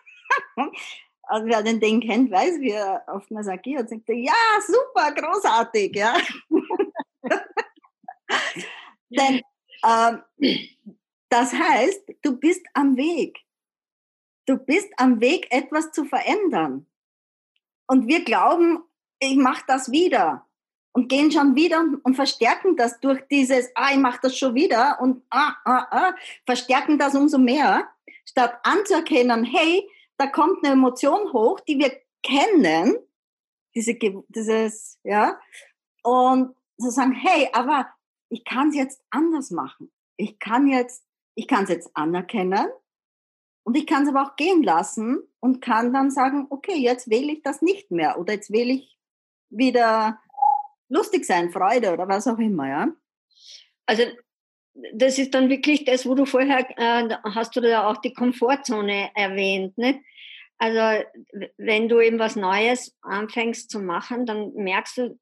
Also 1.23 1.45
wer 1.45 1.61
den 1.61 1.79
Ding 1.79 2.01
kennt, 2.01 2.31
weiß, 2.31 2.59
wie 2.59 2.71
er 2.71 3.03
oftmals 3.07 3.47
agiert. 3.47 3.87
Sagt 3.87 4.09
er, 4.09 4.15
ja, 4.15 4.33
super, 4.65 5.11
großartig, 5.11 5.95
ja. 5.95 6.17
Denn 9.09 9.41
ähm, 9.85 10.23
das 11.29 11.53
heißt, 11.53 12.15
du 12.23 12.35
bist 12.37 12.65
am 12.73 12.97
Weg. 12.97 13.37
Du 14.47 14.57
bist 14.57 14.89
am 14.97 15.21
Weg, 15.21 15.47
etwas 15.51 15.91
zu 15.91 16.05
verändern. 16.05 16.87
Und 17.85 18.07
wir 18.07 18.23
glauben, 18.23 18.79
ich 19.19 19.35
mache 19.35 19.63
das 19.67 19.91
wieder. 19.91 20.45
Und 20.91 21.07
gehen 21.07 21.31
schon 21.31 21.55
wieder 21.55 21.79
und, 21.79 22.03
und 22.03 22.15
verstärken 22.15 22.75
das 22.75 22.99
durch 22.99 23.21
dieses, 23.27 23.69
ah, 23.75 23.91
ich 23.91 23.99
mache 23.99 24.19
das 24.23 24.35
schon 24.35 24.55
wieder 24.55 24.99
und 24.99 25.23
ah, 25.29 25.53
ah, 25.63 25.87
ah, 25.91 26.15
verstärken 26.47 26.97
das 26.97 27.13
umso 27.13 27.37
mehr, 27.37 27.87
statt 28.25 28.59
anzuerkennen, 28.63 29.43
hey, 29.43 29.87
da 30.19 30.27
kommt 30.27 30.63
eine 30.63 30.73
Emotion 30.73 31.31
hoch, 31.31 31.61
die 31.61 31.79
wir 31.79 31.91
kennen, 32.21 32.97
diese, 33.73 33.95
dieses, 34.27 34.99
ja, 35.03 35.39
und 36.03 36.55
zu 36.77 36.91
sagen, 36.91 37.13
hey, 37.13 37.49
aber 37.53 37.87
ich 38.27 38.43
kann 38.43 38.69
es 38.69 38.75
jetzt 38.75 39.01
anders 39.09 39.49
machen. 39.49 39.91
Ich 40.17 40.37
kann 40.37 40.67
jetzt, 40.67 41.05
ich 41.35 41.47
kann 41.47 41.63
es 41.63 41.69
jetzt 41.69 41.95
anerkennen 41.95 42.67
und 43.63 43.77
ich 43.77 43.87
kann 43.87 44.03
es 44.03 44.09
aber 44.09 44.23
auch 44.23 44.35
gehen 44.35 44.61
lassen 44.61 45.19
und 45.39 45.61
kann 45.61 45.93
dann 45.93 46.11
sagen, 46.11 46.47
okay, 46.49 46.75
jetzt 46.75 47.09
wähle 47.09 47.31
ich 47.31 47.41
das 47.41 47.61
nicht 47.61 47.89
mehr 47.89 48.19
oder 48.19 48.33
jetzt 48.33 48.51
wähle 48.51 48.73
ich 48.73 48.97
wieder 49.49 50.19
lustig 50.89 51.25
sein, 51.25 51.49
Freude 51.49 51.93
oder 51.93 52.09
was 52.09 52.27
auch 52.27 52.39
immer, 52.39 52.67
ja. 52.67 52.87
Also 53.85 54.03
das 54.93 55.17
ist 55.17 55.33
dann 55.33 55.49
wirklich 55.49 55.85
das, 55.85 56.05
wo 56.05 56.15
du 56.15 56.25
vorher 56.25 56.65
äh, 56.77 57.15
hast 57.23 57.55
du 57.55 57.61
da 57.61 57.87
auch 57.87 57.97
die 57.97 58.13
Komfortzone 58.13 59.11
erwähnt. 59.15 59.77
Nicht? 59.77 59.99
Also 60.57 61.05
wenn 61.57 61.87
du 61.87 62.01
eben 62.01 62.19
was 62.19 62.35
Neues 62.35 62.95
anfängst 63.01 63.69
zu 63.69 63.79
machen, 63.79 64.25
dann 64.25 64.53
merkst 64.53 64.97
du 64.97 65.19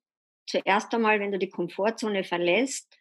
zuerst 0.48 0.94
einmal, 0.94 1.20
wenn 1.20 1.32
du 1.32 1.38
die 1.38 1.50
Komfortzone 1.50 2.24
verlässt, 2.24 2.98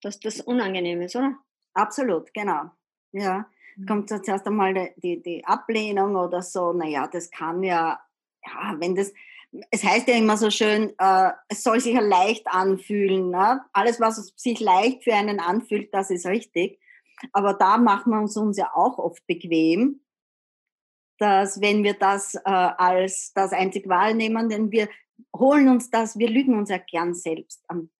dass 0.00 0.20
das 0.20 0.40
unangenehm 0.40 1.02
ist, 1.02 1.16
oder? 1.16 1.36
Absolut, 1.74 2.32
genau. 2.32 2.70
Ja, 3.12 3.48
mhm. 3.76 3.86
kommt 3.86 4.08
zuerst 4.08 4.46
einmal 4.46 4.74
die, 4.74 4.92
die, 4.96 5.22
die 5.22 5.44
Ablehnung 5.44 6.16
oder 6.16 6.42
so. 6.42 6.72
Naja, 6.72 7.08
das 7.08 7.30
kann 7.30 7.62
ja, 7.62 8.00
ja, 8.46 8.76
wenn 8.78 8.94
das, 8.94 9.12
es 9.70 9.82
heißt 9.82 10.08
ja 10.08 10.14
immer 10.14 10.36
so 10.36 10.50
schön, 10.50 10.92
äh, 10.98 11.30
es 11.48 11.62
soll 11.62 11.80
sich 11.80 11.94
ja 11.94 12.00
leicht 12.00 12.46
anfühlen. 12.46 13.30
Ne? 13.30 13.62
Alles, 13.72 14.00
was 14.00 14.32
sich 14.36 14.60
leicht 14.60 15.04
für 15.04 15.14
einen 15.14 15.40
anfühlt, 15.40 15.92
das 15.92 16.10
ist 16.10 16.26
richtig. 16.26 16.78
Aber 17.32 17.54
da 17.54 17.78
machen 17.78 18.12
wir 18.12 18.20
uns, 18.20 18.36
uns 18.36 18.56
ja 18.56 18.70
auch 18.74 18.98
oft 18.98 19.26
bequem 19.26 20.00
dass 21.18 21.60
wenn 21.60 21.84
wir 21.84 21.94
das 21.94 22.34
äh, 22.34 22.40
als 22.44 23.32
das 23.34 23.52
einzig 23.52 23.88
wahrnehmen, 23.88 24.48
denn 24.48 24.70
wir 24.70 24.88
holen 25.36 25.68
uns 25.68 25.90
das, 25.90 26.18
wir 26.18 26.30
lügen 26.30 26.56
uns 26.56 26.70
ja 26.70 26.78
gern 26.78 27.14
selbst 27.14 27.62
am 27.66 27.90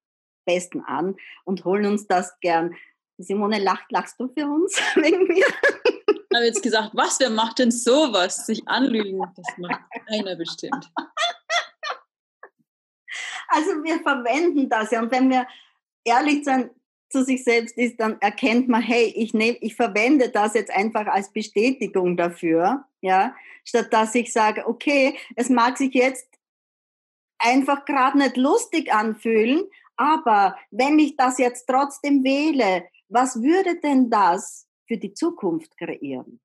besten 0.46 0.80
an 0.82 1.16
und 1.44 1.64
holen 1.64 1.86
uns 1.86 2.06
das 2.06 2.38
gern. 2.40 2.74
Simone, 3.20 3.58
lacht, 3.58 3.90
lachst 3.90 4.18
du 4.20 4.28
für 4.28 4.46
uns 4.46 4.76
wegen 4.94 5.26
mir? 5.26 5.44
Ich 6.30 6.36
habe 6.36 6.46
jetzt 6.46 6.62
gesagt, 6.62 6.90
was, 6.92 7.18
wer 7.18 7.30
macht 7.30 7.58
denn 7.58 7.72
sowas? 7.72 8.46
Sich 8.46 8.66
anlügen, 8.68 9.20
das 9.34 9.58
macht 9.58 9.80
keiner 10.06 10.36
bestimmt. 10.36 10.90
Also 13.48 13.70
wir 13.82 14.00
verwenden 14.00 14.68
das 14.68 14.90
ja 14.90 15.00
und 15.02 15.10
wenn 15.10 15.30
wir 15.30 15.46
ehrlich 16.04 16.44
sind, 16.44 16.70
zu 17.10 17.24
sich 17.24 17.42
selbst 17.42 17.78
ist, 17.78 17.98
dann 17.98 18.20
erkennt 18.20 18.68
man, 18.68 18.82
hey, 18.82 19.12
ich 19.16 19.32
nehme, 19.32 19.56
ich 19.62 19.74
verwende 19.74 20.28
das 20.28 20.52
jetzt 20.52 20.70
einfach 20.70 21.06
als 21.06 21.32
Bestätigung 21.32 22.18
dafür, 22.18 22.84
ja, 23.00 23.34
statt 23.64 23.88
dass 23.90 24.14
ich 24.14 24.30
sage, 24.30 24.66
okay, 24.66 25.16
es 25.34 25.48
mag 25.48 25.78
sich 25.78 25.94
jetzt 25.94 26.28
einfach 27.38 27.86
gerade 27.86 28.18
nicht 28.18 28.36
lustig 28.36 28.92
anfühlen, 28.92 29.64
Aber 29.98 30.56
wenn 30.70 30.98
ich 31.00 31.16
das 31.16 31.38
jetzt 31.38 31.66
trotzdem 31.66 32.22
wähle, 32.22 32.86
was 33.08 33.42
würde 33.42 33.80
denn 33.80 34.08
das 34.08 34.68
für 34.86 34.96
die 34.96 35.12
Zukunft 35.12 35.76
kreieren? 35.76 36.40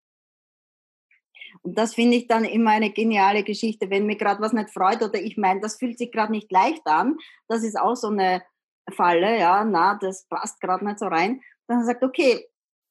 Und 1.64 1.78
das 1.78 1.96
finde 1.96 2.18
ich 2.18 2.28
dann 2.28 2.44
immer 2.44 2.72
eine 2.72 2.92
geniale 2.92 3.44
Geschichte, 3.44 3.90
wenn 3.90 4.06
mir 4.06 4.18
gerade 4.18 4.42
was 4.42 4.54
nicht 4.54 4.70
freut 4.70 5.02
oder 5.02 5.20
ich 5.20 5.38
meine, 5.38 5.62
das 5.62 5.78
fühlt 5.78 5.98
sich 5.98 6.12
gerade 6.12 6.32
nicht 6.32 6.52
leicht 6.52 6.86
an. 6.86 7.18
Das 7.48 7.64
ist 7.64 7.80
auch 7.80 7.96
so 7.96 8.10
eine 8.10 8.44
Falle, 8.92 9.40
ja, 9.40 9.64
na, 9.64 9.96
das 9.96 10.28
passt 10.28 10.60
gerade 10.60 10.86
nicht 10.86 11.00
so 11.00 11.06
rein. 11.06 11.42
Dann 11.68 11.86
sagt, 11.86 12.04
okay, 12.04 12.46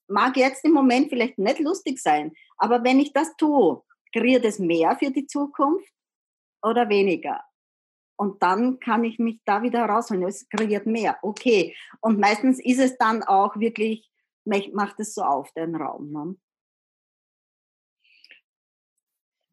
mag 0.09 0.37
jetzt 0.37 0.65
im 0.65 0.73
Moment 0.73 1.11
vielleicht 1.11 1.39
nicht 1.39 1.61
lustig 1.61 2.01
sein, 2.01 2.33
aber 2.57 2.83
wenn 2.83 2.99
ich 2.99 3.13
das 3.13 3.37
tue, 3.37 3.83
kreiert 4.15 4.45
es 4.45 4.59
mehr 4.59 4.97
für 4.97 5.11
die 5.11 5.27
Zukunft 5.27 5.93
oder 6.63 6.89
weniger? 6.89 7.43
Und 8.17 8.43
dann 8.43 8.79
kann 8.79 9.05
ich 9.05 9.19
mich 9.19 9.41
da 9.45 9.63
wieder 9.63 9.81
herausholen. 9.81 10.23
Es 10.23 10.49
kreiert 10.49 10.87
mehr. 10.87 11.19
Okay. 11.23 11.75
Und 12.01 12.21
meistens 12.21 12.61
ist 12.65 12.79
es 12.79 12.97
dann 12.97 13.23
auch 13.25 13.57
wirklich, 13.57 14.09
macht 14.45 15.01
es 15.01 15.15
so 15.15 15.23
auf 15.23 15.51
den 15.55 15.75
Raum. 15.75 16.13
Ne? 16.13 16.37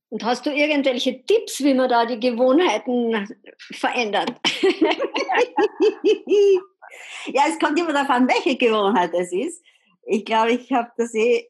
Und 0.10 0.24
hast 0.24 0.46
du 0.46 0.52
irgendwelche 0.52 1.24
Tipps, 1.24 1.64
wie 1.64 1.74
man 1.74 1.88
da 1.88 2.06
die 2.06 2.20
Gewohnheiten 2.20 3.28
verändert? 3.58 4.34
ja, 7.28 7.44
es 7.48 7.60
kommt 7.60 7.80
immer 7.80 8.10
an, 8.10 8.28
welche 8.28 8.58
Gewohnheit 8.58 9.14
es 9.14 9.32
ist. 9.32 9.64
Ich 10.08 10.26
glaube, 10.26 10.54
ich 10.54 10.72
habe 10.72 10.92
das 10.98 11.14
eh 11.14 11.48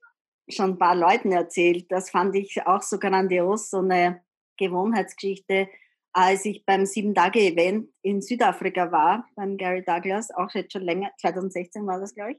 schon 0.49 0.71
ein 0.71 0.77
paar 0.77 0.95
Leuten 0.95 1.31
erzählt. 1.31 1.89
Das 1.89 2.09
fand 2.09 2.35
ich 2.35 2.65
auch 2.65 2.81
so 2.81 2.99
grandios, 2.99 3.69
so 3.69 3.77
eine 3.77 4.23
Gewohnheitsgeschichte, 4.57 5.69
als 6.11 6.43
ich 6.43 6.65
beim 6.65 6.85
Sieben-Tage-Event 6.85 7.89
in 8.01 8.21
Südafrika 8.21 8.91
war, 8.91 9.25
beim 9.35 9.55
Gary 9.55 9.83
Douglas, 9.85 10.31
auch 10.31 10.49
jetzt 10.53 10.73
schon 10.73 10.81
länger, 10.81 11.11
2016 11.21 11.87
war 11.87 11.99
das, 11.99 12.13
glaube 12.13 12.33
ich. 12.33 12.37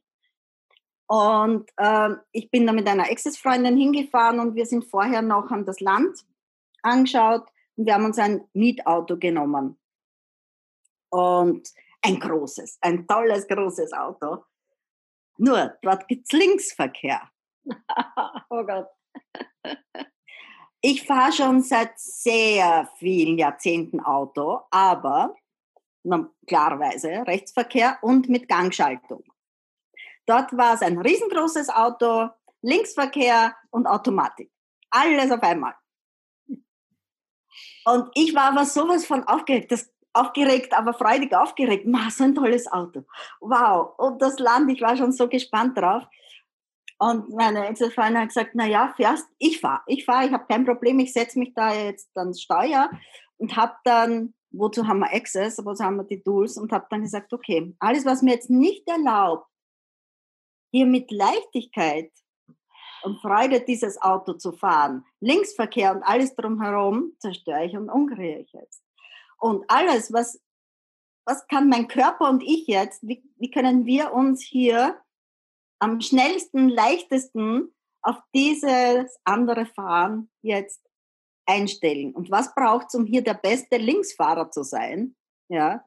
Und 1.10 1.68
äh, 1.76 2.10
ich 2.30 2.52
bin 2.52 2.68
da 2.68 2.72
mit 2.72 2.86
einer 2.86 3.10
Ex-Freundin 3.10 3.76
hingefahren 3.76 4.38
und 4.38 4.54
wir 4.54 4.64
sind 4.64 4.84
vorher 4.84 5.22
noch 5.22 5.50
an 5.50 5.66
das 5.66 5.80
Land 5.80 6.24
angeschaut 6.82 7.48
und 7.74 7.86
wir 7.86 7.94
haben 7.94 8.04
uns 8.04 8.18
ein 8.20 8.44
Mietauto 8.52 9.18
genommen. 9.18 9.76
Und 11.10 11.68
ein 12.02 12.20
großes, 12.20 12.78
ein 12.82 13.08
tolles, 13.08 13.48
großes 13.48 13.92
Auto. 13.92 14.44
Nur, 15.36 15.76
dort 15.82 16.06
gibt 16.06 16.26
es 16.26 16.38
Linksverkehr. 16.38 17.28
oh 18.50 18.62
Gott. 18.64 18.86
ich 20.80 21.04
fahre 21.04 21.32
schon 21.32 21.60
seit 21.62 21.98
sehr 21.98 22.88
vielen 22.98 23.36
Jahrzehnten 23.36 23.98
Auto, 23.98 24.60
aber 24.70 25.34
klarerweise 26.46 27.26
Rechtsverkehr 27.26 27.98
und 28.00 28.28
mit 28.28 28.48
Gangschaltung. 28.48 29.24
Dort 30.30 30.56
war 30.56 30.74
es 30.74 30.82
ein 30.82 30.96
riesengroßes 30.96 31.70
Auto, 31.70 32.28
Linksverkehr 32.62 33.56
und 33.70 33.88
Automatik. 33.88 34.52
Alles 34.88 35.32
auf 35.32 35.42
einmal. 35.42 35.74
Und 37.84 38.10
ich 38.14 38.32
war 38.32 38.52
aber 38.52 38.64
sowas 38.64 39.04
von 39.04 39.24
aufgeregt, 39.24 39.72
das, 39.72 39.92
aufgeregt, 40.12 40.72
aber 40.72 40.94
freudig 40.94 41.34
aufgeregt. 41.34 41.84
Ma, 41.84 42.10
so 42.10 42.22
ein 42.22 42.36
tolles 42.36 42.70
Auto. 42.70 43.02
Wow. 43.40 43.98
Und 43.98 44.22
das 44.22 44.38
Land, 44.38 44.70
ich 44.70 44.80
war 44.80 44.96
schon 44.96 45.10
so 45.10 45.26
gespannt 45.26 45.76
drauf. 45.76 46.04
Und 47.00 47.30
meine 47.30 47.66
Ex-Freundin 47.66 48.20
hat 48.20 48.28
gesagt, 48.28 48.50
na 48.54 48.66
ja, 48.66 48.94
fährst, 48.96 49.26
ich 49.38 49.60
fahre, 49.60 49.82
ich 49.86 50.04
fahre, 50.04 50.26
ich 50.26 50.32
habe 50.32 50.46
kein 50.48 50.64
Problem, 50.64 51.00
ich 51.00 51.12
setze 51.12 51.40
mich 51.40 51.54
da 51.54 51.74
jetzt 51.74 52.08
dann 52.14 52.34
Steuer 52.34 52.88
und 53.36 53.56
habe 53.56 53.74
dann, 53.82 54.34
wozu 54.52 54.86
haben 54.86 55.00
wir 55.00 55.12
Access, 55.12 55.58
wozu 55.64 55.82
haben 55.82 55.96
wir 55.96 56.04
die 56.04 56.22
Tools 56.22 56.56
und 56.56 56.70
habe 56.70 56.86
dann 56.88 57.02
gesagt, 57.02 57.32
okay, 57.32 57.74
alles, 57.80 58.04
was 58.04 58.22
mir 58.22 58.34
jetzt 58.34 58.50
nicht 58.50 58.86
erlaubt, 58.86 59.49
hier 60.70 60.86
mit 60.86 61.10
Leichtigkeit 61.10 62.10
und 63.02 63.20
Freude 63.20 63.60
dieses 63.60 64.00
Auto 64.00 64.34
zu 64.34 64.52
fahren, 64.52 65.04
Linksverkehr 65.20 65.94
und 65.94 66.02
alles 66.02 66.34
drumherum, 66.34 67.14
zerstöre 67.18 67.64
ich 67.64 67.76
und 67.76 67.88
umkreiere 67.88 68.40
ich 68.40 68.52
jetzt. 68.52 68.82
Und 69.38 69.64
alles, 69.68 70.12
was, 70.12 70.40
was 71.24 71.46
kann 71.48 71.68
mein 71.68 71.88
Körper 71.88 72.28
und 72.28 72.42
ich 72.42 72.66
jetzt, 72.66 73.06
wie, 73.06 73.22
wie 73.36 73.50
können 73.50 73.86
wir 73.86 74.12
uns 74.12 74.42
hier 74.42 75.00
am 75.78 76.00
schnellsten, 76.00 76.68
leichtesten 76.68 77.74
auf 78.02 78.16
dieses 78.34 79.18
andere 79.24 79.66
Fahren 79.66 80.30
jetzt 80.42 80.82
einstellen? 81.46 82.14
Und 82.14 82.30
was 82.30 82.54
braucht 82.54 82.88
es, 82.88 82.94
um 82.94 83.06
hier 83.06 83.22
der 83.22 83.34
beste 83.34 83.78
Linksfahrer 83.78 84.50
zu 84.50 84.62
sein? 84.62 85.16
Ja, 85.48 85.84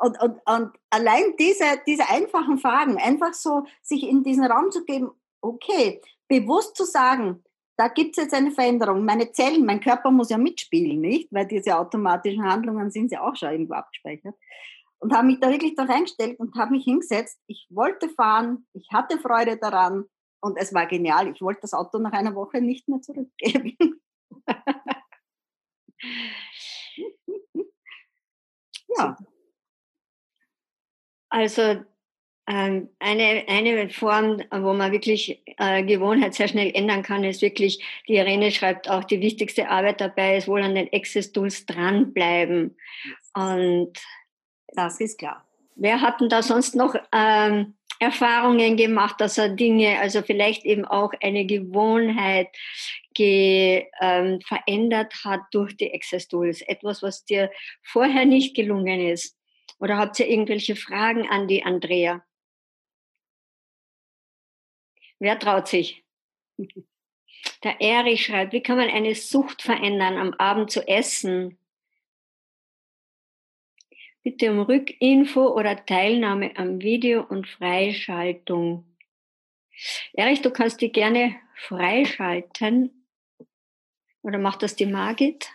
und, 0.00 0.20
und, 0.22 0.40
und 0.46 0.72
allein 0.88 1.36
diese, 1.38 1.64
diese 1.86 2.08
einfachen 2.08 2.58
Fragen, 2.58 2.96
einfach 2.96 3.34
so 3.34 3.64
sich 3.82 4.02
in 4.08 4.24
diesen 4.24 4.44
Raum 4.44 4.70
zu 4.70 4.84
geben, 4.84 5.10
okay, 5.42 6.00
bewusst 6.26 6.74
zu 6.76 6.84
sagen, 6.84 7.44
da 7.76 7.88
gibt 7.88 8.16
es 8.16 8.24
jetzt 8.24 8.34
eine 8.34 8.50
Veränderung. 8.50 9.04
Meine 9.04 9.30
Zellen, 9.32 9.66
mein 9.66 9.80
Körper 9.80 10.10
muss 10.10 10.30
ja 10.30 10.38
mitspielen, 10.38 11.00
nicht? 11.00 11.32
Weil 11.32 11.46
diese 11.46 11.78
automatischen 11.78 12.44
Handlungen 12.44 12.90
sind 12.90 13.12
ja 13.12 13.22
auch 13.22 13.36
schon 13.36 13.50
irgendwo 13.50 13.74
abgespeichert. 13.74 14.34
Und 14.98 15.14
habe 15.14 15.26
mich 15.26 15.40
da 15.40 15.50
wirklich 15.50 15.74
da 15.74 15.84
reingestellt 15.84 16.38
und 16.40 16.54
habe 16.56 16.72
mich 16.72 16.84
hingesetzt. 16.84 17.38
Ich 17.46 17.66
wollte 17.70 18.08
fahren, 18.08 18.66
ich 18.72 18.88
hatte 18.92 19.18
Freude 19.18 19.56
daran 19.58 20.04
und 20.40 20.56
es 20.58 20.72
war 20.74 20.86
genial. 20.86 21.28
Ich 21.28 21.40
wollte 21.42 21.62
das 21.62 21.74
Auto 21.74 21.98
nach 21.98 22.12
einer 22.12 22.34
Woche 22.34 22.60
nicht 22.60 22.88
mehr 22.88 23.00
zurückgeben. 23.02 23.76
ja. 28.96 29.16
Also 31.30 31.82
ähm, 32.46 32.88
eine, 32.98 33.44
eine 33.46 33.88
Form, 33.90 34.42
wo 34.50 34.72
man 34.72 34.90
wirklich 34.90 35.40
äh, 35.56 35.84
Gewohnheit 35.84 36.34
sehr 36.34 36.48
schnell 36.48 36.72
ändern 36.74 37.02
kann, 37.02 37.22
ist 37.22 37.42
wirklich, 37.42 37.84
die 38.08 38.14
Irene 38.16 38.50
schreibt 38.50 38.90
auch, 38.90 39.04
die 39.04 39.20
wichtigste 39.20 39.68
Arbeit 39.68 40.00
dabei 40.00 40.36
ist 40.36 40.48
wohl 40.48 40.62
an 40.62 40.74
den 40.74 40.88
Access-Tools 40.92 41.66
dranbleiben. 41.66 42.76
Und 43.34 43.92
das 44.74 45.00
ist 45.00 45.18
klar. 45.18 45.46
Wer 45.76 46.00
hat 46.00 46.20
denn 46.20 46.28
da 46.28 46.42
sonst 46.42 46.74
noch 46.74 46.94
ähm, 47.12 47.74
Erfahrungen 48.00 48.76
gemacht, 48.76 49.20
dass 49.20 49.38
er 49.38 49.50
Dinge, 49.50 49.98
also 50.00 50.22
vielleicht 50.22 50.64
eben 50.64 50.84
auch 50.84 51.12
eine 51.22 51.46
Gewohnheit 51.46 52.48
ge, 53.14 53.86
ähm, 54.00 54.40
verändert 54.40 55.14
hat 55.24 55.40
durch 55.52 55.76
die 55.76 55.94
Access 55.94 56.26
Tools? 56.26 56.62
Etwas, 56.62 57.02
was 57.02 57.24
dir 57.24 57.50
vorher 57.82 58.24
nicht 58.24 58.56
gelungen 58.56 59.00
ist? 59.00 59.39
Oder 59.80 59.96
habt 59.96 60.20
ihr 60.20 60.28
irgendwelche 60.28 60.76
Fragen 60.76 61.28
an 61.28 61.48
die 61.48 61.64
Andrea? 61.64 62.24
Wer 65.18 65.38
traut 65.38 65.68
sich? 65.68 66.04
Der 67.64 67.80
Erich 67.80 68.26
schreibt, 68.26 68.52
wie 68.52 68.62
kann 68.62 68.76
man 68.76 68.90
eine 68.90 69.14
Sucht 69.14 69.62
verändern, 69.62 70.18
am 70.18 70.34
Abend 70.34 70.70
zu 70.70 70.86
essen? 70.86 71.58
Bitte 74.22 74.50
um 74.50 74.60
Rückinfo 74.60 75.48
oder 75.48 75.84
Teilnahme 75.86 76.56
am 76.56 76.82
Video 76.82 77.22
und 77.22 77.48
Freischaltung. 77.48 78.84
Erich, 80.12 80.42
du 80.42 80.50
kannst 80.50 80.82
die 80.82 80.92
gerne 80.92 81.36
freischalten. 81.54 83.06
Oder 84.22 84.38
macht 84.38 84.62
das 84.62 84.76
die 84.76 84.86
Margit? 84.86 85.50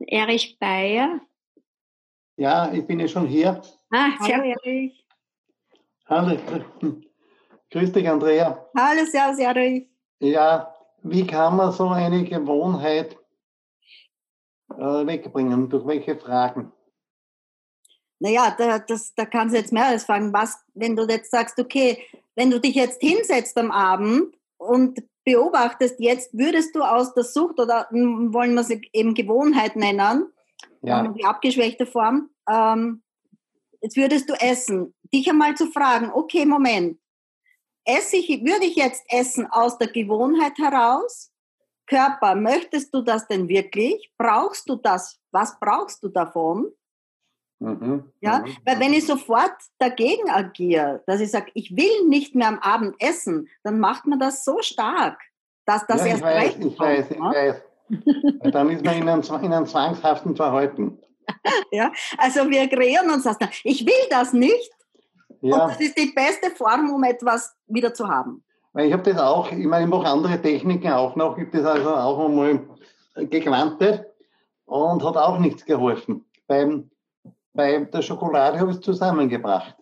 Erich 0.00 0.58
Bayer, 0.58 1.20
ja, 2.40 2.72
ich 2.72 2.86
bin 2.86 2.98
ja 2.98 3.06
schon 3.06 3.26
hier. 3.26 3.60
Ah, 3.90 4.12
servus. 4.24 4.92
Hallo, 6.06 6.38
grüß 7.70 7.92
dich, 7.92 8.08
Andrea. 8.08 8.66
Hallo, 8.74 9.04
servus, 9.04 9.38
Erich. 9.38 9.86
Ja, 10.20 10.74
wie 11.02 11.26
kann 11.26 11.56
man 11.56 11.70
so 11.72 11.88
eine 11.88 12.24
Gewohnheit 12.24 13.16
äh, 14.70 15.06
wegbringen? 15.06 15.68
Durch 15.68 15.86
welche 15.86 16.16
Fragen? 16.16 16.72
Naja, 18.18 18.54
da, 18.56 18.78
das, 18.78 19.14
da 19.14 19.26
kannst 19.26 19.54
du 19.54 19.58
jetzt 19.58 19.72
mehr 19.72 19.86
als 19.86 20.04
fragen. 20.04 20.32
Was, 20.32 20.64
wenn 20.72 20.96
du 20.96 21.06
jetzt 21.06 21.30
sagst, 21.30 21.58
okay, 21.58 21.98
wenn 22.36 22.50
du 22.50 22.58
dich 22.58 22.74
jetzt 22.74 23.02
hinsetzt 23.02 23.58
am 23.58 23.70
Abend 23.70 24.34
und 24.56 24.98
beobachtest, 25.24 26.00
jetzt 26.00 26.32
würdest 26.32 26.74
du 26.74 26.82
aus 26.82 27.12
der 27.12 27.24
Sucht 27.24 27.60
oder 27.60 27.86
wollen 27.90 28.54
wir 28.54 28.64
sie 28.64 28.80
eben 28.94 29.12
Gewohnheit 29.12 29.76
nennen, 29.76 30.32
ja. 30.82 31.06
die 31.08 31.24
abgeschwächte 31.24 31.86
Form. 31.86 32.30
Ähm, 32.48 33.02
jetzt 33.80 33.96
würdest 33.96 34.28
du 34.28 34.34
essen. 34.34 34.94
Dich 35.12 35.28
einmal 35.28 35.56
zu 35.56 35.66
fragen, 35.66 36.10
okay, 36.12 36.46
Moment, 36.46 36.98
esse 37.84 38.16
ich, 38.16 38.28
würde 38.28 38.64
ich 38.64 38.76
jetzt 38.76 39.04
essen 39.08 39.46
aus 39.46 39.78
der 39.78 39.88
Gewohnheit 39.88 40.58
heraus? 40.58 41.32
Körper, 41.86 42.36
möchtest 42.36 42.94
du 42.94 43.02
das 43.02 43.26
denn 43.26 43.48
wirklich? 43.48 44.12
Brauchst 44.16 44.68
du 44.68 44.76
das? 44.76 45.18
Was 45.32 45.58
brauchst 45.58 46.02
du 46.04 46.08
davon? 46.08 46.70
Mhm. 47.58 48.10
Ja, 48.20 48.38
mhm. 48.38 48.56
weil 48.64 48.80
wenn 48.80 48.94
ich 48.94 49.06
sofort 49.06 49.52
dagegen 49.78 50.30
agiere, 50.30 51.02
dass 51.06 51.20
ich 51.20 51.30
sage, 51.30 51.50
ich 51.54 51.76
will 51.76 52.08
nicht 52.08 52.34
mehr 52.34 52.48
am 52.48 52.58
Abend 52.60 52.94
essen, 53.00 53.48
dann 53.64 53.80
macht 53.80 54.06
man 54.06 54.18
das 54.18 54.44
so 54.44 54.62
stark, 54.62 55.20
dass 55.66 55.86
das 55.86 56.00
ja, 56.00 56.06
erst 56.06 56.18
ich 56.18 56.24
weiß, 56.24 56.56
ich 56.58 56.78
weiß, 56.78 57.10
ich 57.10 57.20
weiß. 57.20 57.62
Dann 58.52 58.70
ist 58.70 58.84
man 58.84 58.96
in 58.96 59.08
einem, 59.08 59.22
in 59.42 59.52
einem 59.52 59.66
zwanghaften 59.66 60.36
Verhalten. 60.36 60.98
ja, 61.70 61.92
also 62.18 62.48
wir 62.48 62.68
kreieren 62.68 63.10
uns 63.10 63.24
das. 63.24 63.36
Ich 63.64 63.84
will 63.84 64.08
das 64.10 64.32
nicht. 64.32 64.70
Ja. 65.40 65.64
Und 65.64 65.72
das 65.72 65.80
ist 65.80 65.96
die 65.96 66.12
beste 66.14 66.50
Form, 66.50 66.90
um 66.92 67.02
etwas 67.04 67.54
wieder 67.66 67.94
zu 67.94 68.08
haben. 68.08 68.44
Weil 68.72 68.86
ich 68.86 68.92
habe 68.92 69.02
das 69.02 69.20
auch, 69.20 69.50
ich 69.50 69.66
meine, 69.66 69.84
ich 69.84 69.90
mache 69.90 70.06
andere 70.06 70.40
Techniken 70.40 70.92
auch 70.92 71.16
noch, 71.16 71.36
ich 71.36 71.46
habe 71.46 71.58
das 71.58 71.66
also 71.66 71.94
auch 71.94 72.24
einmal 72.24 72.60
gequantet 73.16 74.06
und 74.66 75.04
hat 75.04 75.16
auch 75.16 75.38
nichts 75.38 75.64
geholfen. 75.64 76.24
Beim, 76.46 76.90
bei 77.52 77.78
der 77.78 78.02
Schokolade 78.02 78.60
habe 78.60 78.70
ich 78.70 78.76
es 78.76 78.82
zusammengebracht. 78.82 79.74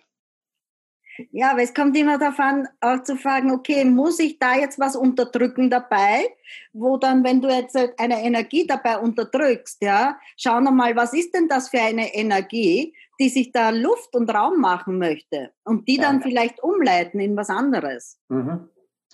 Ja, 1.32 1.50
aber 1.52 1.62
es 1.62 1.74
kommt 1.74 1.96
immer 1.96 2.20
an, 2.38 2.68
auch 2.80 3.02
zu 3.02 3.16
fragen, 3.16 3.50
okay, 3.50 3.84
muss 3.84 4.18
ich 4.18 4.38
da 4.38 4.56
jetzt 4.56 4.78
was 4.78 4.96
unterdrücken 4.96 5.70
dabei? 5.70 6.26
Wo 6.72 6.96
dann, 6.96 7.24
wenn 7.24 7.40
du 7.40 7.48
jetzt 7.48 7.76
eine 7.98 8.22
Energie 8.22 8.66
dabei 8.66 8.98
unterdrückst, 8.98 9.82
ja, 9.82 10.18
schau 10.36 10.60
nochmal, 10.60 10.94
was 10.96 11.12
ist 11.12 11.34
denn 11.34 11.48
das 11.48 11.68
für 11.68 11.80
eine 11.80 12.14
Energie, 12.14 12.94
die 13.20 13.28
sich 13.28 13.50
da 13.52 13.70
Luft 13.70 14.14
und 14.14 14.32
Raum 14.32 14.60
machen 14.60 14.98
möchte 14.98 15.52
und 15.64 15.88
die 15.88 15.96
dann 15.96 16.16
Ja. 16.16 16.22
vielleicht 16.22 16.62
umleiten 16.62 17.20
in 17.20 17.36
was 17.36 17.50
anderes. 17.50 18.18
Mhm. 18.28 18.68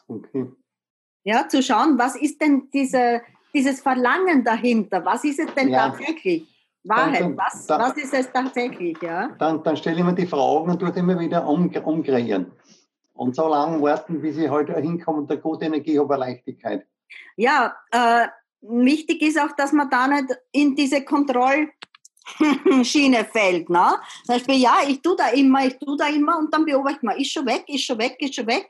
Okay. 0.06 0.46
Ja, 1.24 1.48
zu 1.48 1.62
schauen, 1.62 1.98
was 1.98 2.16
ist 2.16 2.40
denn 2.42 2.68
diese, 2.72 3.22
dieses 3.54 3.80
Verlangen 3.80 4.44
dahinter? 4.44 5.04
Was 5.04 5.24
ist 5.24 5.38
es 5.38 5.52
denn 5.54 5.70
Ja. 5.70 5.88
tatsächlich? 5.88 6.46
Wahrheit, 6.85 7.20
Dann- 7.20 7.37
was, 7.37 7.66
dann- 7.66 7.81
was 7.81 7.97
ist 7.97 8.14
es 8.14 8.31
tatsächlich, 8.33 8.97
ja? 9.03 9.29
Dann, 9.38 9.62
dann 9.62 9.77
stelle 9.77 9.99
ich 9.99 10.05
mir 10.05 10.14
die 10.14 10.27
Fragen 10.27 10.70
und 10.70 10.79
tue 10.79 10.90
immer 10.90 11.18
wieder 11.18 11.47
um, 11.47 11.70
umkreieren. 11.85 12.53
Und 13.14 13.37
so 13.37 13.49
lange 13.49 13.81
warten, 13.81 14.20
bis 14.20 14.37
ich 14.37 14.51
heute 14.51 14.75
hinkomme 14.75 15.18
und 15.18 15.31
eine 15.31 15.40
gute 15.40 15.66
Energie 15.66 15.99
habe, 15.99 16.16
Leichtigkeit. 16.16 16.85
Ja, 17.37 17.75
äh, 17.92 18.27
wichtig 18.61 19.23
ist 19.23 19.40
auch, 19.40 19.53
dass 19.57 19.73
man 19.73 19.88
da 19.88 20.09
nicht 20.09 20.27
in 20.53 20.75
diese 20.75 21.05
Kontrollschiene 21.05 23.25
fällt. 23.33 23.70
Ne? 23.70 23.87
Zum 24.25 24.35
Beispiel, 24.35 24.57
ja, 24.57 24.77
ich 24.87 25.01
tue 25.01 25.16
da 25.16 25.29
immer, 25.29 25.64
ich 25.66 25.79
tue 25.79 25.97
da 25.97 26.09
immer 26.09 26.38
und 26.38 26.53
dann 26.53 26.64
beobachte 26.64 27.07
man, 27.07 27.16
ist 27.18 27.33
schon 27.33 27.47
weg, 27.47 27.64
ist 27.68 27.85
schon 27.85 27.99
weg, 27.99 28.16
ist 28.18 28.35
schon 28.35 28.47
weg. 28.47 28.66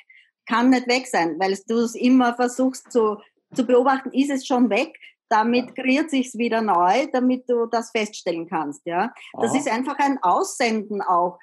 Kann 0.46 0.70
nicht 0.70 0.87
weg 0.88 1.07
sein, 1.07 1.37
weil 1.38 1.57
du 1.66 1.79
es 1.79 1.94
immer 1.94 2.35
versuchst 2.35 2.92
zu, 2.92 3.16
zu 3.55 3.64
beobachten, 3.66 4.11
ist 4.12 4.31
es 4.31 4.46
schon 4.46 4.68
weg. 4.68 4.94
Damit 5.34 5.74
kreiert 5.74 6.10
sich's 6.10 6.38
wieder 6.38 6.62
neu, 6.62 7.08
damit 7.12 7.50
du 7.50 7.66
das 7.66 7.90
feststellen 7.90 8.48
kannst. 8.48 8.86
Ja, 8.86 9.12
das 9.32 9.50
Aha. 9.50 9.58
ist 9.58 9.68
einfach 9.68 9.98
ein 9.98 10.22
Aussenden 10.22 11.02
auch, 11.02 11.40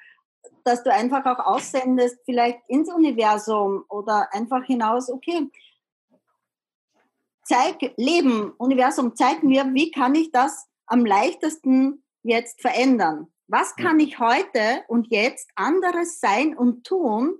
dass 0.64 0.82
du 0.82 0.90
einfach 0.90 1.26
auch 1.26 1.44
aussendest, 1.44 2.16
vielleicht 2.24 2.58
ins 2.68 2.90
Universum 2.90 3.84
oder 3.90 4.32
einfach 4.32 4.64
hinaus. 4.64 5.10
Okay, 5.10 5.46
zeig, 7.44 7.92
Leben, 7.98 8.52
Universum, 8.52 9.14
zeig 9.14 9.42
mir, 9.42 9.74
wie 9.74 9.90
kann 9.90 10.14
ich 10.14 10.32
das 10.32 10.66
am 10.86 11.04
leichtesten 11.04 12.02
jetzt 12.22 12.62
verändern? 12.62 13.30
Was 13.46 13.76
kann 13.76 14.00
ich 14.00 14.18
heute 14.18 14.84
und 14.88 15.08
jetzt 15.10 15.50
anderes 15.54 16.18
sein 16.18 16.56
und 16.56 16.84
tun, 16.86 17.38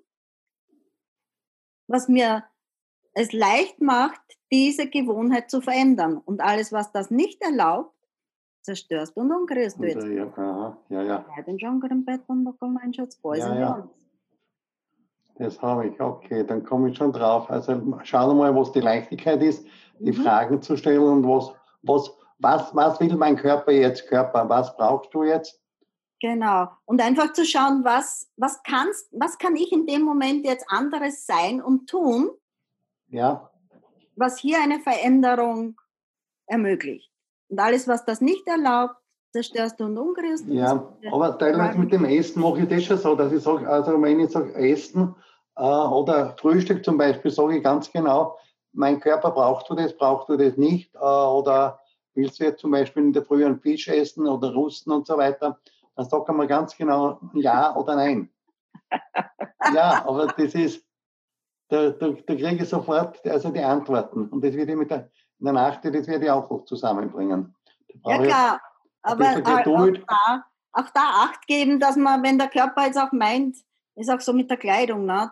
was 1.87 2.09
mir 2.09 2.45
es 3.15 3.33
leicht 3.33 3.81
macht, 3.81 4.21
diese 4.51 4.89
Gewohnheit 4.89 5.51
zu 5.51 5.61
verändern? 5.61 6.19
Und 6.19 6.41
alles, 6.41 6.73
was 6.73 6.93
das 6.93 7.11
nicht 7.11 7.43
erlaubt, 7.43 7.95
zerstörst 8.63 9.17
und 9.17 9.33
umkrierst 9.33 9.79
du 9.79 9.85
jetzt. 9.85 10.05
äh, 10.05 10.17
ja, 10.17 10.27
aha, 10.27 10.77
ja, 10.89 11.03
ja, 11.03 11.25
Ja, 13.45 13.59
ja. 13.59 13.89
das 15.37 15.61
habe 15.61 15.89
ich. 15.89 16.01
Okay, 16.01 16.45
dann 16.45 16.65
komme 16.65 16.91
ich 16.91 16.97
schon 16.97 17.13
drauf. 17.13 17.51
Also 17.51 17.73
schauen 18.05 18.31
wir 18.31 18.35
mal, 18.35 18.55
was 18.55 18.71
die 18.73 18.81
Leichtigkeit 18.81 19.43
ist, 19.43 19.67
die 19.99 20.13
Mhm. 20.13 20.23
Fragen 20.23 20.63
zu 20.63 20.77
stellen 20.77 21.03
und 21.03 21.25
was, 21.29 21.53
was, 21.83 22.11
was, 22.39 22.75
was 22.75 23.01
will 23.01 23.17
mein 23.17 23.37
Körper 23.37 23.73
jetzt, 23.73 24.09
Körper, 24.09 24.49
was 24.49 24.77
brauchst 24.77 25.13
du 25.15 25.25
jetzt? 25.25 25.61
Genau. 26.21 26.69
Und 26.85 27.03
einfach 27.03 27.33
zu 27.33 27.45
schauen, 27.45 27.83
was, 27.85 28.31
was, 28.37 28.63
kannst, 28.63 29.09
was 29.13 29.39
kann 29.39 29.57
ich 29.57 29.73
in 29.73 29.87
dem 29.87 30.03
Moment 30.03 30.47
jetzt 30.47 30.65
anderes 30.69 31.27
sein 31.27 31.61
und 31.61 31.89
tun, 31.91 32.31
Ja, 33.13 33.53
was 34.17 34.39
hier 34.39 34.59
eine 34.63 34.81
Veränderung 34.81 35.81
ermöglicht. 36.47 37.11
Und 37.49 37.59
alles, 37.59 37.89
was 37.89 38.05
das 38.05 38.21
nicht 38.21 38.47
erlaubt, 38.47 38.97
zerstörst 39.33 39.81
du 39.81 39.85
und 39.85 39.95
du. 39.95 40.15
Ja, 40.49 40.95
aber 41.11 41.39
teilweise 41.39 41.79
mit 41.79 41.93
dem 41.93 42.05
Essen 42.05 42.43
mache 42.43 42.61
ich 42.61 42.69
das 42.69 42.85
schon 42.85 42.99
so, 42.99 43.15
dass 43.15 43.33
ich 43.33 43.43
sage, 43.43 43.69
also 43.69 44.01
wenn 44.01 44.21
ich 44.21 44.31
sage 44.31 44.55
Essen 44.55 45.15
äh, 45.57 45.63
oder 45.63 46.37
Frühstück 46.39 46.85
zum 46.85 46.99
Beispiel, 46.99 47.31
sage 47.31 47.57
ich 47.57 47.63
ganz 47.63 47.91
genau, 47.91 48.39
mein 48.73 49.01
Körper 49.01 49.31
brauchst 49.31 49.69
du 49.71 49.75
das, 49.75 49.97
brauchst 49.97 50.29
du 50.29 50.37
das 50.37 50.57
nicht, 50.57 50.95
äh, 50.95 50.99
oder 50.99 51.81
willst 52.15 52.41
du 52.41 52.45
jetzt 52.45 52.61
zum 52.61 52.71
Beispiel 52.71 53.05
in 53.05 53.13
der 53.13 53.25
Früh 53.25 53.45
einen 53.45 53.61
Fisch 53.61 53.89
essen 53.89 54.27
oder 54.27 54.53
Rusten 54.53 54.93
und 54.93 55.07
so 55.07 55.17
weiter, 55.17 55.59
dann 55.97 56.09
sagt 56.09 56.29
man 56.29 56.49
ganz 56.49 56.77
genau 56.77 57.19
ja 57.35 57.75
oder 57.77 57.97
nein. 57.97 58.31
ja, 59.75 60.05
aber 60.07 60.27
das 60.27 60.55
ist, 60.55 60.85
da, 61.73 61.91
da, 61.91 62.09
da 62.11 62.35
kriege 62.35 62.63
ich 62.63 62.69
sofort 62.69 63.27
also 63.27 63.51
die 63.51 63.61
Antworten 63.61 64.29
und 64.29 64.45
das 64.45 64.55
werde 64.55 64.73
ich 64.73 64.79
mit 64.79 64.91
der, 64.91 65.11
in 65.39 65.47
der 65.47 65.55
Nacht, 65.55 65.85
das 65.85 66.07
werde 66.07 66.25
ich 66.27 66.31
auch 66.31 66.65
zusammenbringen. 66.65 67.55
Da 68.05 68.11
Ja 68.11 68.23
klar, 68.23 68.61
aber 69.03 69.25
auch, 69.25 69.63
da, 69.73 70.45
auch 70.73 70.91
da 70.91 71.25
Acht 71.25 71.47
geben, 71.47 71.81
dass 71.81 71.97
man, 71.97 72.23
wenn 72.23 72.39
der 72.39 72.49
Körper 72.49 72.85
jetzt 72.85 72.99
auch 72.99 73.13
meint, 73.13 73.57
ist 73.95 74.11
auch 74.11 74.21
so 74.21 74.33
mit 74.33 74.51
der 74.51 74.59
Kleidung, 74.59 75.07
ne? 75.07 75.31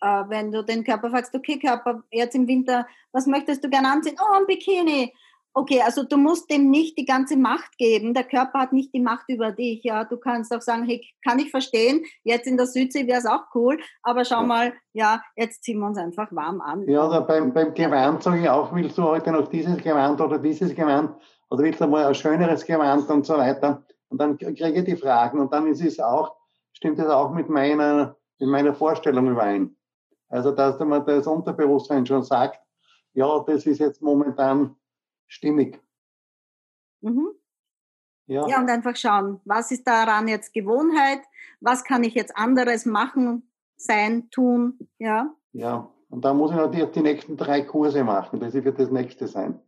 äh, 0.00 0.24
wenn 0.28 0.52
du 0.52 0.62
den 0.62 0.84
Körper 0.84 1.10
fragst, 1.10 1.34
okay 1.34 1.58
Körper, 1.58 2.02
jetzt 2.10 2.34
im 2.34 2.46
Winter, 2.46 2.86
was 3.12 3.26
möchtest 3.26 3.64
du 3.64 3.68
gerne 3.68 3.90
anziehen? 3.90 4.16
Oh, 4.20 4.32
ein 4.34 4.46
Bikini. 4.46 5.12
Okay, 5.52 5.80
also 5.84 6.04
du 6.04 6.16
musst 6.16 6.48
dem 6.48 6.70
nicht 6.70 6.96
die 6.96 7.04
ganze 7.04 7.36
Macht 7.36 7.76
geben. 7.76 8.14
Der 8.14 8.22
Körper 8.22 8.60
hat 8.60 8.72
nicht 8.72 8.94
die 8.94 9.00
Macht 9.00 9.24
über 9.28 9.50
dich. 9.50 9.82
Ja, 9.82 10.04
du 10.04 10.16
kannst 10.16 10.54
auch 10.54 10.62
sagen, 10.62 10.84
hey, 10.84 11.04
kann 11.26 11.40
ich 11.40 11.50
verstehen. 11.50 12.04
Jetzt 12.22 12.46
in 12.46 12.56
der 12.56 12.66
Südsee 12.66 13.06
wäre 13.08 13.18
es 13.18 13.26
auch 13.26 13.42
cool, 13.54 13.80
aber 14.02 14.24
schau 14.24 14.42
Ja. 14.42 14.46
mal, 14.46 14.72
ja, 14.92 15.22
jetzt 15.34 15.64
ziehen 15.64 15.80
wir 15.80 15.86
uns 15.86 15.98
einfach 15.98 16.30
warm 16.30 16.60
an. 16.60 16.86
Ja, 16.88 17.06
oder 17.06 17.22
beim, 17.22 17.52
beim 17.52 17.74
Gewand 17.74 18.22
sage 18.22 18.42
ich 18.42 18.48
auch, 18.48 18.72
willst 18.72 18.96
du 18.96 19.02
heute 19.02 19.32
noch 19.32 19.48
dieses 19.48 19.76
Gewand 19.78 20.20
oder 20.20 20.38
dieses 20.38 20.72
Gewand 20.74 21.16
oder 21.50 21.64
willst 21.64 21.80
du 21.80 21.86
mal 21.88 22.06
ein 22.06 22.14
schöneres 22.14 22.64
Gewand 22.64 23.10
und 23.10 23.26
so 23.26 23.36
weiter. 23.36 23.84
Und 24.08 24.20
dann 24.20 24.38
kriege 24.38 24.68
ich 24.68 24.84
die 24.84 24.96
Fragen 24.96 25.40
und 25.40 25.52
dann 25.52 25.66
ist 25.66 25.82
es 25.82 25.98
auch, 25.98 26.36
stimmt 26.72 26.98
es 27.00 27.06
auch 27.08 27.32
mit 27.32 27.48
meiner, 27.48 28.16
mit 28.38 28.48
meiner 28.48 28.72
Vorstellung 28.72 29.28
überein. 29.28 29.74
Also, 30.28 30.52
dass 30.52 30.78
man 30.78 31.04
das 31.04 31.26
Unterbewusstsein 31.26 32.06
schon 32.06 32.22
sagt, 32.22 32.60
ja, 33.14 33.42
das 33.44 33.66
ist 33.66 33.80
jetzt 33.80 34.00
momentan 34.00 34.76
stimmig. 35.30 35.80
Mhm. 37.00 37.28
Ja, 38.26 38.46
Ja, 38.46 38.60
und 38.60 38.68
einfach 38.68 38.96
schauen, 38.96 39.40
was 39.44 39.70
ist 39.70 39.86
daran 39.86 40.28
jetzt 40.28 40.52
Gewohnheit? 40.52 41.20
Was 41.60 41.84
kann 41.84 42.04
ich 42.04 42.14
jetzt 42.14 42.36
anderes 42.36 42.84
machen, 42.86 43.50
sein, 43.76 44.30
tun? 44.30 44.78
Ja, 44.98 45.34
ja. 45.52 45.90
Und 46.10 46.24
dann 46.24 46.36
muss 46.36 46.50
ich 46.50 46.56
noch 46.56 46.70
die, 46.70 47.00
nächsten 47.00 47.36
drei 47.36 47.62
Kurse 47.62 48.02
machen. 48.02 48.40
Das 48.40 48.52
wird 48.52 48.78
das 48.80 48.90
nächste 48.90 49.28
sein. 49.28 49.60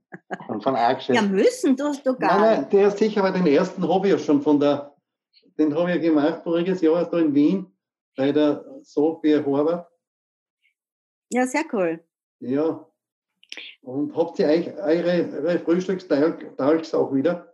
Und 0.48 0.62
von 0.62 0.75
Argchef. 0.75 1.14
ja 1.14 1.22
müssen 1.22 1.77
tust 1.77 2.05
du 2.05 2.14
gar 2.16 2.33
Nein, 2.33 2.40
nein, 2.40 2.61
nicht. 2.61 2.72
der 2.72 2.88
ist 2.88 2.98
sicher, 2.98 3.22
weil 3.22 3.33
den 3.33 3.46
ersten 3.46 3.88
habe 3.88 4.09
ich 4.09 4.12
ja 4.12 4.18
schon 4.18 4.42
von 4.42 4.59
der, 4.59 4.94
den 5.57 5.75
habe 5.75 5.90
ich 5.90 5.96
ja 5.96 6.03
gemacht 6.03 6.42
voriges 6.42 6.81
Jahr 6.81 7.09
da 7.09 7.18
in 7.18 7.33
Wien 7.33 7.72
bei 8.16 8.33
der 8.33 8.64
Sophia 8.83 9.44
Horvath. 9.44 9.87
Ja, 11.31 11.46
sehr 11.46 11.64
cool. 11.72 12.05
Ja. 12.40 12.87
Und 13.83 14.17
habt 14.17 14.38
ihr 14.38 14.47
euch 14.47 14.69
eure, 14.79 15.29
eure 15.45 15.59
Frühstückstalks 15.59 16.95
auch 16.95 17.12
wieder? 17.15 17.53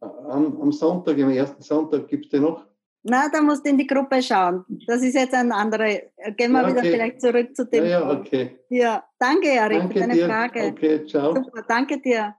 Am, 0.00 0.60
am 0.60 0.72
Sonntag, 0.72 1.18
am 1.18 1.30
ersten 1.30 1.62
Sonntag 1.62 2.08
gibt 2.08 2.24
es 2.26 2.30
den 2.30 2.42
noch. 2.42 2.66
Na, 3.04 3.28
da 3.32 3.42
musst 3.42 3.64
du 3.64 3.70
in 3.70 3.78
die 3.78 3.86
Gruppe 3.86 4.22
schauen. 4.22 4.64
Das 4.86 5.02
ist 5.02 5.14
jetzt 5.14 5.34
ein 5.34 5.50
anderer. 5.50 6.00
Gehen 6.36 6.52
wir 6.52 6.62
Ja, 6.62 6.68
wieder 6.68 6.78
okay. 6.80 6.90
vielleicht 6.92 7.20
zurück 7.20 7.56
zu 7.56 7.62
Ja, 7.64 7.68
dem. 7.70 7.84
ja, 7.86 8.10
okay. 8.10 8.58
Ja, 8.68 9.04
danke, 9.18 9.48
Erik, 9.48 9.82
für 9.82 9.88
Danke 9.88 10.00
deine 10.00 10.14
dir. 10.14 10.26
Frage. 10.26 10.66
Okay, 10.68 11.06
ciao. 11.06 11.34
Super, 11.34 11.62
danke 11.66 12.00
dir. 12.00 12.34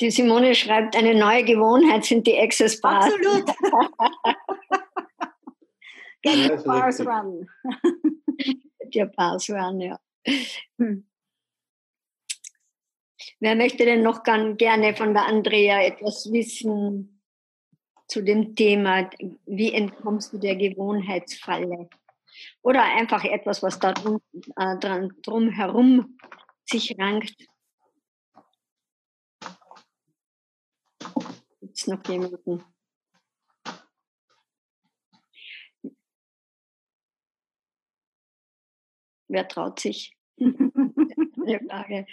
Die 0.00 0.10
Simone 0.10 0.54
schreibt, 0.54 0.94
eine 0.94 1.14
neue 1.14 1.42
Gewohnheit 1.44 2.04
sind 2.04 2.26
die 2.26 2.38
Access 2.38 2.80
Bars. 2.80 3.06
Absolut. 3.06 3.44
Ja, 6.24 6.32
Get 6.48 6.58
the 6.60 6.66
bars 6.66 6.98
richtig. 6.98 7.06
run. 7.06 7.48
Die 8.92 9.04
Bars 9.16 9.48
waren, 9.48 9.80
ja. 9.80 9.96
Wer 13.38 13.54
möchte 13.54 13.84
denn 13.84 14.02
noch 14.02 14.22
gern, 14.22 14.56
gerne 14.56 14.96
von 14.96 15.12
der 15.12 15.26
Andrea 15.26 15.82
etwas 15.82 16.32
wissen 16.32 17.20
zu 18.08 18.22
dem 18.22 18.54
Thema, 18.56 19.10
wie 19.44 19.72
entkommst 19.72 20.32
du 20.32 20.38
der 20.38 20.56
Gewohnheitsfalle? 20.56 21.90
Oder 22.62 22.84
einfach 22.84 23.24
etwas, 23.24 23.62
was 23.62 23.78
da 23.78 23.92
drum, 23.92 24.20
äh, 24.56 24.78
dran, 24.78 25.12
drum 25.22 25.50
herum 25.50 26.18
sich 26.64 26.96
rankt. 26.98 27.36
Gibt 31.60 31.78
es 31.78 31.86
noch 31.86 32.06
jemanden? 32.08 32.64
Wer 39.28 39.48
traut 39.48 39.80
sich? 39.80 40.16
Eine 40.38 41.60
Frage. 41.68 42.06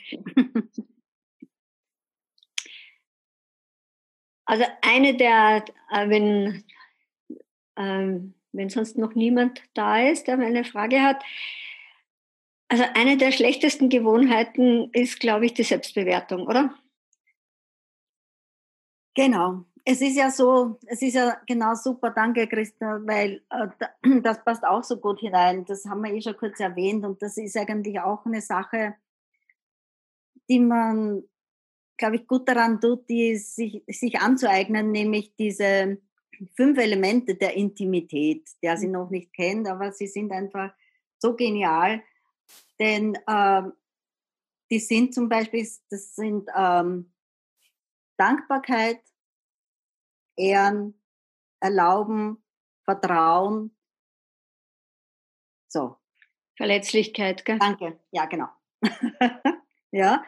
Also 4.46 4.66
eine 4.82 5.16
der, 5.16 5.64
äh, 5.92 6.10
wenn, 6.10 6.64
ähm, 7.78 8.34
wenn 8.52 8.70
sonst 8.70 8.98
noch 8.98 9.16
niemand 9.16 9.62
da 9.74 10.00
ist, 10.00 10.28
der 10.28 10.38
eine 10.40 10.64
Frage 10.64 11.02
hat, 11.02 11.24
also 12.68 12.86
eine 12.96 13.18
der 13.18 13.32
schlechtesten 13.32 13.90
Gewohnheiten 13.90 14.90
ist, 14.94 15.20
glaube 15.20 15.46
ich, 15.46 15.54
die 15.54 15.64
Selbstbewertung, 15.64 16.48
oder? 16.48 16.74
Genau. 19.16 19.66
Es 19.86 20.02
ist 20.02 20.16
ja 20.16 20.32
so, 20.32 20.80
es 20.88 21.02
ist 21.02 21.14
ja 21.14 21.38
genau 21.46 21.76
super, 21.76 22.10
danke 22.10 22.48
Christa, 22.48 23.00
weil 23.04 23.44
äh, 23.50 23.68
das 24.22 24.44
passt 24.44 24.66
auch 24.66 24.84
so 24.84 24.98
gut 24.98 25.20
hinein. 25.20 25.66
Das 25.66 25.86
haben 25.86 26.02
wir 26.02 26.14
eh 26.14 26.22
schon 26.22 26.38
kurz 26.38 26.60
erwähnt 26.60 27.06
und 27.06 27.22
das 27.22 27.38
ist 27.38 27.58
eigentlich 27.58 28.00
auch 28.00 28.26
eine 28.26 28.42
Sache, 28.42 28.96
die 30.50 30.60
man, 30.60 31.24
glaube 31.98 32.18
ich, 32.18 32.28
gut 32.28 32.48
daran 32.48 32.80
tut, 32.82 33.10
die 33.10 33.36
sich, 33.36 33.84
sich 33.88 34.20
anzueignen, 34.20 34.92
nämlich 34.92 35.36
diese 35.36 35.98
fünf 36.56 36.78
Elemente 36.78 37.36
der 37.36 37.56
Intimität, 37.56 38.50
der 38.62 38.78
sie 38.78 38.88
noch 38.88 39.10
nicht 39.10 39.34
kennt, 39.34 39.68
aber 39.68 39.92
sie 39.92 40.08
sind 40.08 40.32
einfach 40.32 40.74
so 41.20 41.36
genial, 41.36 42.04
denn 42.80 43.16
äh, 43.28 43.64
die 44.72 44.80
sind 44.80 45.14
zum 45.14 45.30
Beispiel, 45.30 45.68
das 45.90 46.16
sind 46.16 46.50
ähm, 46.56 47.14
Dankbarkeit, 48.18 49.02
Ehren, 50.36 51.00
Erlauben, 51.60 52.44
Vertrauen. 52.84 53.76
So. 55.70 55.98
Verletzlichkeit, 56.56 57.46
gell? 57.46 57.58
Danke, 57.60 58.00
ja, 58.12 58.26
genau. 58.26 58.48
ja. 59.92 60.24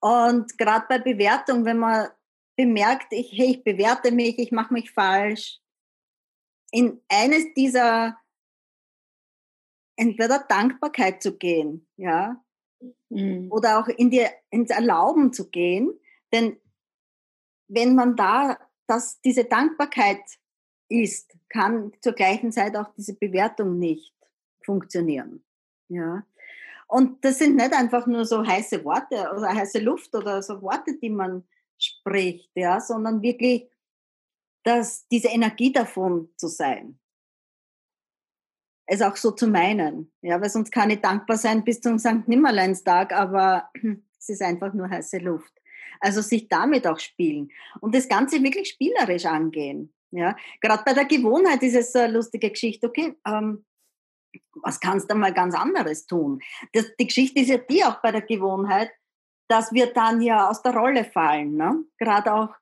Und 0.00 0.56
gerade 0.58 0.86
bei 0.88 0.98
Bewertung, 0.98 1.64
wenn 1.64 1.78
man 1.78 2.08
bemerkt, 2.56 3.12
ich, 3.12 3.32
hey, 3.32 3.52
ich 3.52 3.64
bewerte 3.64 4.12
mich, 4.12 4.38
ich 4.38 4.52
mache 4.52 4.72
mich 4.72 4.90
falsch, 4.90 5.60
in 6.70 7.00
eines 7.08 7.52
dieser 7.54 8.16
entweder 9.96 10.40
Dankbarkeit 10.40 11.22
zu 11.22 11.36
gehen, 11.36 11.88
ja, 11.96 12.42
mhm. 13.08 13.50
oder 13.50 13.80
auch 13.80 13.88
in 13.88 14.10
die, 14.10 14.26
ins 14.50 14.70
Erlauben 14.70 15.32
zu 15.32 15.50
gehen, 15.50 15.98
denn 16.32 16.60
wenn 17.68 17.94
man 17.94 18.16
da 18.16 18.58
dass 18.86 19.20
diese 19.20 19.44
Dankbarkeit 19.44 20.22
ist, 20.88 21.36
kann 21.48 21.92
zur 22.00 22.12
gleichen 22.12 22.52
Zeit 22.52 22.76
auch 22.76 22.92
diese 22.96 23.14
Bewertung 23.14 23.78
nicht 23.78 24.14
funktionieren. 24.64 25.44
Ja. 25.88 26.24
Und 26.88 27.24
das 27.24 27.38
sind 27.38 27.56
nicht 27.56 27.72
einfach 27.72 28.06
nur 28.06 28.24
so 28.24 28.46
heiße 28.46 28.84
Worte 28.84 29.30
oder 29.36 29.54
heiße 29.54 29.80
Luft 29.80 30.14
oder 30.14 30.42
so 30.42 30.62
Worte, 30.62 30.96
die 30.98 31.10
man 31.10 31.44
spricht, 31.78 32.50
ja, 32.54 32.80
sondern 32.80 33.22
wirklich 33.22 33.68
dass 34.66 35.06
diese 35.06 35.28
Energie 35.28 35.72
davon 35.72 36.28
zu 36.36 36.48
sein. 36.48 36.98
Es 38.86 39.00
auch 39.00 39.16
so 39.16 39.30
zu 39.30 39.46
meinen, 39.46 40.12
ja, 40.22 40.40
weil 40.40 40.50
sonst 40.50 40.72
kann 40.72 40.90
ich 40.90 41.00
dankbar 41.00 41.36
sein 41.36 41.64
bis 41.64 41.80
zum 41.80 41.98
St. 41.98 42.26
Nimmerleinstag, 42.26 43.12
aber 43.12 43.70
es 44.18 44.28
ist 44.28 44.42
einfach 44.42 44.74
nur 44.74 44.90
heiße 44.90 45.18
Luft. 45.18 45.52
Also 46.00 46.20
sich 46.20 46.48
damit 46.48 46.86
auch 46.86 46.98
spielen 46.98 47.50
und 47.80 47.94
das 47.94 48.08
Ganze 48.08 48.42
wirklich 48.42 48.68
spielerisch 48.68 49.24
angehen. 49.24 49.92
Ja, 50.10 50.36
gerade 50.60 50.82
bei 50.84 50.94
der 50.94 51.04
Gewohnheit 51.04 51.62
ist 51.62 51.74
es 51.74 51.94
eine 51.94 52.12
lustige 52.12 52.50
Geschichte. 52.50 52.88
Okay, 52.88 53.14
ähm, 53.26 53.64
was 54.62 54.80
kannst 54.80 55.10
du 55.10 55.14
mal 55.14 55.32
ganz 55.32 55.54
anderes 55.54 56.06
tun? 56.06 56.40
Das, 56.72 56.86
die 56.98 57.06
Geschichte 57.06 57.40
ist 57.40 57.48
ja 57.48 57.58
die 57.58 57.84
auch 57.84 58.00
bei 58.02 58.12
der 58.12 58.22
Gewohnheit, 58.22 58.90
dass 59.48 59.72
wir 59.72 59.92
dann 59.92 60.20
ja 60.20 60.48
aus 60.48 60.62
der 60.62 60.74
Rolle 60.74 61.04
fallen. 61.04 61.56
Ne? 61.56 61.84
Gerade 61.98 62.34
auch 62.34 62.54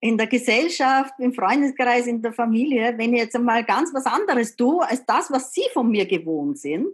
in 0.00 0.18
der 0.18 0.26
Gesellschaft, 0.26 1.14
im 1.18 1.32
Freundeskreis, 1.32 2.06
in 2.06 2.22
der 2.22 2.32
Familie, 2.32 2.98
wenn 2.98 3.14
ich 3.14 3.20
jetzt 3.20 3.36
einmal 3.36 3.64
ganz 3.64 3.94
was 3.94 4.06
anderes 4.06 4.56
tue, 4.56 4.86
als 4.86 5.04
das, 5.06 5.30
was 5.30 5.52
Sie 5.52 5.64
von 5.72 5.88
mir 5.90 6.06
gewohnt 6.06 6.58
sind, 6.58 6.92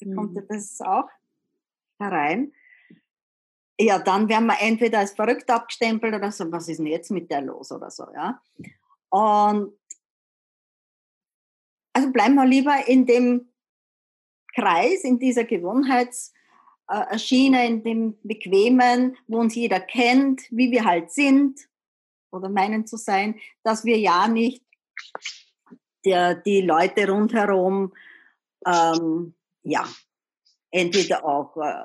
dann 0.00 0.14
kommt 0.14 0.34
ja 0.34 0.42
mhm. 0.42 0.46
das 0.48 0.80
auch 0.80 1.08
herein 2.00 2.52
ja, 3.80 3.98
dann 3.98 4.28
werden 4.28 4.46
wir 4.46 4.60
entweder 4.60 4.98
als 4.98 5.12
verrückt 5.12 5.50
abgestempelt 5.50 6.14
oder 6.14 6.32
so, 6.32 6.50
was 6.50 6.68
ist 6.68 6.78
denn 6.78 6.86
jetzt 6.86 7.10
mit 7.10 7.30
der 7.30 7.42
los 7.42 7.70
oder 7.70 7.90
so, 7.90 8.06
ja. 8.12 8.40
Und 9.10 9.72
also 11.98 12.10
bleiben 12.12 12.36
wir 12.36 12.46
lieber 12.46 12.86
in 12.86 13.06
dem 13.06 13.48
Kreis, 14.54 15.02
in 15.02 15.18
dieser 15.18 15.42
Gewohnheitsschiene, 15.42 17.66
in 17.66 17.82
dem 17.82 18.16
Bequemen, 18.22 19.16
wo 19.26 19.40
uns 19.40 19.56
jeder 19.56 19.80
kennt, 19.80 20.42
wie 20.52 20.70
wir 20.70 20.84
halt 20.84 21.10
sind 21.10 21.58
oder 22.30 22.48
meinen 22.48 22.86
zu 22.86 22.96
sein, 22.96 23.34
dass 23.64 23.84
wir 23.84 23.98
ja 23.98 24.28
nicht 24.28 24.62
der, 26.04 26.36
die 26.36 26.60
Leute 26.60 27.10
rundherum, 27.10 27.92
ähm, 28.64 29.34
ja, 29.64 29.84
entweder 30.70 31.24
auch 31.24 31.56
äh, 31.56 31.82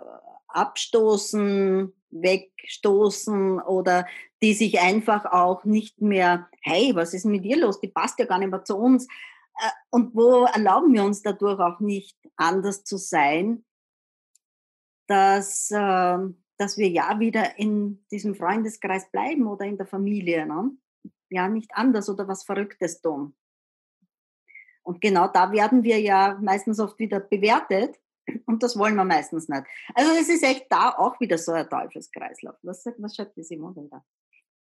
abstoßen, 0.48 1.92
wegstoßen 2.12 3.60
oder 3.62 4.06
die 4.44 4.54
sich 4.54 4.80
einfach 4.80 5.26
auch 5.26 5.64
nicht 5.64 6.02
mehr, 6.02 6.50
hey, 6.62 6.92
was 6.94 7.16
ist 7.16 7.26
mit 7.26 7.46
dir 7.46 7.58
los? 7.58 7.82
Die 7.82 7.88
passt 7.88 8.20
ja 8.20 8.26
gar 8.26 8.38
nicht 8.38 8.52
mehr 8.52 8.64
zu 8.64 8.78
uns. 8.78 9.08
Äh, 9.58 9.70
und 9.92 10.16
wo 10.16 10.46
erlauben 10.46 10.94
wir 10.94 11.04
uns 11.04 11.22
dadurch 11.22 11.60
auch 11.60 11.80
nicht 11.80 12.18
anders 12.36 12.84
zu 12.84 12.98
sein, 12.98 13.66
dass, 15.08 15.70
ähm, 15.74 16.44
dass 16.58 16.78
wir 16.78 16.90
ja 16.90 17.20
wieder 17.20 17.58
in 17.60 18.06
diesem 18.12 18.36
Freundeskreis 18.36 19.10
bleiben 19.12 19.48
oder 19.48 19.66
in 19.66 19.78
der 19.78 19.88
Familie. 19.88 20.46
Ne? 20.46 20.72
Ja, 21.30 21.48
nicht 21.48 21.72
anders 21.74 22.10
oder 22.10 22.28
was 22.28 22.44
Verrücktes 22.44 23.02
tun. 23.02 23.36
Und 24.84 25.00
genau 25.02 25.28
da 25.28 25.52
werden 25.52 25.84
wir 25.84 26.00
ja 26.00 26.38
meistens 26.42 26.80
oft 26.80 27.00
wieder 27.00 27.20
bewertet 27.20 27.98
und 28.46 28.64
das 28.64 28.78
wollen 28.78 28.96
wir 28.96 29.06
meistens 29.06 29.48
nicht. 29.48 29.64
Also 29.94 30.12
es 30.12 30.30
ist 30.30 30.44
echt 30.44 30.68
da 30.70 30.90
auch 30.90 31.20
wieder 31.20 31.38
so 31.38 31.54
ein 31.54 31.70
Teufelskreislauf. 31.70 32.56
Was, 32.62 32.86
was 32.98 33.16
schreibt 33.16 33.38
die 33.38 33.44
Simone 33.44 33.88
da? 33.90 34.06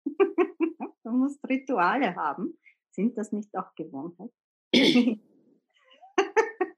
du 1.03 1.11
musst 1.11 1.39
Rituale 1.47 2.15
haben. 2.15 2.57
Sind 2.91 3.17
das 3.17 3.31
nicht 3.31 3.55
auch 3.57 3.73
Gewohnheit? 3.75 4.31
Die 4.73 5.19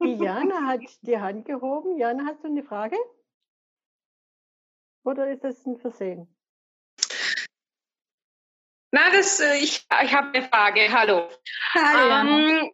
Jana 0.00 0.66
hat 0.66 0.80
die 1.02 1.18
Hand 1.18 1.44
gehoben. 1.44 1.98
Jana, 1.98 2.24
hast 2.26 2.42
du 2.42 2.48
eine 2.48 2.62
Frage? 2.62 2.96
Oder 5.04 5.30
ist 5.30 5.42
das 5.42 5.64
ein 5.66 5.78
Versehen? 5.78 6.28
Nein, 8.94 9.12
das, 9.14 9.40
äh, 9.40 9.56
ich, 9.56 9.86
ich 10.04 10.14
habe 10.14 10.34
eine 10.34 10.48
Frage. 10.48 10.92
Hallo. 10.92 11.28
Hallo. 11.74 12.28
Ähm, 12.28 12.70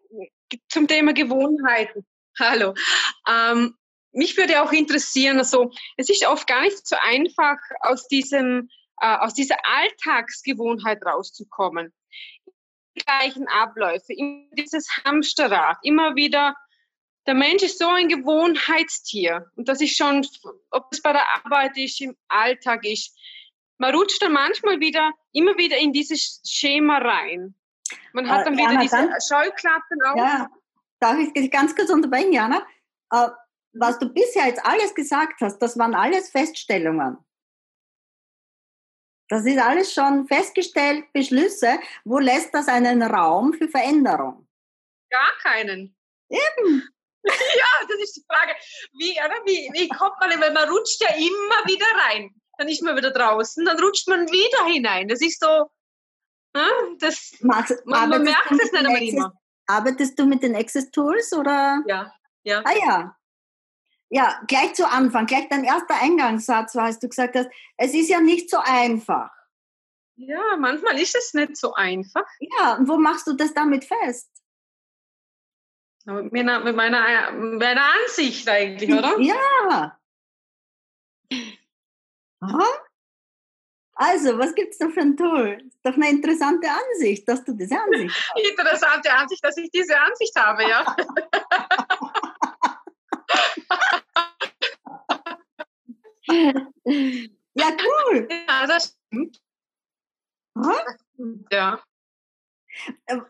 zum 0.69 0.89
Thema 0.89 1.13
Gewohnheiten. 1.13 2.05
Hallo. 2.41 2.75
Ähm, 3.29 3.77
mich 4.13 4.37
würde 4.37 4.63
auch 4.63 4.73
interessieren, 4.73 5.39
also 5.39 5.71
es 5.97 6.09
ist 6.09 6.27
oft 6.27 6.47
gar 6.47 6.63
nicht 6.63 6.87
so 6.87 6.97
einfach, 7.01 7.57
aus 7.81 8.09
diesem, 8.09 8.69
äh, 9.01 9.17
aus 9.19 9.35
dieser 9.35 9.57
Alltagsgewohnheit 9.65 11.05
rauszukommen. 11.05 11.93
Gleichen 12.99 13.47
Abläufe, 13.49 14.13
immer 14.13 14.45
dieses 14.53 14.89
Hamsterrad, 15.05 15.79
immer 15.83 16.15
wieder. 16.17 16.55
Der 17.27 17.35
Mensch 17.35 17.63
ist 17.63 17.79
so 17.79 17.89
ein 17.89 18.09
Gewohnheitstier 18.09 19.47
und 19.57 19.69
das 19.69 19.81
ist 19.81 19.97
schon, 19.97 20.27
ob 20.71 20.87
es 20.91 21.03
bei 21.03 21.13
der 21.13 21.25
Arbeit 21.45 21.77
ist, 21.77 22.01
im 22.01 22.17
Alltag 22.29 22.85
ist. 22.85 23.17
Man 23.79 23.95
rutscht 23.95 24.23
dann 24.23 24.33
manchmal 24.33 24.81
wieder, 24.81 25.13
immer 25.33 25.57
wieder 25.57 25.77
in 25.79 25.93
dieses 25.93 26.41
Schema 26.45 26.99
rein. 26.99 27.55
Man 28.13 28.29
hat 28.29 28.43
äh, 28.43 28.45
dann 28.45 28.55
wieder 28.55 28.71
Jana, 28.71 28.81
diese 28.81 28.97
dann, 28.97 29.11
Scheuklappen 29.21 30.03
auf. 30.07 30.17
Ja, 30.17 30.49
darf 31.01 31.19
ich 31.19 31.51
ganz 31.51 31.75
kurz 31.77 31.91
unterbrechen, 31.91 32.33
Jana? 32.33 32.67
Uh, 33.13 33.29
was 33.73 33.99
du 33.99 34.09
bisher 34.13 34.47
jetzt 34.47 34.65
alles 34.65 34.95
gesagt 34.95 35.41
hast, 35.41 35.59
das 35.59 35.79
waren 35.79 35.95
alles 35.95 36.31
Feststellungen. 36.31 37.19
Das 39.29 39.45
ist 39.45 39.59
alles 39.59 39.93
schon 39.93 40.27
festgestellt, 40.27 41.13
Beschlüsse. 41.13 41.79
Wo 42.05 42.19
lässt 42.19 42.55
das 42.55 42.69
einen 42.69 43.03
Raum 43.03 43.53
für 43.53 43.69
Veränderung? 43.69 44.47
Gar 45.11 45.33
keinen. 45.43 45.95
Eben. 46.31 46.89
ja, 47.25 47.87
das 47.89 47.99
ist 48.03 48.17
die 48.17 48.25
Frage. 48.27 48.55
Wie, 48.93 49.13
oder? 49.13 49.41
Wie, 49.45 49.71
wie 49.73 49.89
kommt 49.89 50.19
man, 50.21 50.31
weil 50.41 50.53
man 50.53 50.69
rutscht 50.69 51.01
ja 51.03 51.15
immer 51.15 51.67
wieder 51.67 51.87
rein. 52.09 52.31
Dann 52.57 52.69
ist 52.69 52.83
man 52.83 52.97
wieder 52.97 53.13
draußen, 53.13 53.65
dann 53.65 53.79
rutscht 53.79 54.09
man 54.09 54.27
wieder 54.29 54.65
hinein. 54.67 55.09
Das 55.09 55.21
ist 55.21 55.41
so, 55.41 55.71
das, 56.99 57.35
Max, 57.41 57.75
man, 57.85 58.09
man 58.09 58.23
merkt 58.23 58.51
es 58.51 58.73
nicht 58.73 58.75
einmal 58.75 59.03
immer. 59.03 59.33
Arbeitest 59.67 60.19
du 60.19 60.25
mit 60.25 60.43
den 60.43 60.57
Access 60.57 60.91
Tools 60.91 61.33
oder? 61.33 61.83
Ja, 61.87 62.13
ja. 62.43 62.63
Ah 62.65 62.75
ja, 62.75 63.17
ja, 64.11 64.41
gleich 64.47 64.75
zu 64.75 64.89
Anfang, 64.89 65.27
gleich 65.27 65.49
dein 65.49 65.65
erster 65.65 66.01
Eingangssatz 66.01 66.75
war, 66.75 66.85
als 66.85 66.99
du 66.99 67.09
gesagt 67.09 67.37
hast, 67.37 67.51
es 67.77 67.95
ist 67.95 68.09
ja 68.09 68.21
nicht 68.21 68.51
so 68.51 68.59
einfach. 68.59 69.31
Ja, 70.17 70.57
manchmal 70.59 70.99
ist 70.99 71.15
es 71.15 71.35
nicht 71.35 71.57
so 71.57 71.75
einfach. 71.75 72.25
Ja, 72.41 72.75
und 72.75 72.89
wo 72.89 72.97
machst 72.97 73.27
du 73.27 73.35
das 73.35 73.55
damit 73.55 73.85
fest? 73.85 74.29
Mit 76.05 76.33
meiner, 76.33 76.61
mit 76.61 76.75
meiner, 76.75 77.33
meiner 77.33 77.85
Ansicht 78.03 78.49
eigentlich, 78.49 78.91
oder? 78.91 79.19
Ja. 79.21 79.99
Aha. 82.41 82.67
Also, 83.95 84.39
was 84.39 84.55
gibt 84.55 84.73
es 84.73 84.79
da 84.79 84.89
für 84.89 85.01
ein 85.01 85.17
Tool? 85.17 85.61
Ist 85.67 85.85
doch 85.85 85.95
eine 85.95 86.09
interessante 86.09 86.69
Ansicht, 86.71 87.29
dass 87.29 87.45
du 87.45 87.53
diese 87.53 87.79
Ansicht 87.81 88.15
hast. 88.15 88.49
Interessante 88.51 89.13
Ansicht, 89.13 89.45
dass 89.45 89.57
ich 89.57 89.71
diese 89.71 90.01
Ansicht 90.01 90.35
habe, 90.37 90.63
ja. 90.69 90.97
ja, 97.55 97.67
cool. 97.71 98.29
Ja, 98.49 98.67
das 98.67 98.97
stimmt. 99.09 99.41
Hm? 100.57 101.45
Ja. 101.51 101.83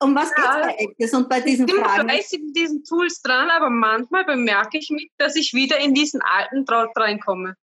Um 0.00 0.14
was 0.14 0.34
geht 0.34 0.44
es 0.44 0.50
Ja. 0.50 0.60
bei 0.60 0.78
Access 0.84 1.14
und 1.14 1.28
bei 1.28 1.40
diesen 1.40 1.66
Ich 1.66 1.74
bin 1.74 1.82
Fragen? 1.84 2.08
fleißig 2.08 2.40
in 2.40 2.52
diesen 2.52 2.84
Tools 2.84 3.22
dran, 3.22 3.48
aber 3.50 3.70
manchmal 3.70 4.24
bemerke 4.24 4.78
ich 4.78 4.90
mich, 4.90 5.10
dass 5.16 5.36
ich 5.36 5.54
wieder 5.54 5.78
in 5.78 5.94
diesen 5.94 6.20
alten 6.22 6.66
Trott 6.66 6.90
reinkomme. 6.96 7.56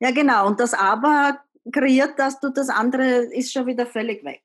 Ja, 0.00 0.10
genau. 0.12 0.46
Und 0.46 0.60
das 0.60 0.72
Aber 0.72 1.40
kreiert, 1.72 2.18
dass 2.18 2.40
du 2.40 2.50
das 2.50 2.68
andere 2.68 3.24
ist 3.34 3.52
schon 3.52 3.66
wieder 3.66 3.86
völlig 3.86 4.24
weg. 4.24 4.42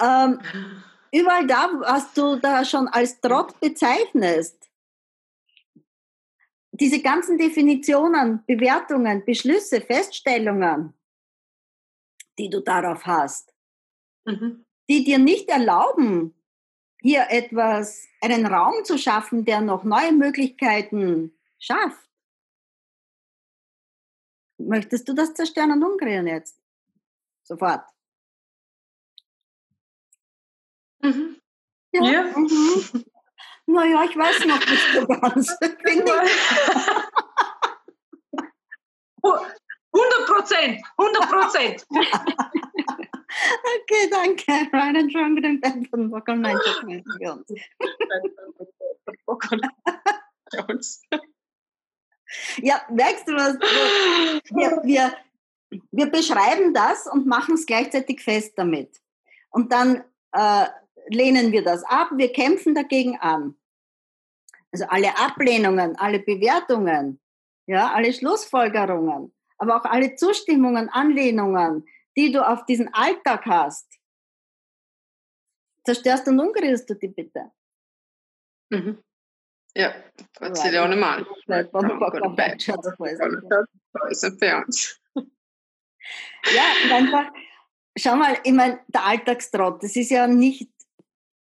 Ähm, 0.00 0.40
überall 1.12 1.46
da, 1.46 1.70
was 1.80 2.12
du 2.12 2.36
da 2.36 2.64
schon 2.64 2.88
als 2.88 3.20
Trott 3.20 3.58
bezeichnest, 3.60 4.68
diese 6.80 7.00
ganzen 7.00 7.38
Definitionen, 7.38 8.44
Bewertungen, 8.46 9.24
Beschlüsse, 9.24 9.80
Feststellungen, 9.80 10.94
die 12.38 12.50
du 12.50 12.60
darauf 12.60 13.04
hast, 13.06 13.52
Mhm. 14.26 14.64
die 14.88 15.04
dir 15.04 15.18
nicht 15.18 15.48
erlauben, 15.48 16.34
hier 17.00 17.26
etwas, 17.30 18.06
einen 18.20 18.46
Raum 18.46 18.84
zu 18.84 18.98
schaffen, 18.98 19.44
der 19.44 19.60
noch 19.60 19.84
neue 19.84 20.12
Möglichkeiten 20.12 21.36
schafft. 21.58 22.08
Möchtest 24.58 25.08
du 25.08 25.12
das 25.14 25.34
zerstören 25.34 25.72
und 25.72 25.84
umkreieren 25.84 26.26
jetzt? 26.26 26.58
Sofort. 27.44 27.84
Mhm. 31.02 31.36
Ja. 31.92 32.24
Mhm. 32.36 33.04
Naja, 33.66 34.04
ich 34.04 34.16
weiß 34.16 34.46
noch 34.46 34.60
nicht 34.60 34.92
so 34.94 35.06
ganz. 35.06 35.56
Finde 35.84 36.12
ich. 36.24 36.32
100 39.22 40.26
Prozent, 40.26 40.82
100 40.96 41.30
Prozent. 41.30 41.86
Okay, 43.38 44.08
danke. 44.10 44.52
And 44.72 45.10
Strong 45.10 45.34
mit 45.34 45.44
dem 45.44 45.60
Bett 45.60 45.88
von 45.90 46.10
Bock 46.10 46.26
Nein, 46.28 46.56
das 46.64 46.82
meinten 46.82 47.10
wir 47.18 47.32
uns. 47.34 47.50
Ja, 52.58 52.80
merkst 52.90 53.28
du 53.28 53.34
was? 53.34 53.54
Wir, 54.50 54.80
wir, 54.84 55.16
wir 55.90 56.06
beschreiben 56.06 56.72
das 56.72 57.06
und 57.06 57.26
machen 57.26 57.54
es 57.54 57.66
gleichzeitig 57.66 58.22
fest 58.22 58.54
damit. 58.56 59.00
Und 59.50 59.72
dann 59.72 60.04
äh, 60.32 60.66
lehnen 61.08 61.52
wir 61.52 61.62
das 61.62 61.84
ab, 61.84 62.10
wir 62.14 62.32
kämpfen 62.32 62.74
dagegen 62.74 63.18
an. 63.18 63.56
Also 64.72 64.86
alle 64.88 65.16
Ablehnungen, 65.18 65.96
alle 65.96 66.20
Bewertungen, 66.20 67.20
ja, 67.66 67.92
alle 67.92 68.12
Schlussfolgerungen, 68.12 69.34
aber 69.58 69.76
auch 69.76 69.84
alle 69.84 70.14
Zustimmungen, 70.16 70.88
Anlehnungen, 70.88 71.86
die 72.16 72.32
du 72.32 72.46
auf 72.46 72.64
diesen 72.66 72.92
Alltag 72.92 73.46
hast. 73.46 73.86
Zerstörst 75.84 76.26
und 76.28 76.40
umkreierst 76.40 76.88
du 76.90 76.94
die 76.94 77.08
bitte. 77.08 77.52
Mhm. 78.70 79.02
Ja, 79.76 79.94
das 80.40 80.64
ist 80.64 80.72
ja 80.72 80.84
auch 80.84 80.88
normal. 80.88 81.26
Vielleicht 81.44 81.70
von 81.70 81.86
Bock 81.98 82.14
und 82.14 82.36
Nein, 82.36 82.58
schaut 82.58 82.84
doch 82.84 82.98
mal 82.98 83.16
so. 83.16 83.24
Das 83.92 84.22
ist 84.22 84.40
bei 84.40 84.56
uns. 84.56 85.00
Ja, 85.14 86.96
einfach, 86.96 87.32
schau 87.96 88.16
mal, 88.16 88.38
ich 88.42 88.52
meine, 88.52 88.80
der 88.88 89.04
Alltagstrott, 89.04 89.82
das 89.82 89.96
ist 89.96 90.10
ja 90.10 90.26
nicht, 90.26 90.70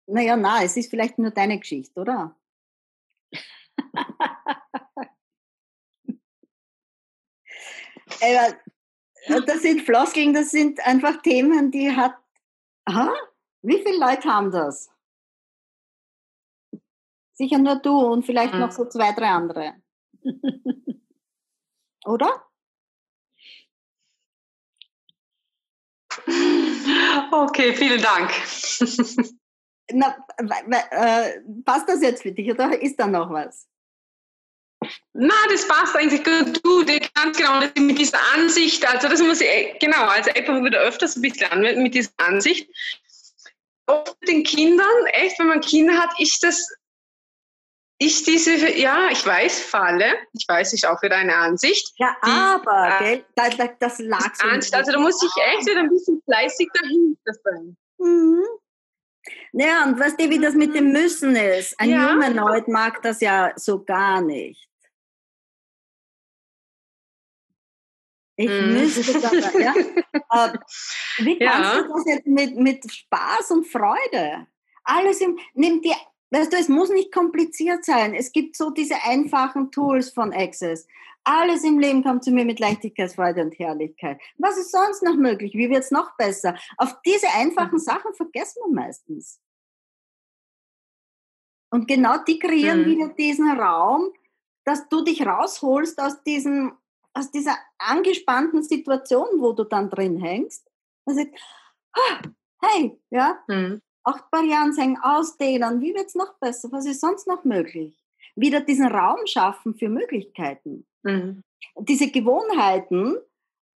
naja, 0.07 0.37
na, 0.37 0.63
es 0.63 0.77
ist 0.77 0.91
vielleicht 0.91 1.19
nur 1.19 1.31
deine 1.31 1.59
Geschichte, 1.59 2.01
oder? 2.01 2.37
Das 9.47 9.63
sind 9.63 9.83
Floskeln, 9.83 10.33
das 10.33 10.51
sind 10.51 10.81
einfach 10.87 11.21
Themen, 11.23 11.71
die 11.71 11.91
hat, 11.91 12.17
aha, 12.85 13.13
wie 13.63 13.83
viele 13.83 13.99
Leute 13.99 14.29
haben 14.29 14.51
das? 14.51 14.91
Sicher 17.33 17.59
nur 17.59 17.77
du 17.77 17.99
und 17.99 18.25
vielleicht 18.25 18.55
noch 18.55 18.71
so 18.71 18.89
zwei, 18.89 19.13
drei 19.13 19.29
andere. 19.29 19.75
Oder? 22.07 22.47
Okay, 27.33 27.75
vielen 27.75 28.01
Dank. 28.01 28.31
Na, 29.93 30.17
äh, 30.91 31.41
passt 31.65 31.89
das 31.89 32.03
jetzt 32.03 32.23
für 32.23 32.33
dich 32.33 32.51
oder 32.51 32.81
ist 32.81 32.99
da 32.99 33.07
noch 33.07 33.31
was? 33.31 33.69
Na, 35.13 35.35
das 35.51 35.67
passt 35.67 35.97
eigentlich 35.97 36.25
gut. 36.25 36.61
Du, 36.65 36.85
ganz 37.15 37.37
genau 37.39 37.61
das 37.61 37.71
mit 37.77 37.99
dieser 37.99 38.19
Ansicht, 38.35 38.87
also 38.87 39.09
das 39.09 39.21
muss 39.23 39.41
ich, 39.41 39.49
eh- 39.49 39.79
genau, 39.81 40.05
also 40.07 40.31
einfach 40.31 40.63
wieder 40.63 40.81
öfters 40.81 41.17
ein 41.17 41.23
bisschen 41.23 41.51
anwenden 41.51 41.83
mit 41.83 41.95
dieser 41.95 42.11
Ansicht. 42.19 42.69
Oft 43.87 44.17
mit 44.21 44.29
den 44.29 44.45
Kindern, 44.45 45.07
echt, 45.13 45.39
wenn 45.39 45.47
man 45.47 45.61
Kinder 45.61 45.95
hat, 45.99 46.11
ist 46.21 46.43
das, 46.43 46.69
ist 47.99 48.27
diese, 48.27 48.73
ja, 48.77 49.09
ich 49.11 49.25
weiß, 49.25 49.61
Falle, 49.61 50.13
ich 50.33 50.45
weiß, 50.47 50.73
ist 50.75 50.85
auch 50.87 51.01
wieder 51.03 51.17
eine 51.17 51.35
Ansicht. 51.37 51.93
Ja, 51.97 52.15
Die, 52.25 52.31
aber, 52.31 52.97
äh, 53.01 53.05
gell, 53.05 53.25
da, 53.35 53.49
da, 53.49 53.69
das 53.79 53.99
lag 54.01 54.35
so. 54.35 54.47
Angst, 54.47 54.75
also 54.75 54.93
da 54.93 54.99
muss 54.99 55.23
ich 55.23 55.43
echt 55.55 55.67
wieder 55.67 55.81
ein 55.81 55.89
bisschen 55.89 56.21
fleißig 56.25 56.69
dahinter 56.75 57.33
sein. 57.43 57.77
Mhm. 57.99 58.43
Ja, 59.53 59.85
und 59.85 59.99
weißt 59.99 60.21
du, 60.21 60.29
wie 60.31 60.39
das 60.39 60.55
mit 60.55 60.75
dem 60.75 60.93
Müssen 60.93 61.35
ist? 61.37 61.79
Ein 61.81 61.91
Ja. 61.91 62.13
Humanoid 62.13 62.69
mag 62.69 63.03
das 63.03 63.21
ja 63.21 63.53
so 63.57 63.83
gar 63.85 64.21
nicht. 64.21 64.69
Ich 68.39 68.51
Mhm. 68.51 68.73
müsste 68.75 69.21
das, 69.21 69.33
ja. 69.55 69.75
Äh, 70.31 70.59
Wie 71.19 71.39
Ja. 71.43 71.53
kannst 71.53 71.77
du 71.77 71.93
das 71.95 72.05
jetzt 72.07 72.27
mit, 72.27 72.57
mit 72.57 72.93
Spaß 72.93 73.51
und 73.53 73.67
Freude? 73.67 74.47
Alles 74.85 75.21
im, 75.21 75.39
nimm 75.55 75.81
dir, 75.81 75.97
weißt 76.31 76.53
du, 76.53 76.57
es 76.59 76.69
muss 76.69 76.91
nicht 76.91 77.13
kompliziert 77.13 77.85
sein. 77.85 78.15
Es 78.15 78.31
gibt 78.33 78.57
so 78.57 78.71
diese 78.71 78.97
einfachen 79.05 79.71
Tools 79.71 80.11
von 80.11 80.33
Access. 80.35 80.87
Alles 81.29 81.65
im 81.65 81.81
Leben 81.81 82.05
kommt 82.05 82.23
zu 82.23 82.31
mir 82.31 82.45
mit 82.45 82.61
Leichtigkeit, 82.61 83.13
Freude 83.13 83.43
und 83.43 83.59
Herrlichkeit. 83.59 84.21
Was 84.39 84.57
ist 84.59 84.71
sonst 84.71 85.03
noch 85.03 85.17
möglich? 85.17 85.55
Wie 85.55 85.69
wird 85.69 85.83
es 85.83 85.91
noch 85.91 86.17
besser? 86.17 86.57
Auf 86.77 86.95
diese 87.05 87.27
einfachen 87.31 87.81
Sachen 87.81 88.15
vergessen 88.15 88.63
wir 88.65 88.73
meistens. 88.73 89.41
Und 91.71 91.89
genau 91.89 92.19
die 92.19 92.39
kreieren 92.39 92.83
Mhm. 92.83 92.87
wieder 92.87 93.09
diesen 93.09 93.51
Raum, 93.59 94.13
dass 94.65 94.89
du 94.89 95.03
dich 95.03 95.27
rausholst 95.27 96.01
aus 96.01 96.23
diesem, 96.23 96.77
aus 97.13 97.31
dieser 97.33 97.57
angespannten 97.79 98.63
Situation, 98.63 99.27
wo 99.41 99.53
du 99.53 99.65
dann 99.65 99.91
drin 99.91 100.19
hängst. 100.21 100.71
Also, 101.07 101.23
ah, 101.93 102.23
hey, 102.63 103.01
ja, 103.11 103.43
Mhm. 103.49 103.83
acht 104.05 104.31
Barrieren 104.31 104.77
hängen, 104.77 104.99
ausdehnen, 105.03 105.81
wie 105.81 105.93
wird 105.95 106.07
es 106.07 106.15
noch 106.15 106.35
besser? 106.39 106.71
Was 106.71 106.87
ist 106.87 107.01
sonst 107.01 107.27
noch 107.27 107.43
möglich? 107.45 108.06
Wieder 108.37 108.61
diesen 108.61 108.87
Raum 108.87 109.27
schaffen 109.27 109.75
für 109.75 109.89
Möglichkeiten. 109.89 110.87
Mhm. 111.03 111.43
Diese 111.81 112.11
Gewohnheiten 112.11 113.19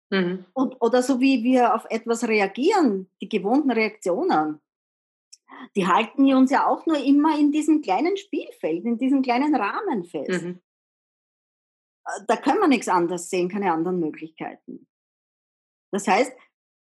Mhm. 0.09 0.45
und, 0.53 0.81
oder 0.81 1.03
so 1.03 1.19
wie 1.19 1.43
wir 1.43 1.75
auf 1.75 1.85
etwas 1.89 2.25
reagieren, 2.27 3.11
die 3.21 3.27
gewohnten 3.27 3.71
Reaktionen, 3.71 4.61
die 5.75 5.85
halten 5.85 6.33
uns 6.33 6.49
ja 6.49 6.65
auch 6.65 6.85
nur 6.85 6.97
immer 6.97 7.37
in 7.37 7.51
diesem 7.51 7.81
kleinen 7.81 8.15
Spielfeld, 8.15 8.85
in 8.85 8.97
diesem 8.97 9.21
kleinen 9.21 9.53
Rahmen 9.53 10.05
fest. 10.05 10.43
Mhm. 10.43 10.61
Da 12.27 12.37
können 12.37 12.59
wir 12.59 12.69
nichts 12.69 12.87
anderes 12.87 13.29
sehen, 13.29 13.49
keine 13.49 13.73
anderen 13.73 13.99
Möglichkeiten. 13.99 14.87
Das 15.91 16.07
heißt, 16.07 16.31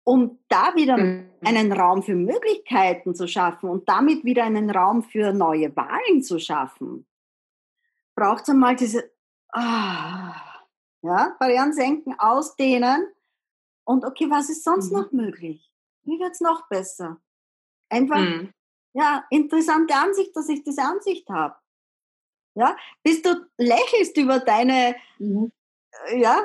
um 0.05 0.39
da 0.47 0.75
wieder 0.75 0.97
Mhm. 0.97 1.31
einen 1.43 1.71
Raum 1.71 2.03
für 2.03 2.15
Möglichkeiten 2.15 3.15
zu 3.15 3.27
schaffen 3.27 3.71
und 3.71 3.89
damit 3.89 4.23
wieder 4.23 4.43
einen 4.43 4.69
Raum 4.69 5.01
für 5.01 5.33
neue 5.33 5.75
Wahlen 5.75 6.21
zu 6.21 6.39
schaffen, 6.39 7.07
braucht 8.19 8.43
es 8.43 8.49
einmal 8.49 8.75
diese 8.75 9.11
ah, 9.53 10.33
ja, 11.01 11.35
Barrieren 11.39 11.73
senken, 11.73 12.15
ausdehnen 12.19 13.07
und 13.85 14.05
okay, 14.05 14.29
was 14.29 14.49
ist 14.49 14.63
sonst 14.63 14.91
Mhm. 14.91 14.97
noch 14.99 15.11
möglich? 15.11 15.71
Wie 16.03 16.19
wird 16.19 16.33
es 16.33 16.41
noch 16.41 16.67
besser? 16.67 17.17
Einfach, 17.89 18.17
Mhm. 18.19 18.53
ja, 18.93 19.25
interessante 19.29 19.95
Ansicht, 19.95 20.35
dass 20.35 20.49
ich 20.49 20.63
diese 20.63 20.81
Ansicht 20.83 21.27
habe. 21.29 21.55
Ja, 22.55 22.75
bis 23.03 23.21
du 23.21 23.29
lächelst 23.57 24.17
über 24.17 24.39
deine 24.39 24.95
äh, 25.19 26.19
ja, 26.19 26.41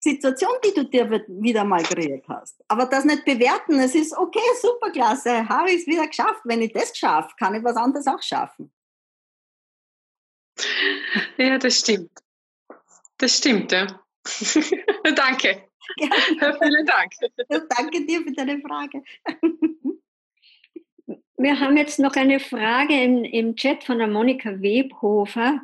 Situation, 0.00 0.52
die 0.64 0.74
du 0.74 0.84
dir 0.84 1.08
wi- 1.10 1.24
wieder 1.28 1.64
mal 1.64 1.82
kreiert 1.82 2.28
hast. 2.28 2.62
Aber 2.68 2.86
das 2.86 3.04
nicht 3.04 3.24
bewerten, 3.24 3.78
es 3.78 3.94
ist 3.94 4.16
okay, 4.16 4.40
super 4.60 4.90
klasse, 4.90 5.48
habe 5.48 5.70
ich 5.70 5.82
es 5.82 5.86
wieder 5.86 6.06
geschafft. 6.06 6.42
Wenn 6.44 6.60
ich 6.62 6.72
das 6.72 6.90
geschafft, 6.92 7.36
kann 7.38 7.54
ich 7.54 7.62
was 7.64 7.76
anderes 7.76 8.06
auch 8.08 8.20
schaffen. 8.22 8.72
Ja, 11.36 11.58
das 11.58 11.80
stimmt. 11.80 12.10
Das 13.18 13.38
stimmt, 13.38 13.72
ja. 13.72 14.00
Danke. 15.16 15.64
Ja. 15.98 16.58
Vielen 16.62 16.86
Dank. 16.86 17.12
Danke 17.48 18.06
dir 18.06 18.22
für 18.22 18.32
deine 18.32 18.60
Frage. 18.60 19.02
Wir 21.36 21.58
haben 21.58 21.76
jetzt 21.76 21.98
noch 21.98 22.14
eine 22.14 22.40
Frage 22.40 23.02
im, 23.02 23.24
im 23.24 23.56
Chat 23.56 23.84
von 23.84 23.98
der 23.98 24.06
Monika 24.06 24.50
Webhofer. 24.60 25.60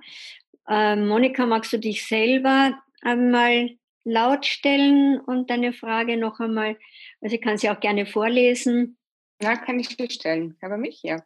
Äh, 0.69 0.97
Monika, 0.97 1.47
magst 1.47 1.73
du 1.73 1.79
dich 1.79 2.07
selber 2.07 2.83
einmal 3.01 3.71
laut 4.05 4.47
stellen 4.47 5.21
und 5.21 5.51
deine 5.51 5.73
Frage 5.73 6.17
noch 6.17 6.41
einmal, 6.41 6.77
also 7.21 7.37
ich 7.37 7.43
kann 7.43 7.59
sie 7.59 7.71
auch 7.71 7.81
gerne 7.81 8.07
vorlesen. 8.07 8.98
Ja, 9.41 9.57
kann 9.57 9.79
ich 9.79 9.97
dir 9.97 10.11
stellen. 10.11 10.57
Aber 10.61 10.77
mich, 10.77 11.03
ja. 11.03 11.23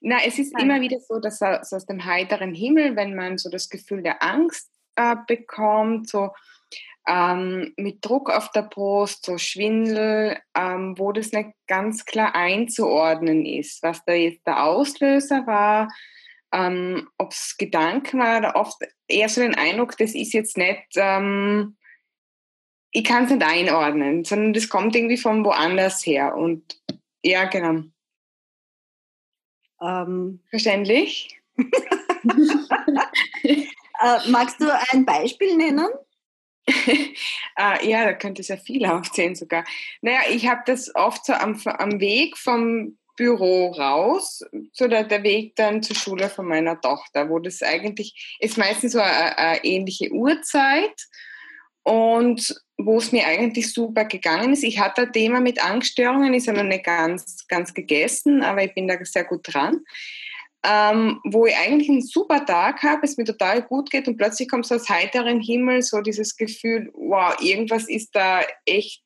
Na, 0.00 0.18
es 0.24 0.38
ist 0.38 0.54
Nein. 0.54 0.64
immer 0.64 0.80
wieder 0.80 0.98
so, 1.00 1.20
dass 1.20 1.40
aus 1.42 1.86
dem 1.86 2.04
heiteren 2.04 2.52
Himmel, 2.52 2.96
wenn 2.96 3.14
man 3.14 3.38
so 3.38 3.48
das 3.48 3.68
Gefühl 3.68 4.02
der 4.02 4.22
Angst 4.22 4.70
äh, 4.96 5.16
bekommt, 5.26 6.08
so 6.08 6.30
ähm, 7.06 7.72
mit 7.76 8.04
Druck 8.04 8.30
auf 8.30 8.50
der 8.52 8.62
Brust, 8.62 9.24
so 9.26 9.38
Schwindel, 9.38 10.38
ähm, 10.56 10.94
wo 10.98 11.12
das 11.12 11.32
nicht 11.32 11.50
ganz 11.66 12.04
klar 12.04 12.34
einzuordnen 12.34 13.44
ist, 13.44 13.82
was 13.82 14.04
da 14.04 14.14
jetzt 14.14 14.46
der 14.46 14.64
Auslöser 14.64 15.46
war, 15.46 15.88
ähm, 16.52 17.08
ob 17.18 17.32
es 17.32 17.56
Gedanken 17.58 18.20
war 18.20 18.38
oder 18.38 18.56
oft 18.56 18.76
eher 19.06 19.28
so 19.28 19.42
den 19.42 19.54
Eindruck, 19.54 19.96
das 19.98 20.14
ist 20.14 20.32
jetzt 20.32 20.56
nicht, 20.56 20.86
ähm, 20.96 21.76
ich 22.90 23.04
kann 23.04 23.24
es 23.24 23.30
nicht 23.30 23.44
einordnen, 23.44 24.24
sondern 24.24 24.52
das 24.52 24.68
kommt 24.68 24.94
irgendwie 24.96 25.16
von 25.18 25.44
woanders 25.44 26.06
her 26.06 26.36
und 26.36 26.80
ja, 27.24 27.44
genau. 27.44 27.82
Ähm. 29.80 30.40
Verständlich? 30.50 31.40
äh, 31.56 31.64
magst 34.28 34.60
du 34.60 34.66
ein 34.90 35.04
Beispiel 35.04 35.56
nennen? 35.56 35.88
äh, 36.66 37.14
ja, 37.88 38.04
da 38.04 38.12
könnte 38.14 38.42
es 38.42 38.48
ja 38.48 38.56
viel 38.56 38.86
aufzählen 38.86 39.34
sogar. 39.34 39.64
Naja, 40.00 40.20
ich 40.30 40.46
habe 40.48 40.62
das 40.66 40.94
oft 40.94 41.24
so 41.26 41.32
am, 41.32 41.60
am 41.64 42.00
Weg 42.00 42.36
vom 42.36 42.98
Büro 43.16 43.70
raus, 43.70 44.42
so 44.72 44.88
der, 44.88 45.04
der 45.04 45.22
Weg 45.22 45.54
dann 45.56 45.82
zur 45.82 45.96
Schule 45.96 46.28
von 46.28 46.46
meiner 46.46 46.80
Tochter, 46.80 47.30
wo 47.30 47.38
das 47.38 47.62
eigentlich 47.62 48.36
ist 48.40 48.58
meistens 48.58 48.92
so 48.92 49.00
eine, 49.00 49.38
eine 49.38 49.64
ähnliche 49.64 50.10
Uhrzeit 50.10 51.06
und 51.84 52.60
wo 52.76 52.98
es 52.98 53.12
mir 53.12 53.26
eigentlich 53.26 53.72
super 53.72 54.04
gegangen 54.04 54.52
ist. 54.52 54.64
Ich 54.64 54.78
hatte 54.80 55.02
ein 55.02 55.12
Thema 55.12 55.40
mit 55.40 55.64
Angststörungen, 55.64 56.34
ist 56.34 56.48
aber 56.48 56.62
nicht 56.62 56.84
ganz, 56.84 57.46
ganz 57.46 57.72
gegessen, 57.72 58.42
aber 58.42 58.64
ich 58.64 58.74
bin 58.74 58.88
da 58.88 58.96
sehr 59.04 59.24
gut 59.24 59.42
dran 59.44 59.80
ähm, 60.64 61.20
wo 61.24 61.44
ich 61.44 61.56
eigentlich 61.56 61.90
einen 61.90 62.00
super 62.00 62.44
Tag 62.46 62.82
habe, 62.82 63.04
es 63.04 63.18
mir 63.18 63.24
total 63.24 63.62
gut 63.62 63.90
geht 63.90 64.08
und 64.08 64.16
plötzlich 64.16 64.48
kommt 64.48 64.66
so 64.66 64.74
aus 64.76 64.88
heiterem 64.88 65.40
Himmel 65.40 65.82
so 65.82 66.00
dieses 66.00 66.36
Gefühl, 66.36 66.90
wow, 66.94 67.36
irgendwas 67.40 67.86
ist 67.86 68.16
da 68.16 68.40
echt 68.64 69.02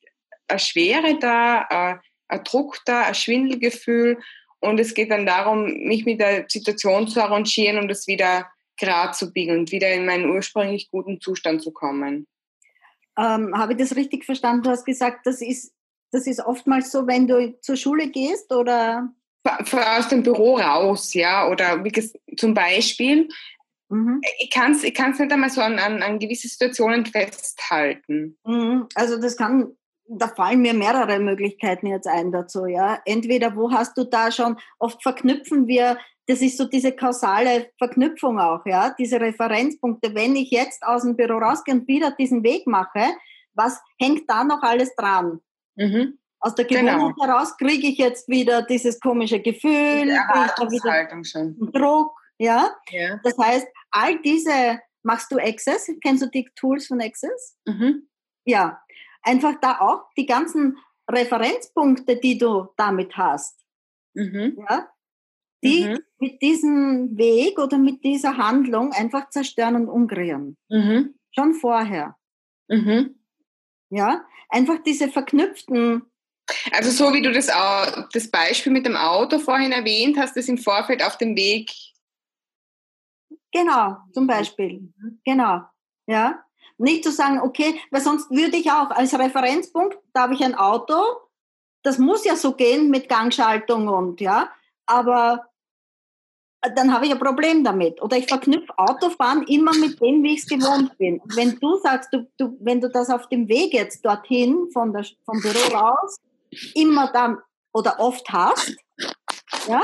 eine 0.47 0.59
Schwere 0.59 1.19
da, 1.19 1.61
ein, 1.69 1.99
ein 2.29 2.43
Druck 2.45 2.79
da, 2.85 3.01
ein 3.01 3.15
Schwindelgefühl 3.15 4.19
und 4.61 4.79
es 4.79 4.93
geht 4.93 5.11
dann 5.11 5.25
darum, 5.25 5.65
mich 5.65 6.05
mit 6.05 6.21
der 6.21 6.45
Situation 6.47 7.09
zu 7.09 7.21
arrangieren 7.21 7.77
und 7.77 7.91
es 7.91 8.07
wieder 8.07 8.49
gerade 8.77 9.11
zu 9.11 9.33
biegen 9.33 9.59
und 9.59 9.71
wieder 9.73 9.91
in 9.91 10.05
meinen 10.05 10.29
ursprünglich 10.29 10.89
guten 10.89 11.19
Zustand 11.19 11.61
zu 11.61 11.71
kommen. 11.71 12.25
Ähm, 13.19 13.53
habe 13.57 13.73
ich 13.73 13.79
das 13.79 13.95
richtig 13.95 14.23
verstanden? 14.23 14.63
Du 14.63 14.69
hast 14.69 14.85
gesagt, 14.85 15.25
das 15.25 15.41
ist, 15.41 15.73
das 16.11 16.25
ist 16.25 16.39
oftmals 16.39 16.91
so, 16.91 17.05
wenn 17.05 17.27
du 17.27 17.59
zur 17.61 17.75
Schule 17.75 18.09
gehst 18.09 18.51
oder? 18.53 19.11
aus 19.43 20.07
dem 20.09 20.23
Büro 20.23 20.57
raus, 20.57 21.13
ja, 21.13 21.49
oder 21.49 21.83
wie 21.83 21.91
gesagt, 21.91 22.19
zum 22.37 22.53
Beispiel, 22.53 23.27
mhm. 23.89 24.21
ich 24.39 24.49
kann 24.49 24.73
es 24.73 24.83
ich 24.83 24.93
kann's 24.93 25.19
nicht 25.19 25.31
einmal 25.31 25.49
so 25.49 25.61
an, 25.61 25.79
an, 25.79 26.01
an 26.03 26.19
gewisse 26.19 26.47
Situationen 26.47 27.05
festhalten. 27.05 28.37
Mhm. 28.45 28.87
Also 28.95 29.19
das 29.19 29.37
kann, 29.37 29.75
da 30.07 30.27
fallen 30.27 30.61
mir 30.61 30.73
mehrere 30.73 31.19
Möglichkeiten 31.19 31.87
jetzt 31.87 32.07
ein 32.07 32.31
dazu, 32.31 32.65
ja. 32.65 33.01
Entweder 33.05 33.55
wo 33.55 33.71
hast 33.71 33.97
du 33.97 34.03
da 34.03 34.31
schon, 34.31 34.57
oft 34.77 35.01
verknüpfen 35.03 35.67
wir, 35.67 35.97
das 36.29 36.41
ist 36.41 36.57
so 36.57 36.65
diese 36.65 36.91
kausale 36.91 37.71
Verknüpfung 37.79 38.39
auch, 38.39 38.63
ja, 38.67 38.91
diese 38.91 39.19
Referenzpunkte. 39.19 40.13
Wenn 40.13 40.35
ich 40.35 40.51
jetzt 40.51 40.83
aus 40.83 41.01
dem 41.01 41.15
Büro 41.15 41.39
rausgehe 41.39 41.73
und 41.73 41.87
wieder 41.87 42.11
diesen 42.11 42.43
Weg 42.43 42.67
mache, 42.67 43.15
was 43.55 43.81
hängt 43.99 44.29
da 44.29 44.43
noch 44.43 44.61
alles 44.61 44.95
dran? 44.95 45.41
Mhm. 45.75 46.19
Aus 46.39 46.53
der 46.53 46.65
Gewohnheit 46.65 47.15
genau. 47.15 47.15
heraus 47.19 47.57
kriege 47.57 47.87
ich 47.87 47.97
jetzt 47.97 48.29
wieder 48.29 48.61
dieses 48.61 48.99
komische 48.99 49.39
Gefühl, 49.39 50.07
wieder 50.69 51.23
schon. 51.23 51.57
Druck, 51.71 52.13
ja? 52.37 52.75
ja? 52.91 53.19
Das 53.23 53.35
heißt, 53.35 53.67
all 53.89 54.21
diese, 54.21 54.79
machst 55.01 55.31
du 55.31 55.39
Access? 55.39 55.89
Kennst 56.03 56.21
du 56.21 56.27
die 56.27 56.47
Tools 56.55 56.85
von 56.85 57.01
Access? 57.01 57.57
Mhm. 57.65 58.07
Ja, 58.45 58.79
einfach 59.23 59.55
da 59.61 59.79
auch 59.79 60.03
die 60.15 60.27
ganzen 60.27 60.77
Referenzpunkte, 61.09 62.17
die 62.17 62.37
du 62.37 62.67
damit 62.77 63.17
hast, 63.17 63.59
mhm. 64.13 64.63
ja? 64.69 64.87
Die 65.63 65.85
mhm. 65.85 65.99
mit 66.19 66.41
diesem 66.41 67.17
Weg 67.17 67.59
oder 67.59 67.77
mit 67.77 68.03
dieser 68.03 68.37
Handlung 68.37 68.91
einfach 68.91 69.29
zerstören 69.29 69.75
und 69.75 69.89
umkreieren. 69.89 70.57
Mhm. 70.69 71.15
Schon 71.31 71.53
vorher. 71.53 72.15
Mhm. 72.67 73.15
Ja, 73.89 74.25
einfach 74.49 74.79
diese 74.83 75.09
verknüpften 75.09 76.03
also 76.71 76.91
so 76.91 77.13
wie 77.13 77.21
du 77.21 77.31
das, 77.31 77.47
das 78.11 78.31
Beispiel 78.31 78.71
mit 78.71 78.85
dem 78.85 78.95
Auto 78.95 79.39
vorhin 79.39 79.71
erwähnt 79.71 80.17
hast, 80.17 80.35
das 80.35 80.47
im 80.47 80.57
Vorfeld 80.57 81.03
auf 81.03 81.17
dem 81.17 81.35
Weg. 81.35 81.71
Genau, 83.51 83.97
zum 84.13 84.27
Beispiel. 84.27 84.93
Genau. 85.25 85.61
Ja. 86.07 86.43
Nicht 86.77 87.03
zu 87.03 87.11
sagen, 87.11 87.41
okay, 87.41 87.79
weil 87.91 88.01
sonst 88.01 88.31
würde 88.31 88.57
ich 88.57 88.71
auch 88.71 88.89
als 88.91 89.17
Referenzpunkt, 89.17 89.97
da 90.13 90.21
habe 90.21 90.33
ich 90.33 90.43
ein 90.43 90.55
Auto, 90.55 90.95
das 91.83 91.97
muss 91.97 92.23
ja 92.23 92.35
so 92.35 92.53
gehen 92.53 92.89
mit 92.89 93.09
Gangschaltung 93.09 93.89
und 93.89 94.21
ja, 94.21 94.49
aber 94.85 95.48
dann 96.61 96.93
habe 96.93 97.05
ich 97.05 97.11
ein 97.11 97.19
Problem 97.19 97.63
damit. 97.63 98.01
Oder 98.01 98.17
ich 98.17 98.27
verknüpfe 98.27 98.77
Autofahren 98.77 99.43
immer 99.43 99.73
mit 99.75 100.01
dem, 100.01 100.23
wie 100.23 100.33
ich 100.33 100.41
es 100.41 100.47
gewohnt 100.47 100.97
bin. 100.97 101.21
Wenn 101.35 101.57
du 101.59 101.77
sagst, 101.77 102.13
du, 102.13 102.29
du, 102.37 102.57
wenn 102.59 102.81
du 102.81 102.89
das 102.89 103.09
auf 103.09 103.27
dem 103.29 103.47
Weg 103.47 103.73
jetzt 103.73 104.03
dorthin 104.05 104.69
von 104.73 104.91
der, 104.91 105.05
vom 105.25 105.41
Büro 105.41 105.75
raus 105.75 106.17
immer 106.73 107.11
dann 107.11 107.37
oder 107.71 107.99
oft 107.99 108.27
hast, 108.29 108.75
ja, 109.67 109.81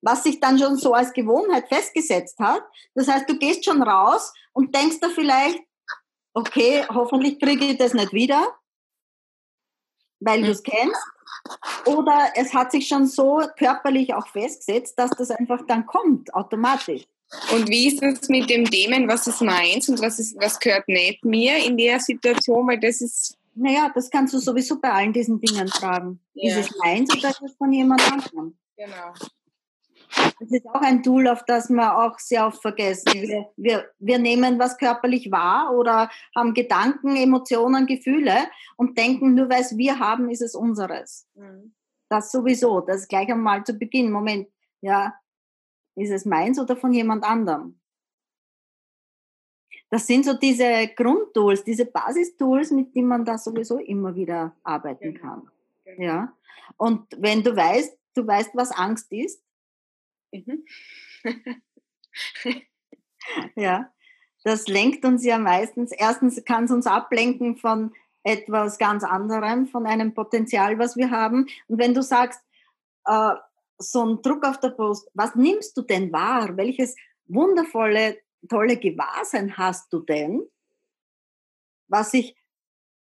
was 0.00 0.22
sich 0.22 0.40
dann 0.40 0.58
schon 0.58 0.76
so 0.76 0.94
als 0.94 1.12
Gewohnheit 1.12 1.68
festgesetzt 1.68 2.38
hat. 2.38 2.62
Das 2.94 3.08
heißt, 3.08 3.28
du 3.28 3.38
gehst 3.38 3.64
schon 3.64 3.82
raus 3.82 4.32
und 4.52 4.74
denkst 4.74 5.00
da 5.00 5.08
vielleicht, 5.08 5.58
okay, 6.32 6.84
hoffentlich 6.88 7.40
kriege 7.40 7.64
ich 7.64 7.78
das 7.78 7.92
nicht 7.92 8.12
wieder, 8.12 8.54
weil 10.20 10.42
du 10.42 10.50
es 10.50 10.62
kennst. 10.62 11.02
Oder 11.84 12.32
es 12.34 12.52
hat 12.54 12.72
sich 12.72 12.88
schon 12.88 13.06
so 13.06 13.42
körperlich 13.58 14.14
auch 14.14 14.26
festgesetzt, 14.28 14.98
dass 14.98 15.10
das 15.10 15.30
einfach 15.30 15.62
dann 15.66 15.86
kommt, 15.86 16.34
automatisch. 16.34 17.04
Und 17.52 17.68
wie 17.68 17.88
ist 17.88 18.02
es 18.02 18.28
mit 18.28 18.48
dem 18.48 18.64
Themen, 18.64 19.08
was 19.08 19.26
ist 19.26 19.42
meins 19.42 19.88
und 19.88 20.00
was, 20.00 20.18
ist, 20.18 20.36
was 20.40 20.60
gehört 20.60 20.86
nicht 20.88 21.24
mir 21.24 21.56
in 21.64 21.76
der 21.76 21.98
Situation? 21.98 22.66
Weil 22.68 22.78
das 22.78 23.00
ist 23.00 23.36
naja, 23.56 23.90
das 23.94 24.10
kannst 24.10 24.34
du 24.34 24.38
sowieso 24.38 24.78
bei 24.78 24.92
allen 24.92 25.12
diesen 25.12 25.40
Dingen 25.40 25.68
fragen. 25.68 26.20
Ja. 26.34 26.58
Ist 26.58 26.68
es 26.68 26.78
meins 26.78 27.12
oder 27.16 27.30
ist 27.30 27.42
es 27.42 27.56
von 27.56 27.72
jemand 27.72 28.02
anderem? 28.12 28.56
Genau. 28.76 29.14
Das 30.38 30.50
ist 30.50 30.66
auch 30.66 30.80
ein 30.80 31.02
Tool, 31.02 31.28
auf 31.28 31.44
das 31.44 31.70
wir 31.70 31.98
auch 31.98 32.18
sehr 32.18 32.46
oft 32.46 32.60
vergessen. 32.60 33.12
Wir, 33.14 33.50
wir, 33.56 33.90
wir 33.98 34.18
nehmen 34.18 34.58
was 34.58 34.76
körperlich 34.76 35.30
wahr 35.30 35.74
oder 35.74 36.10
haben 36.34 36.54
Gedanken, 36.54 37.16
Emotionen, 37.16 37.86
Gefühle 37.86 38.34
und 38.76 38.98
denken, 38.98 39.34
nur 39.34 39.48
weil 39.48 39.62
es 39.62 39.76
wir 39.76 39.98
haben, 39.98 40.30
ist 40.30 40.42
es 40.42 40.54
unseres. 40.54 41.26
Mhm. 41.34 41.74
Das 42.08 42.30
sowieso. 42.30 42.80
Das 42.80 43.08
gleich 43.08 43.30
einmal 43.30 43.64
zu 43.64 43.74
Beginn. 43.74 44.10
Moment, 44.10 44.48
ja, 44.80 45.14
ist 45.96 46.10
es 46.10 46.24
meins 46.24 46.58
oder 46.58 46.76
von 46.76 46.92
jemand 46.92 47.24
anderem? 47.24 47.78
das 49.90 50.06
sind 50.06 50.24
so 50.24 50.34
diese 50.34 50.88
Grundtools, 50.96 51.62
diese 51.62 51.86
Basistools, 51.86 52.70
mit 52.70 52.94
denen 52.94 53.08
man 53.08 53.24
da 53.24 53.38
sowieso 53.38 53.78
immer 53.78 54.14
wieder 54.14 54.54
arbeiten 54.62 55.14
genau. 55.14 55.20
kann. 55.20 55.50
Genau. 55.84 56.02
Ja. 56.02 56.32
Und 56.76 57.06
wenn 57.18 57.42
du 57.42 57.54
weißt, 57.54 57.96
du 58.14 58.26
weißt, 58.26 58.50
was 58.54 58.72
Angst 58.72 59.12
ist. 59.12 59.42
Mhm. 60.32 60.64
ja. 63.56 63.92
Das 64.44 64.68
lenkt 64.68 65.04
uns 65.04 65.24
ja 65.24 65.38
meistens, 65.38 65.90
erstens 65.90 66.44
kann 66.44 66.64
es 66.64 66.70
uns 66.70 66.86
ablenken 66.86 67.56
von 67.56 67.92
etwas 68.22 68.78
ganz 68.78 69.02
anderem, 69.02 69.66
von 69.66 69.86
einem 69.86 70.14
Potenzial, 70.14 70.78
was 70.78 70.96
wir 70.96 71.10
haben. 71.10 71.46
Und 71.66 71.78
wenn 71.78 71.94
du 71.94 72.02
sagst, 72.02 72.40
äh, 73.06 73.34
so 73.78 74.04
ein 74.04 74.22
Druck 74.22 74.44
auf 74.44 74.60
der 74.60 74.70
Brust, 74.70 75.10
was 75.14 75.34
nimmst 75.34 75.76
du 75.76 75.82
denn 75.82 76.12
wahr? 76.12 76.56
Welches 76.56 76.94
wundervolle 77.26 78.18
tolle 78.48 78.76
Gewahrsein 78.76 79.56
hast 79.56 79.92
du 79.92 80.00
denn, 80.00 80.46
was 81.88 82.12
sich 82.12 82.36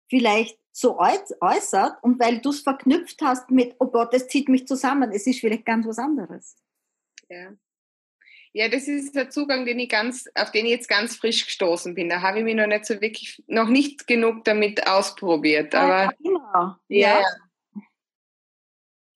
vielleicht 0.08 0.58
so 0.72 0.98
äußert 0.98 2.02
und 2.02 2.18
weil 2.18 2.40
du 2.40 2.50
es 2.50 2.60
verknüpft 2.60 3.22
hast 3.22 3.50
mit, 3.50 3.76
oh 3.78 3.86
Gott, 3.86 4.12
es 4.12 4.26
zieht 4.28 4.48
mich 4.48 4.66
zusammen, 4.66 5.12
es 5.12 5.26
ist 5.26 5.40
vielleicht 5.40 5.64
ganz 5.64 5.86
was 5.86 5.98
anderes. 5.98 6.56
Ja. 7.34 7.52
Ja, 8.56 8.68
das 8.68 8.86
ist 8.86 9.16
der 9.16 9.30
Zugang, 9.30 9.64
den 9.64 9.80
ich 9.80 9.88
ganz, 9.88 10.26
auf 10.36 10.52
den 10.52 10.64
ich 10.64 10.70
jetzt 10.70 10.88
ganz 10.88 11.16
frisch 11.16 11.44
gestoßen 11.44 11.94
bin. 11.94 12.08
Da 12.08 12.22
habe 12.22 12.38
ich 12.38 12.44
mich 12.44 12.54
noch 12.54 12.68
nicht 12.68 12.86
so 12.86 13.00
wirklich, 13.00 13.42
noch 13.48 13.68
nicht 13.68 14.06
genug 14.06 14.44
damit 14.44 14.86
ausprobiert. 14.86 15.74
Aber 15.74 16.04
ja, 16.04 16.12
genau. 16.22 16.76
ja, 16.88 17.20
Ja, 17.20 17.24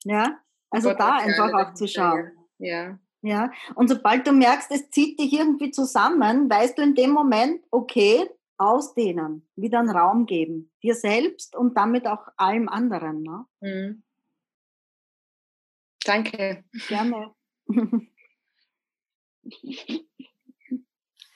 ja. 0.04 0.40
also 0.70 0.92
da 0.92 1.18
einfach 1.18 1.52
auch 1.52 1.74
zu 1.74 1.86
schauen. 1.86 2.32
Ja. 2.58 2.98
Ja, 3.20 3.50
und 3.74 3.88
sobald 3.88 4.26
du 4.26 4.32
merkst, 4.32 4.70
es 4.70 4.90
zieht 4.90 5.18
dich 5.18 5.32
irgendwie 5.32 5.72
zusammen, 5.72 6.48
weißt 6.48 6.78
du 6.78 6.82
in 6.82 6.94
dem 6.94 7.10
Moment, 7.10 7.64
okay, 7.70 8.28
ausdehnen, 8.56 9.48
wieder 9.56 9.80
einen 9.80 9.90
Raum 9.90 10.26
geben, 10.26 10.70
dir 10.82 10.94
selbst 10.94 11.56
und 11.56 11.76
damit 11.76 12.06
auch 12.06 12.28
allem 12.36 12.68
anderen. 12.68 13.22
Ne? 13.22 13.44
Mhm. 13.60 14.02
Danke. 16.04 16.64
Gerne. 16.88 17.34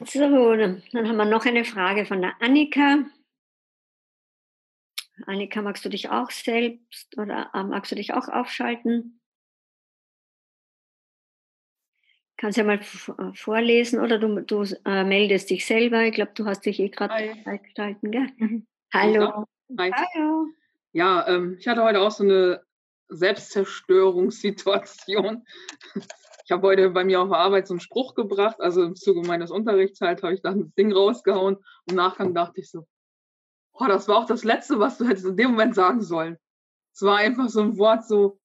So, 0.05 0.57
dann 0.57 0.83
haben 0.95 1.17
wir 1.17 1.25
noch 1.25 1.47
eine 1.47 1.65
Frage 1.65 2.07
von 2.07 2.21
der 2.21 2.35
Annika. 2.41 3.05
Annika, 5.27 5.63
magst 5.63 5.85
du 5.85 5.89
dich 5.89 6.11
auch 6.11 6.31
selbst 6.31 7.17
oder 7.19 7.51
äh, 7.55 7.63
magst 7.63 7.93
du 7.93 7.97
dich 7.97 8.13
auch 8.13 8.29
aufschalten? 8.29 9.21
Kannst 12.37 12.59
ja 12.59 12.65
mal 12.65 12.81
äh, 12.81 13.35
vorlesen 13.35 14.01
oder 14.01 14.19
du, 14.19 14.41
du 14.41 14.65
äh, 14.85 15.05
meldest 15.05 15.51
dich 15.51 15.65
selber. 15.65 16.03
Ich 16.05 16.15
glaube, 16.15 16.33
du 16.35 16.45
hast 16.47 16.67
dich 16.67 16.81
eh 16.81 16.89
gerade 16.89 17.15
Hi. 17.15 17.43
freigeschalten, 17.45 18.11
gell? 18.11 18.27
Hallo. 18.93 19.47
Hallo. 19.79 20.47
Ja, 20.93 21.27
ähm, 21.29 21.57
ich 21.61 21.69
hatte 21.69 21.85
heute 21.85 22.01
auch 22.01 22.11
so 22.11 22.25
eine 22.25 22.65
Selbstzerstörungssituation. 23.13 25.45
Ich 26.45 26.51
habe 26.51 26.67
heute 26.67 26.91
bei 26.91 27.05
mir 27.05 27.21
auf 27.21 27.29
der 27.29 27.39
Arbeit 27.39 27.69
so 27.69 27.75
einen 27.75 27.81
Spruch 27.81 28.15
gebracht, 28.15 28.61
also 28.61 28.83
im 28.83 28.97
Zuge 28.97 29.27
meines 29.27 29.51
Unterrichts 29.51 30.01
halt, 30.01 30.23
habe 30.23 30.35
ich 30.35 30.43
dann 30.43 30.61
das 30.61 30.75
Ding 30.75 30.93
rausgehauen. 30.93 31.59
Im 31.87 31.97
Nachgang 31.97 32.35
dachte 32.35 32.61
ich 32.61 32.71
so, 32.71 32.87
oh, 33.75 33.87
das 33.87 34.09
war 34.09 34.19
auch 34.19 34.27
das 34.27 34.45
Letzte, 34.45 34.79
was 34.79 34.99
du 34.99 35.07
hättest 35.07 35.27
in 35.27 35.37
dem 35.37 35.53
Moment 35.53 35.75
sagen 35.75 36.03
sollen. 36.03 36.37
Es 36.93 37.03
war 37.03 37.19
einfach 37.19 37.49
so 37.49 37.61
ein 37.61 37.79
Wort, 37.79 38.07
so, 38.07 38.39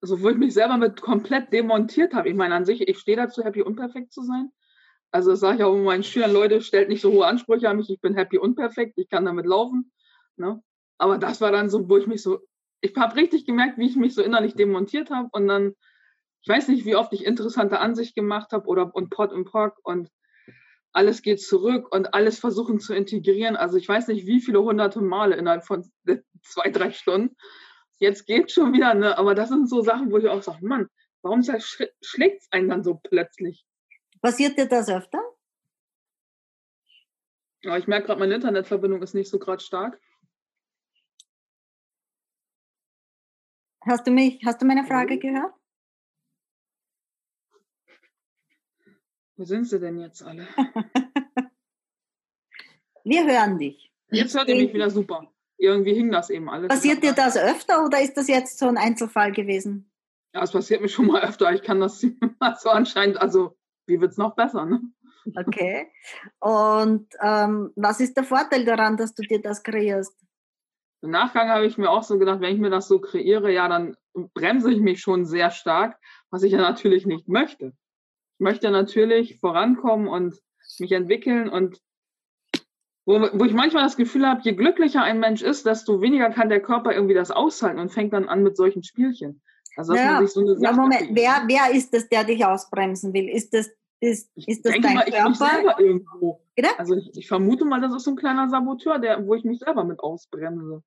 so 0.00 0.22
wo 0.22 0.30
ich 0.30 0.36
mich 0.36 0.54
selber 0.54 0.76
mit 0.76 1.00
komplett 1.00 1.52
demontiert 1.52 2.14
habe. 2.14 2.28
Ich 2.28 2.34
meine, 2.34 2.54
an 2.54 2.64
sich, 2.64 2.88
ich 2.88 2.98
stehe 2.98 3.16
dazu, 3.16 3.42
happy 3.42 3.62
unperfekt 3.62 4.12
zu 4.12 4.22
sein. 4.22 4.50
Also 5.10 5.32
das 5.32 5.40
sage 5.40 5.58
ich 5.58 5.64
auch 5.64 5.76
meinen 5.76 6.04
Schülern, 6.04 6.32
Leute, 6.32 6.60
stellt 6.60 6.88
nicht 6.88 7.00
so 7.00 7.10
hohe 7.10 7.26
Ansprüche 7.26 7.68
an 7.68 7.78
mich, 7.78 7.90
ich 7.90 8.00
bin 8.00 8.14
happy 8.14 8.38
unperfekt, 8.38 8.96
ich 8.96 9.08
kann 9.08 9.24
damit 9.24 9.44
laufen. 9.44 9.92
Ne? 10.36 10.62
Aber 10.98 11.18
das 11.18 11.40
war 11.40 11.50
dann 11.50 11.68
so, 11.68 11.88
wo 11.88 11.96
ich 11.96 12.06
mich 12.06 12.22
so, 12.22 12.38
ich 12.80 12.96
habe 12.96 13.16
richtig 13.16 13.46
gemerkt, 13.46 13.78
wie 13.78 13.86
ich 13.86 13.96
mich 13.96 14.14
so 14.14 14.22
innerlich 14.22 14.54
demontiert 14.54 15.10
habe 15.10 15.28
und 15.32 15.46
dann, 15.46 15.74
ich 16.42 16.48
weiß 16.48 16.68
nicht, 16.68 16.84
wie 16.84 16.96
oft 16.96 17.12
ich 17.12 17.24
interessante 17.24 17.78
Ansicht 17.78 18.14
gemacht 18.14 18.52
habe 18.52 18.66
oder 18.66 18.94
und 18.94 19.10
Pot 19.10 19.32
und 19.32 19.44
Pock 19.44 19.78
und 19.82 20.10
alles 20.92 21.22
geht 21.22 21.40
zurück 21.40 21.92
und 21.92 22.14
alles 22.14 22.38
versuchen 22.38 22.80
zu 22.80 22.94
integrieren. 22.94 23.56
Also 23.56 23.76
ich 23.76 23.88
weiß 23.88 24.08
nicht, 24.08 24.26
wie 24.26 24.40
viele 24.40 24.62
hunderte 24.62 25.00
Male 25.00 25.36
innerhalb 25.36 25.64
von 25.64 25.88
zwei, 26.42 26.70
drei 26.70 26.90
Stunden. 26.90 27.36
Jetzt 27.98 28.26
geht 28.26 28.50
schon 28.50 28.72
wieder, 28.72 28.94
ne? 28.94 29.16
aber 29.18 29.34
das 29.34 29.50
sind 29.50 29.68
so 29.68 29.82
Sachen, 29.82 30.10
wo 30.10 30.16
ich 30.16 30.26
auch 30.26 30.42
sage, 30.42 30.66
Mann, 30.66 30.88
warum 31.22 31.42
schlägt 31.42 32.42
es 32.42 32.48
einen 32.50 32.70
dann 32.70 32.82
so 32.82 32.94
plötzlich? 32.94 33.64
Passiert 34.22 34.58
dir 34.58 34.66
das 34.66 34.88
öfter? 34.88 35.20
Ja, 37.62 37.76
ich 37.76 37.86
merke 37.86 38.06
gerade, 38.06 38.20
meine 38.20 38.34
Internetverbindung 38.34 39.02
ist 39.02 39.14
nicht 39.14 39.30
so 39.30 39.38
gerade 39.38 39.62
stark. 39.62 40.00
Hast 43.90 44.06
du 44.06 44.12
mich, 44.12 44.40
hast 44.46 44.62
du 44.62 44.66
meine 44.66 44.84
Frage 44.84 45.18
gehört? 45.18 45.52
Wo 49.36 49.42
sind 49.42 49.64
sie 49.64 49.80
denn 49.80 49.98
jetzt 49.98 50.22
alle? 50.22 50.46
Wir 53.02 53.26
hören 53.26 53.58
dich. 53.58 53.92
Jetzt 54.12 54.36
hört 54.36 54.48
ihr 54.48 54.54
mich 54.54 54.72
wieder 54.72 54.90
super. 54.90 55.28
Irgendwie 55.56 55.94
hing 55.94 56.12
das 56.12 56.30
eben 56.30 56.48
alles. 56.48 56.68
Passiert 56.68 57.02
dir 57.02 57.14
das 57.14 57.36
öfter 57.36 57.84
oder 57.84 58.00
ist 58.00 58.16
das 58.16 58.28
jetzt 58.28 58.60
so 58.60 58.68
ein 58.68 58.76
Einzelfall 58.76 59.32
gewesen? 59.32 59.90
Ja, 60.34 60.44
es 60.44 60.52
passiert 60.52 60.82
mir 60.82 60.88
schon 60.88 61.08
mal 61.08 61.24
öfter. 61.24 61.52
Ich 61.52 61.62
kann 61.62 61.80
das 61.80 62.00
so 62.60 62.70
anscheinend, 62.70 63.20
also 63.20 63.58
wie 63.88 64.00
wird 64.00 64.12
es 64.12 64.18
noch 64.18 64.36
besser, 64.36 64.66
ne? 64.66 64.80
Okay. 65.34 65.90
Und 66.38 67.08
ähm, 67.20 67.72
was 67.74 67.98
ist 67.98 68.16
der 68.16 68.22
Vorteil 68.22 68.64
daran, 68.64 68.96
dass 68.96 69.16
du 69.16 69.22
dir 69.22 69.42
das 69.42 69.64
kreierst? 69.64 70.14
Im 71.02 71.10
Nachgang 71.10 71.48
habe 71.48 71.66
ich 71.66 71.78
mir 71.78 71.90
auch 71.90 72.02
so 72.02 72.18
gedacht, 72.18 72.40
wenn 72.40 72.54
ich 72.54 72.60
mir 72.60 72.70
das 72.70 72.88
so 72.88 73.00
kreiere, 73.00 73.52
ja, 73.52 73.68
dann 73.68 73.96
bremse 74.34 74.72
ich 74.72 74.80
mich 74.80 75.00
schon 75.00 75.24
sehr 75.24 75.50
stark, 75.50 75.98
was 76.30 76.42
ich 76.42 76.52
ja 76.52 76.58
natürlich 76.58 77.06
nicht 77.06 77.28
möchte. 77.28 77.72
Ich 78.38 78.40
möchte 78.40 78.70
natürlich 78.70 79.38
vorankommen 79.38 80.08
und 80.08 80.38
mich 80.78 80.92
entwickeln 80.92 81.48
und 81.48 81.80
wo, 83.06 83.20
wo 83.32 83.44
ich 83.44 83.52
manchmal 83.52 83.82
das 83.82 83.96
Gefühl 83.96 84.26
habe, 84.26 84.42
je 84.44 84.52
glücklicher 84.52 85.02
ein 85.02 85.20
Mensch 85.20 85.42
ist, 85.42 85.66
desto 85.66 86.00
weniger 86.00 86.30
kann 86.30 86.48
der 86.48 86.60
Körper 86.60 86.92
irgendwie 86.92 87.14
das 87.14 87.30
aushalten 87.30 87.80
und 87.80 87.90
fängt 87.90 88.12
dann 88.12 88.28
an 88.28 88.42
mit 88.42 88.56
solchen 88.56 88.82
Spielchen. 88.82 89.42
Also, 89.76 89.94
dass 89.94 90.02
ja, 90.02 90.12
man 90.12 90.26
sich 90.26 90.34
so 90.34 90.40
eine 90.40 90.56
Sache 90.56 90.64
ja, 90.64 90.72
Moment, 90.72 91.08
wer, 91.12 91.42
wer 91.46 91.74
ist 91.74 91.94
das, 91.94 92.08
der 92.08 92.24
dich 92.24 92.44
ausbremsen 92.44 93.12
will? 93.14 93.28
Ist 93.28 93.54
das, 93.54 93.70
ist, 94.00 94.30
ist 94.36 94.64
das 94.64 94.74
dein 94.80 94.94
mal, 94.94 95.08
ich 95.08 95.14
Körper? 95.14 95.80
irgendwo. 95.80 96.40
Bitte? 96.54 96.68
Also 96.78 96.94
ich, 96.94 97.10
ich 97.14 97.28
vermute 97.28 97.64
mal, 97.64 97.80
das 97.80 97.94
ist 97.94 98.04
so 98.04 98.10
ein 98.10 98.16
kleiner 98.16 98.48
Saboteur, 98.48 98.98
der, 98.98 99.26
wo 99.26 99.34
ich 99.34 99.44
mich 99.44 99.60
selber 99.60 99.84
mit 99.84 100.00
ausbremse. 100.00 100.82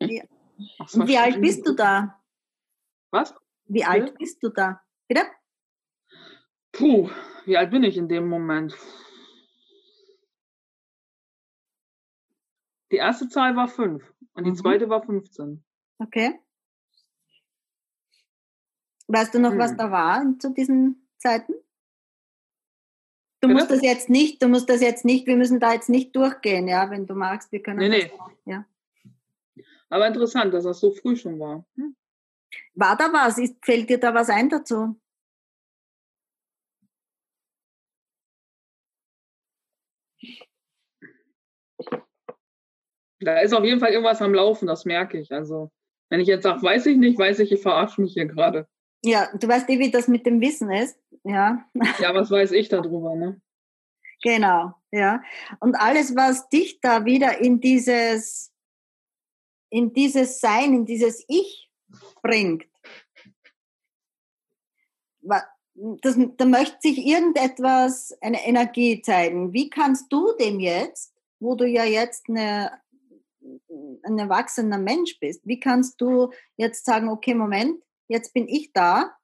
Ja. 0.00 0.24
Und 0.94 1.06
wie 1.08 1.18
alt 1.18 1.40
bist 1.40 1.66
du 1.66 1.74
da? 1.74 2.20
Was? 3.10 3.34
Wie 3.66 3.84
alt 3.84 4.16
bist 4.18 4.42
du 4.42 4.48
da? 4.48 4.80
Bitte? 5.08 5.22
Puh, 6.72 7.08
wie 7.44 7.56
alt 7.56 7.70
bin 7.70 7.84
ich 7.84 7.96
in 7.96 8.08
dem 8.08 8.28
Moment? 8.28 8.76
Die 12.90 12.96
erste 12.96 13.28
Zahl 13.28 13.54
war 13.56 13.68
5 13.68 14.02
und 14.32 14.44
die 14.44 14.50
Mhm. 14.50 14.56
zweite 14.56 14.88
war 14.88 15.02
15. 15.02 15.62
Okay. 15.98 16.38
Weißt 19.08 19.34
du 19.34 19.38
noch, 19.40 19.56
was 19.56 19.72
Hm. 19.72 19.78
da 19.78 19.90
war 19.90 20.38
zu 20.38 20.52
diesen 20.52 21.08
Zeiten? 21.18 21.52
Du 23.40 23.48
Bitte? 23.48 23.54
musst 23.54 23.70
das 23.70 23.82
jetzt 23.82 24.08
nicht, 24.10 24.42
du 24.42 24.48
musst 24.48 24.68
das 24.68 24.80
jetzt 24.80 25.04
nicht, 25.04 25.26
wir 25.26 25.36
müssen 25.36 25.60
da 25.60 25.72
jetzt 25.72 25.88
nicht 25.88 26.14
durchgehen, 26.16 26.66
ja, 26.68 26.90
wenn 26.90 27.06
du 27.06 27.14
magst, 27.14 27.52
wir 27.52 27.62
können 27.62 27.78
Nee, 27.78 27.88
das 28.02 28.10
nee. 28.10 28.18
auch, 28.18 28.30
ja. 28.46 28.64
Aber 29.90 30.06
interessant, 30.06 30.52
dass 30.52 30.64
das 30.64 30.80
so 30.80 30.92
früh 30.92 31.16
schon 31.16 31.38
war. 31.38 31.64
Hm? 31.76 31.96
War 32.74 32.96
da 32.96 33.12
was? 33.12 33.38
Ist, 33.38 33.56
fällt 33.64 33.90
dir 33.90 33.98
da 33.98 34.14
was 34.14 34.28
ein 34.30 34.48
dazu? 34.48 35.00
Da 43.20 43.40
ist 43.40 43.52
auf 43.52 43.64
jeden 43.64 43.80
Fall 43.80 43.90
irgendwas 43.90 44.22
am 44.22 44.34
Laufen, 44.34 44.66
das 44.66 44.84
merke 44.84 45.18
ich. 45.18 45.32
Also, 45.32 45.70
wenn 46.08 46.20
ich 46.20 46.28
jetzt 46.28 46.44
sage, 46.44 46.62
weiß 46.62 46.86
ich 46.86 46.96
nicht, 46.96 47.18
weiß 47.18 47.40
ich, 47.40 47.52
ich 47.52 47.60
verarsche 47.60 48.00
mich 48.00 48.12
hier 48.12 48.26
gerade. 48.26 48.68
Ja, 49.04 49.28
du 49.34 49.48
weißt 49.48 49.68
eh, 49.70 49.78
wie 49.78 49.90
das 49.90 50.08
mit 50.08 50.26
dem 50.26 50.40
Wissen 50.40 50.70
ist, 50.70 50.98
ja. 51.24 51.64
Ja, 52.00 52.14
was 52.14 52.30
weiß 52.30 52.52
ich 52.52 52.68
darüber, 52.68 53.14
ne? 53.14 53.40
Genau, 54.22 54.74
ja. 54.90 55.22
Und 55.60 55.76
alles, 55.76 56.16
was 56.16 56.48
dich 56.48 56.80
da 56.80 57.04
wieder 57.04 57.40
in 57.40 57.60
dieses, 57.60 58.52
in 59.70 59.92
dieses 59.92 60.40
Sein, 60.40 60.74
in 60.74 60.84
dieses 60.86 61.24
Ich 61.28 61.70
bringt, 62.22 62.64
das, 66.02 66.16
da 66.36 66.44
möchte 66.44 66.78
sich 66.80 66.98
irgendetwas, 67.06 68.16
eine 68.20 68.44
Energie 68.46 69.00
zeigen. 69.02 69.52
Wie 69.52 69.70
kannst 69.70 70.12
du 70.12 70.32
dem 70.32 70.60
jetzt, 70.60 71.14
wo 71.40 71.54
du 71.54 71.66
ja 71.66 71.84
jetzt 71.84 72.28
eine, 72.28 72.72
ein 74.02 74.18
erwachsener 74.18 74.78
Mensch 74.78 75.18
bist, 75.20 75.42
wie 75.44 75.60
kannst 75.60 76.00
du 76.00 76.30
jetzt 76.56 76.84
sagen, 76.84 77.08
okay, 77.08 77.34
Moment, 77.34 77.82
jetzt 78.08 78.32
bin 78.34 78.48
ich 78.48 78.72
da, 78.72 79.14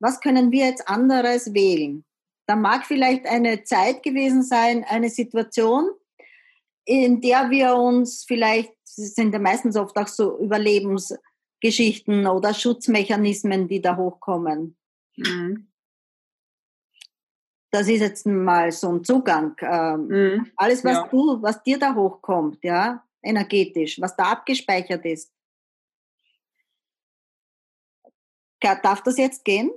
was 0.00 0.20
können 0.20 0.50
wir 0.50 0.66
jetzt 0.66 0.88
anderes 0.88 1.52
wählen? 1.54 2.04
Da 2.46 2.56
mag 2.56 2.86
vielleicht 2.86 3.26
eine 3.26 3.64
Zeit 3.64 4.02
gewesen 4.02 4.42
sein, 4.42 4.84
eine 4.84 5.10
Situation, 5.10 5.90
in 6.84 7.20
der 7.20 7.50
wir 7.50 7.74
uns 7.74 8.24
vielleicht, 8.26 8.72
sind 8.98 9.32
ja 9.32 9.38
meistens 9.38 9.76
oft 9.76 9.96
auch 9.96 10.08
so 10.08 10.38
Überlebensgeschichten 10.38 12.26
oder 12.26 12.52
Schutzmechanismen, 12.54 13.68
die 13.68 13.80
da 13.80 13.96
hochkommen. 13.96 14.76
Mhm. 15.16 15.68
Das 17.70 17.88
ist 17.88 18.00
jetzt 18.00 18.26
mal 18.26 18.72
so 18.72 18.88
ein 18.90 19.04
Zugang. 19.04 19.56
Ähm, 19.60 20.06
Mhm. 20.06 20.50
alles, 20.56 20.84
was 20.84 20.96
Ja. 20.96 21.08
du, 21.08 21.42
was 21.42 21.62
dir 21.62 21.78
da 21.78 21.94
hochkommt, 21.94 22.64
ja, 22.64 23.04
energetisch, 23.22 24.00
was 24.00 24.16
da 24.16 24.32
abgespeichert 24.32 25.04
ist. 25.04 25.32
Darf 28.60 29.02
das 29.02 29.18
jetzt 29.18 29.44
gehen? 29.44 29.70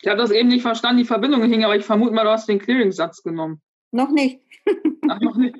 Ich 0.00 0.06
habe 0.06 0.18
das 0.18 0.30
eben 0.30 0.48
nicht 0.48 0.62
verstanden, 0.62 0.98
die 0.98 1.04
Verbindung 1.04 1.42
hing, 1.42 1.64
aber 1.64 1.76
ich 1.76 1.84
vermute 1.84 2.12
mal, 2.12 2.22
du 2.22 2.30
hast 2.30 2.48
den 2.48 2.60
Clearing-Satz 2.60 3.22
genommen. 3.22 3.60
Noch 3.90 4.10
nicht. 4.10 4.42
Ach, 5.08 5.20
noch 5.20 5.36
nicht. 5.36 5.56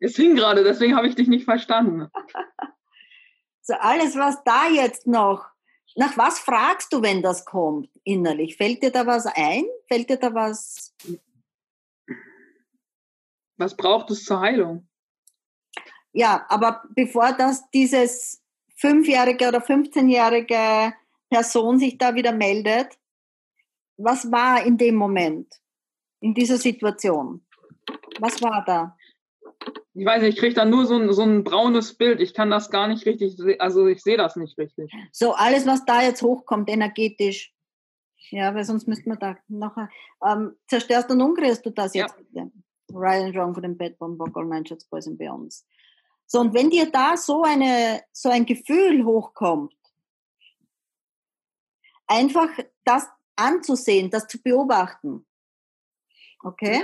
Es 0.00 0.16
hing 0.16 0.36
gerade, 0.36 0.64
deswegen 0.64 0.96
habe 0.96 1.08
ich 1.08 1.14
dich 1.14 1.28
nicht 1.28 1.44
verstanden. 1.44 2.10
So 3.62 3.74
alles, 3.74 4.16
was 4.16 4.42
da 4.44 4.68
jetzt 4.68 5.06
noch 5.06 5.54
nach 5.96 6.16
was 6.18 6.38
fragst 6.38 6.92
du, 6.92 7.02
wenn 7.02 7.22
das 7.22 7.44
kommt, 7.44 7.88
innerlich? 8.02 8.56
Fällt 8.56 8.82
dir 8.82 8.90
da 8.90 9.06
was 9.06 9.26
ein? 9.26 9.64
Fällt 9.86 10.10
dir 10.10 10.16
da 10.16 10.34
was? 10.34 10.94
Was 13.56 13.76
braucht 13.76 14.10
es 14.10 14.24
zur 14.24 14.40
Heilung? 14.40 14.88
Ja, 16.12 16.44
aber 16.48 16.82
bevor 16.90 17.32
das 17.32 17.68
dieses 17.70 18.42
fünfjährige 18.76 19.48
oder 19.48 19.58
15-jährige 19.58 20.94
Person 21.30 21.78
sich 21.78 21.96
da 21.96 22.14
wieder 22.14 22.32
meldet, 22.32 22.98
was 23.96 24.30
war 24.32 24.64
in 24.64 24.76
dem 24.76 24.96
Moment, 24.96 25.60
in 26.24 26.32
dieser 26.32 26.56
Situation? 26.56 27.44
Was 28.18 28.40
war 28.42 28.64
da? 28.64 28.96
Ich 29.92 30.06
weiß 30.06 30.22
nicht, 30.22 30.34
ich 30.34 30.40
kriege 30.40 30.54
da 30.54 30.64
nur 30.64 30.86
so 30.86 30.96
ein, 30.96 31.12
so 31.12 31.22
ein 31.22 31.44
braunes 31.44 31.94
Bild. 31.94 32.20
Ich 32.20 32.32
kann 32.32 32.50
das 32.50 32.70
gar 32.70 32.88
nicht 32.88 33.04
richtig, 33.06 33.36
se- 33.36 33.60
also 33.60 33.86
ich 33.86 34.02
sehe 34.02 34.16
das 34.16 34.34
nicht 34.34 34.56
richtig. 34.58 34.90
So, 35.12 35.34
alles, 35.34 35.66
was 35.66 35.84
da 35.84 36.02
jetzt 36.02 36.22
hochkommt, 36.22 36.68
energetisch. 36.70 37.52
Ja, 38.30 38.54
weil 38.54 38.64
sonst 38.64 38.88
müssten 38.88 39.10
wir 39.10 39.16
da 39.16 39.36
nachher. 39.48 39.90
Ähm, 40.26 40.56
zerstörst 40.66 41.10
und 41.10 41.20
umkreist 41.20 41.64
du 41.66 41.70
das 41.70 41.94
jetzt. 41.94 42.16
Ja. 42.32 42.48
Right 42.92 43.22
and 43.22 43.36
wrong 43.36 43.52
for 43.52 43.62
den 43.62 43.76
Bad 43.76 43.98
Bomb, 43.98 44.20
All 44.34 44.46
Nine 44.46 44.66
Shots, 44.66 44.86
Boys 44.86 45.06
and 45.06 45.18
Beyonds. 45.18 45.66
So, 46.26 46.40
und 46.40 46.54
wenn 46.54 46.70
dir 46.70 46.90
da 46.90 47.16
so, 47.18 47.42
eine, 47.42 48.02
so 48.12 48.30
ein 48.30 48.46
Gefühl 48.46 49.04
hochkommt, 49.04 49.74
einfach 52.06 52.48
das 52.84 53.06
anzusehen, 53.36 54.10
das 54.10 54.26
zu 54.26 54.42
beobachten. 54.42 55.26
Okay? 56.44 56.82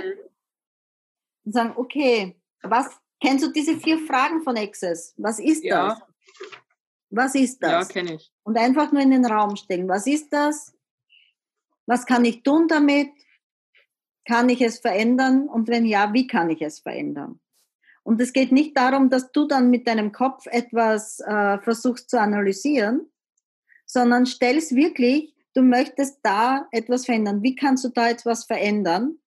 Und 1.45 1.53
sagen, 1.53 1.73
okay, 1.75 2.35
was, 2.63 2.87
kennst 3.21 3.45
du 3.45 3.51
diese 3.51 3.77
vier 3.77 3.99
Fragen 3.99 4.41
von 4.43 4.57
Access? 4.57 5.13
Was 5.17 5.39
ist 5.39 5.63
Ja. 5.63 5.89
das? 5.89 6.01
Was 7.09 7.35
ist 7.35 7.61
Ja, 7.61 7.79
das? 7.79 7.89
kenne 7.89 8.15
ich. 8.15 8.31
und 8.43 8.57
einfach 8.57 8.91
nur 8.91 9.01
in 9.01 9.11
den 9.11 9.25
Raum 9.25 9.55
stellen. 9.55 9.87
Was 9.87 10.07
ist 10.07 10.31
das? 10.33 10.73
Was 11.85 12.05
kann 12.05 12.25
ich 12.25 12.43
tun 12.43 12.67
damit? 12.67 13.09
Kann 14.25 14.49
ich 14.49 14.61
es 14.61 14.79
verändern? 14.79 15.49
Und 15.49 15.67
wenn 15.67 15.85
ja, 15.85 16.13
wie 16.13 16.27
kann 16.27 16.49
ich 16.49 16.61
es 16.61 16.79
verändern? 16.79 17.39
Und 18.03 18.19
es 18.21 18.33
geht 18.33 18.51
nicht 18.51 18.77
darum, 18.77 19.09
dass 19.09 19.31
du 19.31 19.45
dann 19.45 19.69
mit 19.69 19.87
deinem 19.87 20.11
Kopf 20.11 20.45
etwas 20.47 21.19
äh, 21.19 21.59
versuchst 21.59 22.09
zu 22.09 22.19
analysieren, 22.19 23.11
sondern 23.85 24.25
stellst 24.25 24.73
wirklich, 24.75 25.35
du 25.53 25.61
möchtest 25.61 26.19
da 26.23 26.67
etwas 26.71 27.05
verändern. 27.05 27.43
Wie 27.43 27.55
kannst 27.55 27.83
du 27.83 27.89
da 27.89 28.09
etwas 28.09 28.45
verändern? 28.45 29.17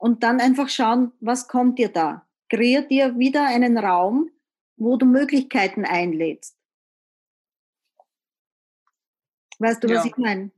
Und 0.00 0.22
dann 0.22 0.40
einfach 0.40 0.70
schauen, 0.70 1.12
was 1.20 1.46
kommt 1.46 1.78
dir 1.78 1.90
da? 1.90 2.26
Kreier 2.48 2.80
dir 2.80 3.18
wieder 3.18 3.44
einen 3.46 3.76
Raum, 3.76 4.30
wo 4.78 4.96
du 4.96 5.04
Möglichkeiten 5.04 5.84
einlädst. 5.84 6.56
Weißt 9.58 9.84
du, 9.84 9.88
was 9.88 10.04
Ja. 10.04 10.04
ich 10.06 10.16
meine? 10.16 10.50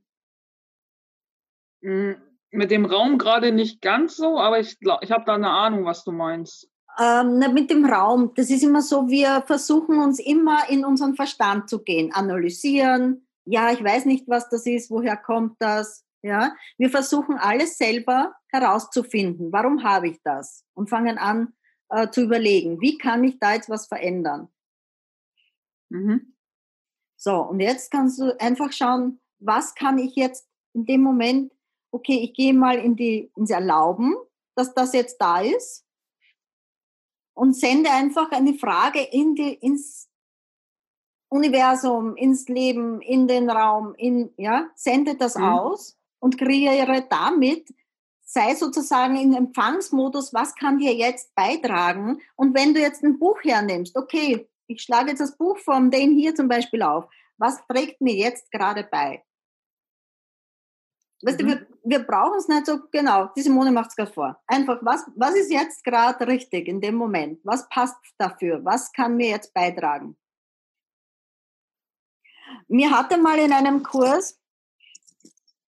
Mm, 1.82 2.12
Mit 2.52 2.70
dem 2.70 2.84
Raum 2.84 3.18
gerade 3.18 3.50
nicht 3.50 3.80
ganz 3.82 4.14
so, 4.16 4.38
aber 4.38 4.60
ich, 4.60 4.76
ich 5.00 5.10
habe 5.10 5.24
da 5.24 5.34
eine 5.34 5.50
Ahnung, 5.50 5.86
was 5.86 6.04
du 6.04 6.12
meinst. 6.12 6.70
Ähm, 7.00 7.38
mit 7.54 7.70
dem 7.70 7.84
Raum, 7.86 8.32
das 8.34 8.50
ist 8.50 8.62
immer 8.62 8.82
so, 8.82 9.08
wir 9.08 9.42
versuchen 9.46 9.98
uns 9.98 10.20
immer 10.20 10.68
in 10.68 10.84
unseren 10.84 11.14
Verstand 11.16 11.68
zu 11.68 11.82
gehen, 11.82 12.12
analysieren. 12.12 13.26
Ja, 13.44 13.72
ich 13.72 13.82
weiß 13.82 14.04
nicht, 14.04 14.28
was 14.28 14.48
das 14.50 14.66
ist, 14.66 14.90
woher 14.90 15.16
kommt 15.16 15.56
das? 15.60 16.04
Ja, 16.22 16.54
wir 16.78 16.88
versuchen 16.88 17.36
alles 17.36 17.76
selber 17.76 18.34
herauszufinden. 18.48 19.52
Warum 19.52 19.82
habe 19.82 20.08
ich 20.08 20.20
das? 20.22 20.64
Und 20.72 20.88
fangen 20.88 21.18
an 21.18 21.52
äh, 21.88 22.10
zu 22.10 22.22
überlegen, 22.22 22.80
wie 22.80 22.96
kann 22.96 23.24
ich 23.24 23.38
da 23.40 23.54
jetzt 23.54 23.68
was 23.68 23.86
verändern? 23.88 24.48
Mhm. 25.90 26.34
So, 27.16 27.40
und 27.42 27.60
jetzt 27.60 27.90
kannst 27.90 28.20
du 28.20 28.40
einfach 28.40 28.72
schauen, 28.72 29.20
was 29.40 29.74
kann 29.74 29.98
ich 29.98 30.14
jetzt 30.14 30.48
in 30.74 30.86
dem 30.86 31.02
Moment, 31.02 31.52
okay, 31.90 32.20
ich 32.20 32.34
gehe 32.34 32.54
mal 32.54 32.78
in 32.78 32.96
die, 32.96 33.32
ins 33.36 33.50
Erlauben, 33.50 34.14
dass 34.54 34.74
das 34.74 34.92
jetzt 34.92 35.18
da 35.20 35.40
ist 35.40 35.84
und 37.34 37.54
sende 37.54 37.90
einfach 37.90 38.30
eine 38.30 38.54
Frage 38.54 39.02
in 39.02 39.34
die, 39.34 39.54
ins 39.54 40.08
Universum, 41.28 42.16
ins 42.16 42.46
Leben, 42.48 43.00
in 43.00 43.26
den 43.26 43.50
Raum, 43.50 43.94
in, 43.96 44.32
ja, 44.36 44.70
sende 44.74 45.16
das 45.16 45.34
Mhm. 45.36 45.44
aus 45.44 45.98
und 46.22 46.38
kreiere 46.38 47.04
damit, 47.10 47.68
sei 48.24 48.54
sozusagen 48.54 49.16
in 49.16 49.34
Empfangsmodus, 49.34 50.32
was 50.32 50.54
kann 50.54 50.78
dir 50.78 50.94
jetzt 50.94 51.34
beitragen? 51.34 52.20
Und 52.36 52.54
wenn 52.54 52.72
du 52.72 52.80
jetzt 52.80 53.02
ein 53.02 53.18
Buch 53.18 53.42
hernimmst, 53.42 53.96
okay, 53.96 54.48
ich 54.68 54.82
schlage 54.82 55.10
jetzt 55.10 55.20
das 55.20 55.36
Buch 55.36 55.58
von 55.58 55.90
den 55.90 56.12
hier 56.16 56.34
zum 56.34 56.48
Beispiel 56.48 56.82
auf, 56.82 57.06
was 57.36 57.58
trägt 57.66 58.00
mir 58.00 58.14
jetzt 58.14 58.50
gerade 58.52 58.84
bei? 58.84 59.24
Weißt 61.24 61.40
du, 61.40 61.44
Mhm. 61.44 61.48
wir, 61.48 61.66
wir 61.84 61.98
brauchen 62.00 62.38
es 62.38 62.48
nicht 62.48 62.66
so 62.66 62.78
genau. 62.90 63.30
Die 63.36 63.42
Simone 63.42 63.72
macht 63.72 63.90
es 63.90 63.96
gerade 63.96 64.12
vor. 64.12 64.40
Einfach, 64.46 64.78
was, 64.82 65.04
was 65.16 65.34
ist 65.34 65.52
jetzt 65.52 65.84
gerade 65.84 66.26
richtig 66.26 66.68
in 66.68 66.80
dem 66.80 66.94
Moment? 66.94 67.40
Was 67.44 67.68
passt 67.68 67.96
dafür? 68.18 68.64
Was 68.64 68.92
kann 68.92 69.16
mir 69.16 69.30
jetzt 69.30 69.52
beitragen? 69.54 70.16
Mir 72.68 72.90
hatte 72.90 73.18
mal 73.18 73.38
in 73.38 73.52
einem 73.52 73.82
Kurs, 73.82 74.41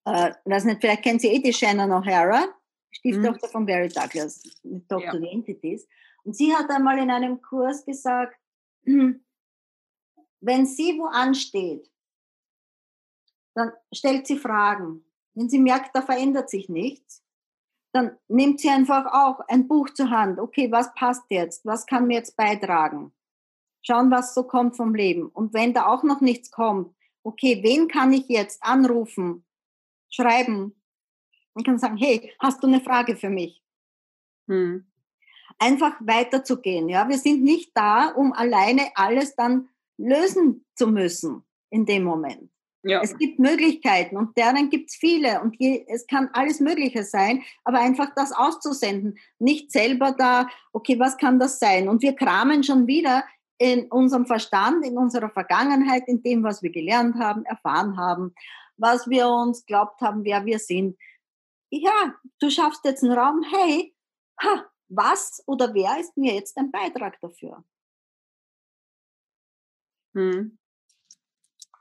äh, 0.05 0.33
weiß 0.45 0.65
nicht, 0.65 0.81
vielleicht 0.81 1.03
kennt 1.03 1.21
Sie 1.21 1.29
eh 1.29 1.41
die 1.41 1.53
Shannon 1.53 1.91
O'Hara, 1.91 2.47
Stieftochter 2.91 3.49
von 3.49 3.67
Barry 3.67 3.89
Douglas, 3.89 4.43
mit 4.63 4.89
Talk 4.89 5.03
Ja. 5.03 5.15
Entities. 5.15 5.87
Und 6.25 6.37
sie 6.37 6.55
hat 6.55 6.71
einmal 6.71 6.99
in 6.99 7.11
einem 7.11 7.41
Kurs 7.41 7.85
gesagt, 7.85 8.37
hm, 8.85 9.25
wenn 10.41 10.67
sie 10.67 10.99
wo 10.99 11.07
ansteht, 11.07 11.91
dann 13.55 13.73
stellt 13.93 14.27
sie 14.27 14.39
Fragen. 14.39 15.05
Wenn 15.35 15.49
sie 15.49 15.59
merkt, 15.59 15.95
da 15.95 16.03
verändert 16.03 16.51
sich 16.51 16.69
nichts, 16.69 17.25
dann 17.93 18.17
nimmt 18.29 18.61
sie 18.61 18.69
einfach 18.69 19.07
auch 19.07 19.41
ein 19.49 19.69
Buch 19.69 19.91
zur 19.91 20.11
Hand. 20.11 20.39
Okay, 20.39 20.71
was 20.71 20.93
passt 20.95 21.25
jetzt? 21.31 21.65
Was 21.65 21.87
kann 21.87 22.07
mir 22.07 22.19
jetzt 22.19 22.37
beitragen? 22.37 23.13
Schauen, 23.83 24.11
was 24.11 24.35
so 24.35 24.45
kommt 24.45 24.77
vom 24.77 24.95
Leben. 24.95 25.29
Und 25.29 25.55
wenn 25.55 25.75
da 25.75 25.87
auch 25.87 26.03
noch 26.03 26.21
nichts 26.21 26.51
kommt, 26.51 26.95
okay, 27.23 27.63
wen 27.63 27.89
kann 27.89 28.13
ich 28.13 28.29
jetzt 28.29 28.63
anrufen, 28.63 29.45
schreiben? 30.15 30.75
Ich 31.57 31.65
kann 31.65 31.79
sagen, 31.79 31.97
hey, 31.97 32.33
hast 32.41 32.63
du 32.63 32.67
eine 32.67 32.81
Frage 32.81 33.17
für 33.17 33.31
mich? 33.31 33.63
Hm. 34.49 34.85
einfach 35.59 35.95
weiterzugehen. 36.01 36.89
Ja, 36.89 37.09
wir 37.09 37.17
sind 37.17 37.43
nicht 37.43 37.71
da, 37.75 38.09
um 38.09 38.33
alleine 38.33 38.91
alles 38.95 39.35
dann 39.37 39.69
lösen 39.97 40.65
zu 40.75 40.89
müssen 40.89 41.45
in 41.71 41.87
dem 41.87 42.05
Moment. 42.05 42.51
Ja. 42.83 43.01
Es 43.01 43.17
gibt 43.17 43.39
Möglichkeiten 43.39 44.19
und 44.19 44.37
deren 44.37 44.69
gibt 44.69 44.91
es 44.91 44.97
viele 44.97 45.41
und 45.41 45.57
je, 45.59 45.87
es 45.89 46.07
kann 46.07 46.29
alles 46.35 46.61
Mögliche 46.61 47.05
sein, 47.05 47.43
aber 47.65 47.81
einfach 47.81 48.11
das 48.15 48.33
auszusenden, 48.33 49.17
nicht 49.39 49.73
selber 49.73 50.13
da, 50.13 50.49
okay, 50.73 50.99
was 50.99 51.17
kann 51.17 51.39
das 51.39 51.59
sein? 51.59 51.89
Und 51.89 52.03
wir 52.03 52.15
kramen 52.15 52.63
schon 52.63 52.87
wieder 52.87 53.25
in 53.57 53.87
unserem 53.91 54.27
Verstand, 54.27 54.85
in 54.85 54.99
unserer 54.99 55.31
Vergangenheit, 55.31 56.07
in 56.09 56.23
dem, 56.23 56.43
was 56.43 56.63
wir 56.63 56.71
gelernt 56.71 57.17
haben, 57.17 57.47
erfahren 57.47 57.97
haben, 57.97 58.35
was 58.77 59.09
wir 59.09 59.29
uns 59.29 59.65
glaubt 59.67 60.01
haben, 60.01 60.25
wer 60.25 60.45
wir 60.45 60.59
sind. 60.59 60.99
Ja, 61.71 62.15
du 62.41 62.51
schaffst 62.51 62.85
jetzt 62.85 63.03
einen 63.03 63.13
Raum, 63.19 63.43
hey, 63.43 63.95
ha, 64.43 64.65
was 64.89 65.43
oder 65.47 65.73
wer 65.75 65.99
ist 66.01 66.17
mir 66.17 66.35
jetzt 66.35 66.57
ein 66.57 66.71
Beitrag 66.71 67.21
dafür? 67.21 67.65
Hm. 70.15 70.59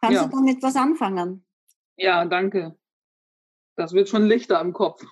Kannst 0.02 0.16
Ja. 0.22 0.26
du 0.26 0.30
damit 0.36 0.62
was 0.64 0.76
anfangen? 0.76 1.46
ja, 1.96 2.26
danke. 2.26 2.78
Das 3.76 3.94
wird 3.94 4.08
schon 4.10 4.26
lichter 4.26 4.60
im 4.62 4.72
Kopf. 4.74 5.04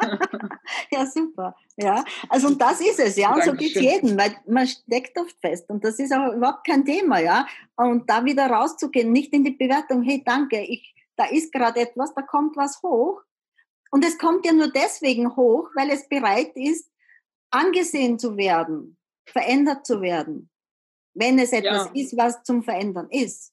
Ja, 0.90 1.06
super. 1.06 1.56
Ja, 1.76 2.04
also 2.28 2.48
und 2.48 2.60
das 2.60 2.80
ist 2.80 2.98
es, 3.00 3.16
ja, 3.16 3.34
und 3.34 3.42
so 3.44 3.52
geht's 3.52 3.74
Dankeschön. 3.74 4.02
jedem, 4.04 4.18
weil 4.18 4.36
man 4.46 4.66
steckt 4.66 5.18
oft 5.18 5.36
fest 5.40 5.68
und 5.70 5.82
das 5.84 5.98
ist 5.98 6.12
auch 6.12 6.32
überhaupt 6.34 6.66
kein 6.66 6.84
Thema, 6.84 7.18
ja. 7.20 7.46
Und 7.76 8.08
da 8.10 8.24
wieder 8.24 8.46
rauszugehen, 8.48 9.12
nicht 9.12 9.32
in 9.32 9.44
die 9.44 9.52
Bewertung, 9.52 10.02
hey, 10.02 10.22
danke, 10.24 10.60
ich, 10.60 10.94
da 11.16 11.24
ist 11.26 11.52
gerade 11.52 11.80
etwas, 11.80 12.14
da 12.14 12.22
kommt 12.22 12.56
was 12.56 12.82
hoch. 12.82 13.22
Und 13.90 14.04
es 14.04 14.18
kommt 14.18 14.46
ja 14.46 14.52
nur 14.52 14.68
deswegen 14.70 15.34
hoch, 15.36 15.70
weil 15.74 15.90
es 15.90 16.08
bereit 16.08 16.52
ist, 16.54 16.90
angesehen 17.50 18.18
zu 18.18 18.36
werden, 18.36 18.96
verändert 19.26 19.84
zu 19.86 20.00
werden. 20.00 20.48
Wenn 21.14 21.38
es 21.38 21.52
etwas 21.52 21.86
Ja. 21.86 22.00
ist, 22.00 22.16
was 22.16 22.42
zum 22.44 22.62
Verändern 22.62 23.08
ist. 23.10 23.52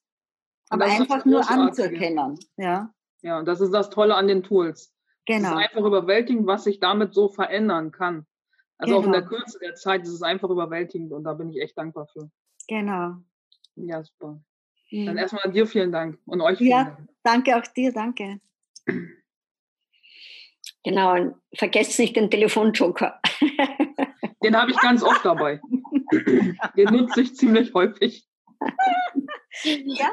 Aber 0.70 0.86
einfach 0.86 1.26
nur 1.26 1.50
anzuerkennen, 1.50 2.38
ja. 2.58 2.94
Ja, 3.22 3.42
das 3.42 3.62
ist 3.62 3.72
das 3.72 3.90
Tolle 3.90 4.16
an 4.16 4.28
den 4.28 4.44
Tools. 4.44 4.94
Es 5.30 5.36
Genau. 5.36 5.50
ist 5.60 5.70
einfach 5.70 5.86
überwältigend, 5.86 6.48
was 6.48 6.64
sich 6.64 6.80
damit 6.80 7.14
so 7.14 7.28
verändern 7.28 7.92
kann. 7.92 8.26
Also 8.78 8.98
auch 8.98 9.06
in 9.06 9.12
der 9.12 9.22
Genau. 9.24 9.36
Kürze 9.36 9.60
der 9.60 9.76
Zeit 9.76 10.04
ist 10.04 10.14
es 10.14 10.22
einfach 10.22 10.50
überwältigend 10.50 11.12
und 11.12 11.24
da 11.26 11.34
bin 11.34 11.50
ich 11.50 11.62
echt 11.62 11.78
dankbar 11.78 12.08
für. 12.08 12.30
Genau. 12.68 13.16
Ja, 13.76 14.04
super. 14.04 14.40
Mhm. 14.92 15.06
Dann 15.08 15.18
erstmal 15.18 15.52
dir 15.52 15.68
vielen 15.68 15.92
Dank 15.92 16.18
und 16.26 16.42
euch 16.42 16.60
vielen 16.60 16.70
Ja. 16.72 16.84
Dank. 16.86 17.10
Danke 17.24 17.58
auch 17.58 17.68
dir, 17.68 17.92
danke. 17.92 18.40
Genau, 20.84 21.14
und 21.16 21.36
vergesst 21.56 22.00
nicht 22.00 22.16
den 22.16 22.30
Telefonjoker. 22.32 23.20
Den 24.44 24.56
habe 24.56 24.72
ich 24.72 24.78
ganz 24.78 25.04
oft 25.04 25.26
dabei. 25.26 25.60
Den 26.78 26.94
nutze 26.94 27.22
ich 27.22 27.36
ziemlich 27.36 27.74
häufig. 27.74 28.26
ja, 29.64 30.10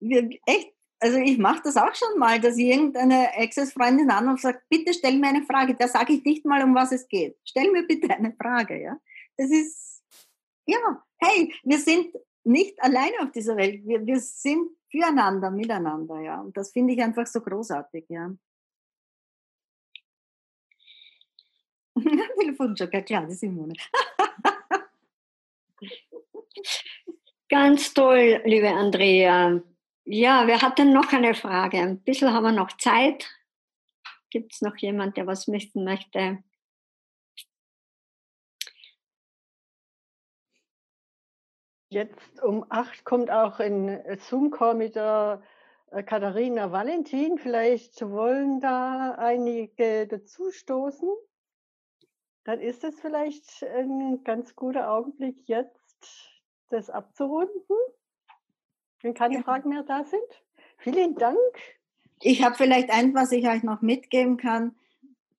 wir, 0.00 0.30
echt, 0.46 0.72
also 0.98 1.18
ich 1.18 1.38
mache 1.38 1.60
das 1.64 1.76
auch 1.76 1.94
schon 1.94 2.18
mal, 2.18 2.40
dass 2.40 2.56
irgendeine 2.56 3.34
Ex-Freundin 3.34 4.10
an 4.10 4.28
und 4.28 4.40
sagt, 4.40 4.68
bitte 4.68 4.94
stell 4.94 5.18
mir 5.18 5.28
eine 5.28 5.44
Frage. 5.44 5.74
Da 5.74 5.88
sage 5.88 6.14
ich 6.14 6.24
nicht 6.24 6.44
mal, 6.44 6.62
um 6.62 6.74
was 6.74 6.92
es 6.92 7.06
geht. 7.08 7.36
Stell 7.44 7.70
mir 7.70 7.86
bitte 7.86 8.10
eine 8.14 8.32
Frage, 8.32 8.80
ja. 8.80 8.98
Das 9.36 9.50
ist, 9.50 10.02
ja, 10.66 11.04
hey, 11.18 11.54
wir 11.64 11.78
sind 11.78 12.14
nicht 12.44 12.82
alleine 12.82 13.20
auf 13.20 13.30
dieser 13.32 13.56
Welt. 13.56 13.86
Wir, 13.86 14.06
wir 14.06 14.18
sind 14.20 14.70
füreinander, 14.90 15.50
miteinander, 15.50 16.20
ja. 16.20 16.40
Und 16.40 16.56
das 16.56 16.72
finde 16.72 16.94
ich 16.94 17.02
einfach 17.02 17.26
so 17.26 17.40
großartig, 17.40 18.06
ja. 18.08 18.34
Telefonjoker, 22.40 23.02
klar, 23.02 23.26
das 23.26 23.40
Simone. 23.40 23.74
Ganz 27.48 27.92
toll, 27.94 28.40
liebe 28.44 28.68
Andrea. 28.68 29.62
Ja, 30.08 30.46
wer 30.46 30.62
hat 30.62 30.78
denn 30.78 30.92
noch 30.92 31.12
eine 31.12 31.34
Frage? 31.34 31.78
Ein 31.78 32.00
bisschen 32.00 32.32
haben 32.32 32.44
wir 32.44 32.52
noch 32.52 32.76
Zeit. 32.76 33.28
Gibt 34.30 34.54
es 34.54 34.62
noch 34.62 34.76
jemand, 34.76 35.16
der 35.16 35.26
was 35.26 35.48
möchten 35.48 35.82
möchte? 35.82 36.44
Jetzt 41.88 42.40
um 42.40 42.64
acht 42.68 43.04
kommt 43.04 43.32
auch 43.32 43.58
ein 43.58 44.00
Zoom-Call 44.18 44.76
mit 44.76 44.94
der 44.94 45.42
äh, 45.90 46.04
Katharina 46.04 46.70
Valentin. 46.70 47.36
Vielleicht 47.38 48.00
wollen 48.08 48.60
da 48.60 49.16
einige 49.18 50.06
dazustoßen. 50.06 51.10
Dann 52.44 52.60
ist 52.60 52.84
es 52.84 53.00
vielleicht 53.00 53.64
ein 53.64 54.22
ganz 54.22 54.54
guter 54.54 54.88
Augenblick 54.88 55.48
jetzt, 55.48 56.30
das 56.68 56.90
abzurunden, 56.90 57.76
wenn 59.06 59.14
keine 59.14 59.36
ja. 59.36 59.42
Fragen 59.42 59.70
mehr 59.70 59.82
da 59.82 60.04
sind. 60.04 60.20
Vielen 60.78 61.14
Dank. 61.14 61.38
Ich 62.20 62.44
habe 62.44 62.54
vielleicht 62.54 62.90
ein, 62.90 63.14
was 63.14 63.32
ich 63.32 63.48
euch 63.48 63.62
noch 63.62 63.82
mitgeben 63.82 64.36
kann. 64.36 64.74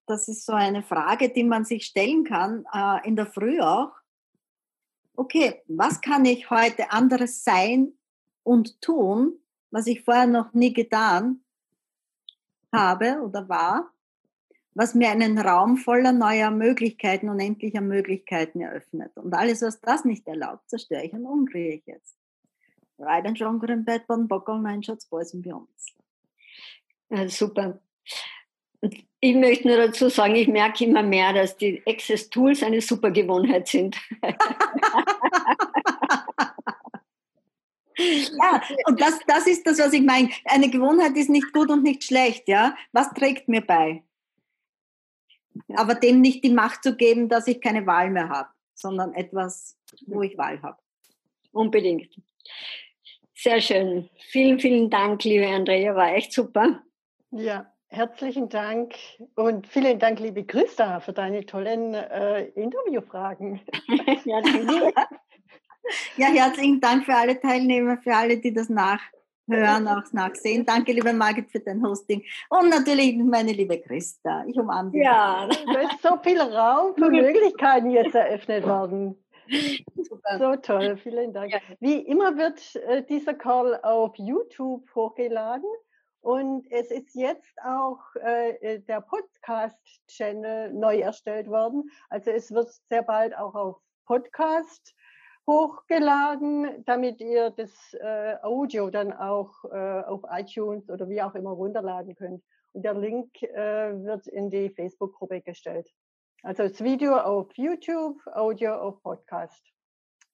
Das 0.06 0.28
ist 0.28 0.46
so 0.46 0.52
eine 0.52 0.82
Frage, 0.82 1.28
die 1.28 1.44
man 1.44 1.64
sich 1.64 1.84
stellen 1.84 2.24
kann, 2.24 2.64
äh, 2.72 3.06
in 3.06 3.14
der 3.14 3.26
Früh 3.26 3.60
auch 3.60 3.92
okay, 5.18 5.62
was 5.66 6.00
kann 6.00 6.24
ich 6.24 6.48
heute 6.48 6.92
anderes 6.92 7.42
sein 7.42 7.92
und 8.44 8.80
tun, 8.80 9.36
was 9.70 9.88
ich 9.88 10.04
vorher 10.04 10.26
noch 10.26 10.52
nie 10.52 10.72
getan 10.72 11.40
habe 12.72 13.20
oder 13.22 13.48
war, 13.48 13.92
was 14.74 14.94
mir 14.94 15.10
einen 15.10 15.38
Raum 15.38 15.76
voller 15.76 16.12
neuer 16.12 16.52
Möglichkeiten, 16.52 17.28
unendlicher 17.28 17.80
Möglichkeiten 17.80 18.60
eröffnet. 18.60 19.16
Und 19.16 19.34
alles, 19.34 19.60
was 19.60 19.80
das 19.80 20.04
nicht 20.04 20.26
erlaubt, 20.28 20.70
zerstöre 20.70 21.04
ich 21.04 21.12
und 21.12 21.26
umkriege 21.26 21.74
ich 21.74 21.86
jetzt. 21.86 22.17
Ride 22.98 23.28
and 23.28 23.36
Stronger 23.36 23.70
in 23.70 23.84
Bed, 23.84 24.06
Bon 24.06 24.26
Bockel, 24.26 24.60
Nine 24.60 24.82
Shots, 24.82 25.06
Boys 25.06 25.32
and 25.34 25.42
Beyonds. 25.44 25.94
Ja, 27.10 27.28
super. 27.28 27.80
Ich 29.20 29.34
möchte 29.34 29.66
nur 29.68 29.76
dazu 29.76 30.08
sagen, 30.08 30.36
ich 30.36 30.48
merke 30.48 30.84
immer 30.84 31.02
mehr, 31.02 31.32
dass 31.32 31.56
die 31.56 31.82
Access 31.86 32.30
Tools 32.30 32.62
eine 32.62 32.80
super 32.80 33.10
Gewohnheit 33.10 33.66
sind. 33.66 33.96
ja, 37.98 38.62
und 38.86 39.00
das, 39.00 39.18
das 39.26 39.48
ist 39.48 39.66
das, 39.66 39.80
was 39.80 39.92
ich 39.92 40.02
meine. 40.02 40.30
Eine 40.44 40.70
Gewohnheit 40.70 41.16
ist 41.16 41.30
nicht 41.30 41.52
gut 41.52 41.70
und 41.70 41.82
nicht 41.82 42.04
schlecht, 42.04 42.46
ja. 42.46 42.76
Was 42.92 43.10
trägt 43.10 43.48
mir 43.48 43.62
bei? 43.62 44.04
Aber 45.74 45.96
dem 45.96 46.20
nicht 46.20 46.44
die 46.44 46.52
Macht 46.52 46.84
zu 46.84 46.94
geben, 46.96 47.28
dass 47.28 47.48
ich 47.48 47.60
keine 47.60 47.84
Wahl 47.86 48.10
mehr 48.10 48.28
habe, 48.28 48.50
sondern 48.74 49.12
etwas, 49.14 49.76
wo 50.06 50.22
ich 50.22 50.38
Wahl 50.38 50.62
habe. 50.62 50.78
Unbedingt. 51.50 52.08
Sehr 53.40 53.60
schön. 53.60 54.10
Vielen, 54.30 54.58
vielen 54.58 54.90
Dank, 54.90 55.24
liebe 55.24 55.46
Andrea, 55.46 55.94
war 55.94 56.14
echt 56.14 56.32
super. 56.32 56.82
Ja, 57.30 57.72
Herzlichen 57.90 58.50
Dank 58.50 58.94
und 59.34 59.66
vielen 59.66 59.98
Dank, 59.98 60.20
liebe 60.20 60.44
Christa, 60.44 61.00
für 61.00 61.14
deine 61.14 61.46
tollen 61.46 61.94
äh, 61.94 62.44
Interviewfragen. 62.48 63.60
ja, 64.26 64.40
ja, 66.18 66.26
herzlichen 66.26 66.82
Dank 66.82 67.06
für 67.06 67.14
alle 67.14 67.40
Teilnehmer, 67.40 67.96
für 67.96 68.14
alle, 68.14 68.36
die 68.36 68.52
das 68.52 68.68
nachhören, 68.68 69.88
auch 69.88 70.12
nachsehen. 70.12 70.66
Danke, 70.66 70.92
liebe 70.92 71.14
Margit, 71.14 71.50
für 71.50 71.60
dein 71.60 71.82
Hosting 71.82 72.22
und 72.50 72.68
natürlich 72.68 73.16
meine 73.16 73.52
liebe 73.52 73.80
Christa. 73.80 74.44
Ich 74.46 74.58
umarme 74.58 74.90
dich. 74.90 75.02
Ja, 75.02 75.48
da 75.48 75.80
ist 75.80 76.02
so 76.02 76.18
viel 76.22 76.42
Raum 76.42 76.94
für 76.94 77.08
Möglichkeiten 77.10 77.88
jetzt 77.90 78.14
eröffnet 78.14 78.66
worden. 78.66 79.16
Super. 79.96 80.38
So 80.38 80.56
toll, 80.56 80.96
vielen 80.96 81.32
Dank. 81.32 81.52
Wie 81.80 81.98
immer 81.98 82.36
wird 82.36 82.76
äh, 82.76 83.02
dieser 83.02 83.34
Call 83.34 83.80
auf 83.82 84.16
YouTube 84.16 84.88
hochgeladen. 84.94 85.68
Und 86.20 86.70
es 86.70 86.90
ist 86.90 87.14
jetzt 87.14 87.56
auch 87.64 88.00
äh, 88.16 88.50
äh, 88.56 88.80
der 88.80 89.00
Podcast-Channel 89.00 90.72
neu 90.72 90.98
erstellt 90.98 91.48
worden. 91.48 91.90
Also 92.08 92.30
es 92.30 92.50
wird 92.52 92.68
sehr 92.88 93.02
bald 93.02 93.36
auch 93.36 93.54
auf 93.54 93.76
Podcast 94.04 94.94
hochgeladen, 95.46 96.84
damit 96.84 97.20
ihr 97.20 97.50
das 97.50 97.94
äh, 97.94 98.36
Audio 98.42 98.90
dann 98.90 99.12
auch 99.12 99.64
äh, 99.64 100.02
auf 100.02 100.22
iTunes 100.30 100.90
oder 100.90 101.08
wie 101.08 101.22
auch 101.22 101.34
immer 101.34 101.50
runterladen 101.50 102.14
könnt. 102.14 102.42
Und 102.72 102.82
der 102.84 102.94
Link 102.94 103.42
äh, 103.42 104.04
wird 104.04 104.26
in 104.26 104.50
die 104.50 104.68
Facebook-Gruppe 104.68 105.40
gestellt. 105.40 105.88
Also 106.42 106.64
das 106.64 106.82
Video 106.82 107.16
auf 107.16 107.48
YouTube, 107.56 108.20
Audio 108.34 108.74
auf 108.74 109.02
Podcast. 109.02 109.62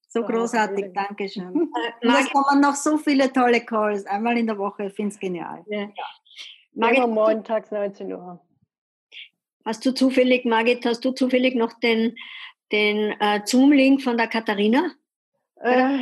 So 0.07 0.21
großartig, 0.23 0.93
danke 0.93 1.27
schön. 1.27 1.71
Äh, 2.01 2.07
es 2.07 2.29
kommen 2.31 2.61
noch 2.61 2.75
so 2.75 2.97
viele 2.97 3.33
tolle 3.33 3.61
Calls, 3.65 4.05
einmal 4.05 4.37
in 4.37 4.47
der 4.47 4.57
Woche, 4.57 4.85
ich 4.85 4.93
finde 4.93 5.13
es 5.13 5.19
genial. 5.19 5.63
Ja. 5.67 5.89
Margit, 6.73 6.97
Immer 6.97 7.07
montags 7.07 7.71
19 7.71 8.13
Uhr. 8.13 8.39
Hast 9.65 9.85
du 9.85 9.91
zufällig, 9.91 10.45
Margit, 10.45 10.85
hast 10.85 11.03
du 11.03 11.11
zufällig 11.11 11.55
noch 11.55 11.73
den, 11.79 12.15
den 12.71 13.19
äh, 13.19 13.41
Zoom-Link 13.43 14.03
von 14.03 14.17
der 14.17 14.27
Katharina? 14.27 14.91
Äh, 15.55 15.99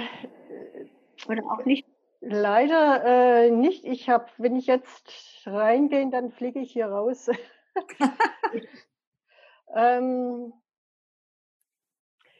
Oder 1.27 1.43
auch 1.45 1.65
nicht? 1.65 1.87
Leider 2.19 3.45
äh, 3.45 3.51
nicht. 3.51 3.85
Ich 3.85 4.09
habe, 4.09 4.27
wenn 4.37 4.55
ich 4.55 4.67
jetzt 4.67 5.43
reingehe, 5.45 6.09
dann 6.09 6.31
fliege 6.31 6.59
ich 6.59 6.71
hier 6.71 6.87
raus. 6.87 7.29
ähm, 9.73 10.53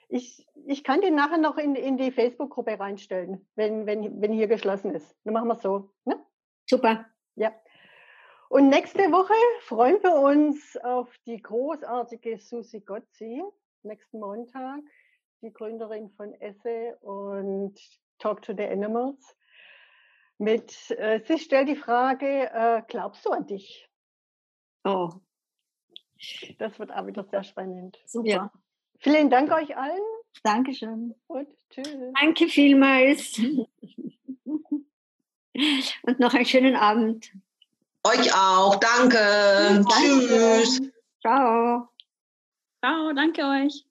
ich, 0.10 0.46
ich 0.68 0.84
kann 0.84 1.02
den 1.02 1.16
nachher 1.16 1.40
noch 1.40 1.58
in, 1.58 1.76
in 1.76 1.98
die 1.98 2.12
Facebook-Gruppe 2.12 2.80
reinstellen, 2.80 3.48
wenn, 3.56 3.86
wenn, 3.86 4.22
wenn 4.22 4.32
hier 4.32 4.48
geschlossen 4.48 4.94
ist. 4.94 5.16
Dann 5.24 5.34
machen 5.34 5.48
wir 5.48 5.56
es 5.56 5.62
so. 5.62 5.92
Ne? 6.06 6.24
Super. 6.70 7.06
Ja. 7.36 7.52
Und 8.50 8.70
nächste 8.70 9.12
Woche 9.12 9.34
freuen 9.62 10.02
wir 10.04 10.16
uns 10.16 10.78
auf 10.84 11.10
die 11.26 11.42
großartige 11.42 12.38
Susi 12.38 12.82
Gotzi, 12.82 13.42
nächsten 13.82 14.20
Montag, 14.20 14.82
die 15.42 15.52
Gründerin 15.52 16.12
von 16.12 16.34
Esse 16.40 16.96
und 17.02 17.80
Talk 18.20 18.44
to 18.44 18.54
the 18.56 18.66
Animals. 18.66 19.36
Mit, 20.38 20.92
äh, 20.92 21.22
sie 21.26 21.40
stellt 21.40 21.70
die 21.70 21.76
Frage, 21.76 22.52
äh, 22.54 22.84
glaubst 22.88 23.26
du 23.26 23.32
an 23.32 23.48
dich? 23.48 23.90
Oh. 24.84 25.10
Das 26.58 26.80
wird 26.80 26.92
auch 26.92 27.06
wieder 27.08 27.24
sehr 27.24 27.44
spannend. 27.44 27.98
Super. 28.06 28.28
Ja. 28.28 28.52
Vielen 29.00 29.30
Dank 29.30 29.52
euch 29.52 29.76
allen. 29.76 30.02
Dankeschön. 30.44 31.14
Und 31.28 31.48
tschüss. 31.70 31.88
Danke 32.20 32.48
vielmals. 32.48 33.38
Und 36.04 36.20
noch 36.20 36.34
einen 36.34 36.46
schönen 36.46 36.76
Abend. 36.76 37.32
Euch 38.04 38.34
auch. 38.36 38.76
Danke. 38.78 39.18
Danke. 39.18 39.90
Tschüss. 39.90 40.82
Ciao. 41.22 41.90
Ciao. 42.82 43.14
Danke 43.14 43.44
euch. 43.44 43.86